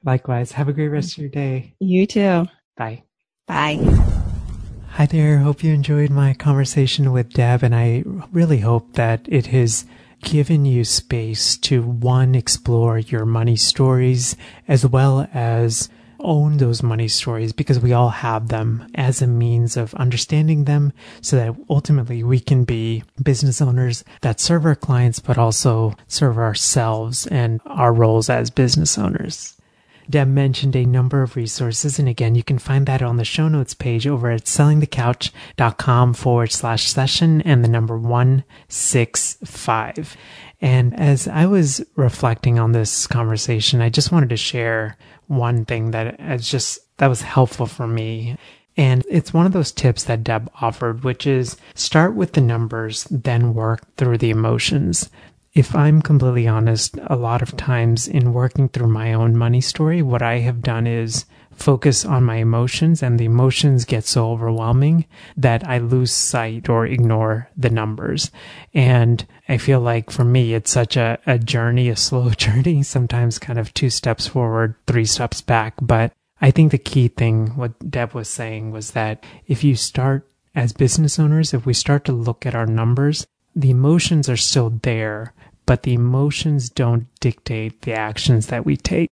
Likewise. 0.04 0.54
Have 0.54 0.70
a 0.70 0.74
great 0.74 0.90
rest 0.90 1.14
of 1.14 1.20
your 1.20 1.30
day. 1.30 1.76
You 1.80 2.08
too. 2.08 2.48
Bye. 2.76 3.04
Bye. 3.48 4.24
Hi 4.98 5.06
there. 5.06 5.38
Hope 5.38 5.64
you 5.64 5.76
enjoyed 5.76 6.10
my 6.10 6.34
conversation 6.34 7.12
with 7.12 7.32
Deb, 7.32 7.62
and 7.62 7.76
I 7.76 8.04
really 8.32 8.62
hope 8.62 8.94
that 8.94 9.28
it 9.28 9.46
has 9.46 9.86
given 10.24 10.66
you 10.66 10.84
space 10.84 11.56
to 11.58 11.84
one, 11.84 12.34
explore 12.34 12.98
your 12.98 13.24
money 13.24 13.58
stories 13.58 14.36
as 14.68 14.88
well 14.88 15.30
as 15.36 15.90
own 16.20 16.58
those 16.58 16.82
money 16.82 17.08
stories 17.08 17.54
because 17.54 17.80
we 17.80 17.94
all 17.94 18.10
have 18.10 18.48
them 18.48 18.90
as 18.96 19.22
a 19.22 19.28
means 19.28 19.78
of 19.78 19.94
understanding 19.94 20.64
them 20.64 20.92
so 21.22 21.36
that 21.36 21.56
ultimately 21.70 22.24
we 22.24 22.40
can 22.40 22.64
be 22.64 23.04
business 23.22 23.62
owners 23.62 24.04
that 24.22 24.40
serve 24.40 24.66
our 24.66 24.74
clients, 24.74 25.20
but 25.20 25.38
also 25.38 25.94
serve 26.08 26.40
ourselves 26.40 27.28
and 27.28 27.62
our 27.68 27.94
roles 27.94 28.32
as 28.32 28.50
business 28.50 28.98
owners. 28.98 29.57
Deb 30.10 30.28
mentioned 30.28 30.76
a 30.76 30.86
number 30.86 31.22
of 31.22 31.36
resources. 31.36 32.00
And 32.00 32.08
again, 32.08 32.34
you 32.36 32.44
can 32.44 32.60
find 32.60 32.86
that 32.86 33.02
on 33.02 33.18
the 33.18 33.26
show 33.26 33.48
notes 33.48 33.74
page 33.74 34.06
over 34.08 34.30
at 34.32 34.46
sellingthecouch.com 34.46 36.14
forward 36.14 36.52
slash 36.52 36.88
session 36.88 37.42
and 37.42 37.64
the 37.64 37.70
number 37.70 37.98
165. 37.98 40.18
And 40.60 41.00
as 41.00 41.28
I 41.28 41.46
was 41.46 41.86
reflecting 41.96 42.58
on 42.58 42.72
this 42.72 43.06
conversation, 43.06 43.80
I 43.82 43.90
just 43.90 44.12
wanted 44.12 44.30
to 44.30 44.38
share 44.38 44.98
one 45.28 45.66
thing 45.66 45.92
that 45.92 46.20
is 46.20 46.50
just, 46.50 46.80
that 46.98 47.06
was 47.08 47.22
helpful 47.22 47.68
for 47.68 47.88
me. 47.88 48.38
And 48.76 49.06
it's 49.10 49.34
one 49.34 49.46
of 49.46 49.54
those 49.54 49.72
tips 49.72 50.06
that 50.06 50.24
Deb 50.24 50.50
offered, 50.62 51.04
which 51.04 51.28
is 51.28 51.58
start 51.74 52.16
with 52.16 52.34
the 52.34 52.42
numbers, 52.42 53.06
then 53.06 53.54
work 53.54 53.82
through 53.98 54.20
the 54.20 54.30
emotions 54.30 55.10
if 55.58 55.76
I'm 55.76 56.04
completely 56.04 56.48
honest, 56.48 57.00
a 57.08 57.16
lot 57.16 57.42
of 57.42 57.58
times 57.58 58.08
in 58.08 58.32
working 58.32 58.70
through 58.70 58.90
my 58.90 59.14
own 59.14 59.36
money 59.36 59.60
story, 59.60 60.04
what 60.04 60.22
I 60.22 60.38
have 60.38 60.62
done 60.62 60.86
is 60.86 61.26
focus 61.52 62.06
on 62.06 62.24
my 62.24 62.36
emotions 62.36 63.02
and 63.02 63.18
the 63.18 63.26
emotions 63.26 63.84
get 63.84 64.06
so 64.06 64.30
overwhelming 64.30 65.06
that 65.36 65.68
I 65.68 65.80
lose 65.80 66.12
sight 66.12 66.70
or 66.70 66.86
ignore 66.86 67.50
the 67.58 67.72
numbers. 67.72 68.30
And 68.76 69.26
I 69.50 69.58
feel 69.58 69.80
like 69.80 70.12
for 70.12 70.24
me, 70.24 70.54
it's 70.54 70.70
such 70.70 70.96
a, 70.96 71.18
a 71.26 71.40
journey, 71.40 71.90
a 71.90 71.96
slow 71.96 72.30
journey, 72.46 72.84
sometimes 72.84 73.40
kind 73.40 73.58
of 73.58 73.74
two 73.74 73.90
steps 73.90 74.28
forward, 74.28 74.76
three 74.86 75.06
steps 75.06 75.42
back. 75.42 75.74
But 75.82 76.12
I 76.40 76.52
think 76.52 76.70
the 76.70 76.78
key 76.78 77.08
thing, 77.08 77.48
what 77.56 77.90
Deb 77.90 78.14
was 78.14 78.30
saying 78.30 78.70
was 78.70 78.92
that 78.92 79.24
if 79.48 79.64
you 79.64 79.76
start 79.76 80.30
as 80.54 80.72
business 80.72 81.18
owners, 81.18 81.56
if 81.56 81.66
we 81.66 81.74
start 81.74 82.06
to 82.06 82.12
look 82.12 82.46
at 82.46 82.54
our 82.54 82.68
numbers, 82.68 83.26
the 83.58 83.72
emotions 83.72 84.30
are 84.30 84.38
still 84.38 84.70
there, 84.84 85.34
but 85.66 85.82
the 85.82 85.96
emotions 85.96 86.70
don't 86.70 87.08
dictate 87.20 87.82
the 87.82 87.94
actions 87.94 88.48
that 88.48 88.66
we 88.66 88.78
take. 88.78 89.10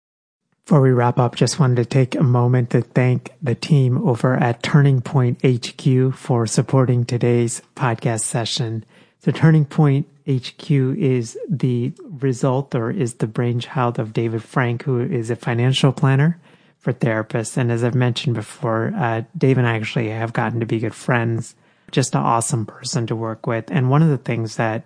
Before 0.63 0.79
we 0.79 0.91
wrap 0.91 1.19
up, 1.19 1.35
just 1.35 1.59
wanted 1.59 1.75
to 1.75 1.85
take 1.85 2.15
a 2.15 2.23
moment 2.23 2.69
to 2.69 2.81
thank 2.81 3.33
the 3.41 3.53
team 3.53 3.97
over 4.07 4.35
at 4.35 4.63
Turning 4.63 5.01
Point 5.01 5.43
HQ 5.43 6.13
for 6.15 6.47
supporting 6.47 7.03
today's 7.03 7.61
podcast 7.75 8.21
session. 8.21 8.85
So 9.19 9.33
Turning 9.33 9.65
Point 9.65 10.07
HQ 10.25 10.71
is 10.71 11.37
the 11.49 11.91
result 12.21 12.73
or 12.75 12.91
is 12.91 13.15
the 13.15 13.27
brainchild 13.27 13.99
of 13.99 14.13
David 14.13 14.41
Frank, 14.41 14.83
who 14.83 15.01
is 15.01 15.29
a 15.29 15.35
financial 15.35 15.91
planner 15.91 16.39
for 16.77 16.93
therapists. 16.93 17.57
And 17.57 17.73
as 17.73 17.83
I've 17.83 17.95
mentioned 17.95 18.35
before, 18.35 18.93
uh, 18.95 19.23
Dave 19.37 19.57
and 19.57 19.67
I 19.67 19.75
actually 19.75 20.09
have 20.09 20.31
gotten 20.31 20.61
to 20.61 20.65
be 20.65 20.79
good 20.79 20.95
friends. 20.95 21.55
Just 21.91 22.15
an 22.15 22.21
awesome 22.21 22.65
person 22.65 23.07
to 23.07 23.15
work 23.15 23.47
with. 23.47 23.71
And 23.71 23.89
one 23.89 24.01
of 24.01 24.09
the 24.09 24.17
things 24.17 24.55
that 24.57 24.85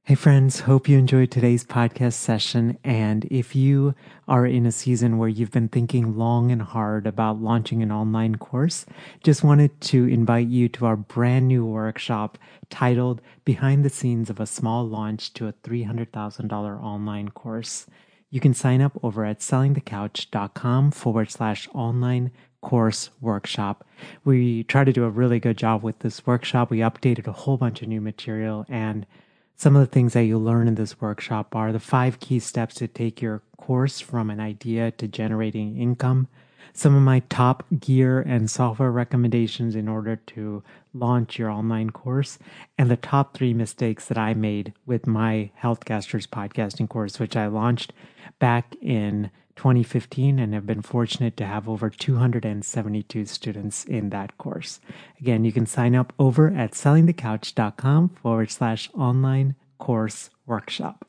Hey 0.09 0.15
friends, 0.15 0.61
hope 0.61 0.89
you 0.89 0.97
enjoyed 0.97 1.29
today's 1.29 1.63
podcast 1.63 2.13
session. 2.13 2.79
And 2.83 3.25
if 3.25 3.55
you 3.55 3.93
are 4.27 4.43
in 4.43 4.65
a 4.65 4.71
season 4.71 5.19
where 5.19 5.29
you've 5.29 5.51
been 5.51 5.67
thinking 5.67 6.17
long 6.17 6.49
and 6.49 6.63
hard 6.63 7.05
about 7.05 7.39
launching 7.39 7.83
an 7.83 7.91
online 7.91 8.37
course, 8.37 8.87
just 9.23 9.43
wanted 9.43 9.79
to 9.81 10.05
invite 10.05 10.47
you 10.47 10.67
to 10.69 10.87
our 10.87 10.95
brand 10.95 11.47
new 11.47 11.63
workshop 11.63 12.39
titled 12.71 13.21
Behind 13.45 13.85
the 13.85 13.89
Scenes 13.91 14.31
of 14.31 14.39
a 14.39 14.47
Small 14.47 14.83
Launch 14.83 15.31
to 15.35 15.47
a 15.47 15.53
$300,000 15.53 16.51
Online 16.83 17.29
Course. 17.29 17.85
You 18.31 18.39
can 18.39 18.55
sign 18.55 18.81
up 18.81 18.97
over 19.03 19.25
at 19.25 19.41
sellingthecouch.com 19.41 20.89
forward 20.89 21.29
slash 21.29 21.69
online 21.75 22.31
course 22.61 23.11
workshop. 23.21 23.85
We 24.25 24.63
try 24.63 24.83
to 24.85 24.91
do 24.91 25.03
a 25.03 25.09
really 25.11 25.39
good 25.39 25.59
job 25.59 25.83
with 25.83 25.99
this 25.99 26.25
workshop. 26.25 26.71
We 26.71 26.79
updated 26.79 27.27
a 27.27 27.31
whole 27.31 27.57
bunch 27.57 27.83
of 27.83 27.87
new 27.87 28.01
material 28.01 28.65
and 28.67 29.05
some 29.59 29.75
of 29.75 29.81
the 29.81 29.93
things 29.93 30.13
that 30.13 30.23
you'll 30.23 30.39
learn 30.39 30.69
in 30.69 30.75
this 30.75 31.01
workshop 31.01 31.53
are 31.53 31.73
the 31.73 31.81
five 31.81 32.21
key 32.21 32.39
steps 32.39 32.75
to 32.75 32.87
take 32.87 33.21
your 33.21 33.41
course 33.57 33.99
from 33.99 34.29
an 34.29 34.39
idea 34.39 34.89
to 34.91 35.05
generating 35.05 35.77
income, 35.77 36.29
some 36.71 36.95
of 36.95 37.01
my 37.01 37.19
top 37.27 37.65
gear 37.77 38.21
and 38.21 38.49
software 38.49 38.89
recommendations 38.89 39.75
in 39.75 39.89
order 39.89 40.15
to 40.15 40.63
launch 40.93 41.37
your 41.37 41.49
online 41.49 41.89
course, 41.89 42.39
and 42.77 42.89
the 42.89 42.97
top 42.97 43.33
three 43.33 43.53
mistakes 43.53 44.05
that 44.07 44.17
I 44.17 44.33
made 44.33 44.73
with 44.85 45.07
my 45.07 45.51
Healthcasters 45.61 46.27
podcasting 46.27 46.89
course, 46.89 47.19
which 47.19 47.35
I 47.35 47.47
launched 47.47 47.93
back 48.39 48.75
in 48.81 49.31
2015 49.59 50.39
and 50.39 50.53
have 50.53 50.65
been 50.65 50.81
fortunate 50.81 51.35
to 51.35 51.45
have 51.45 51.67
over 51.67 51.89
272 51.89 53.25
students 53.25 53.83
in 53.83 54.09
that 54.09 54.37
course. 54.37 54.79
Again, 55.19 55.43
you 55.43 55.51
can 55.51 55.65
sign 55.65 55.95
up 55.95 56.13
over 56.17 56.47
at 56.47 56.71
sellingthecouch.com 56.71 58.09
forward 58.21 58.51
slash 58.51 58.89
online 58.93 59.55
course 59.77 60.29
workshop. 60.45 61.08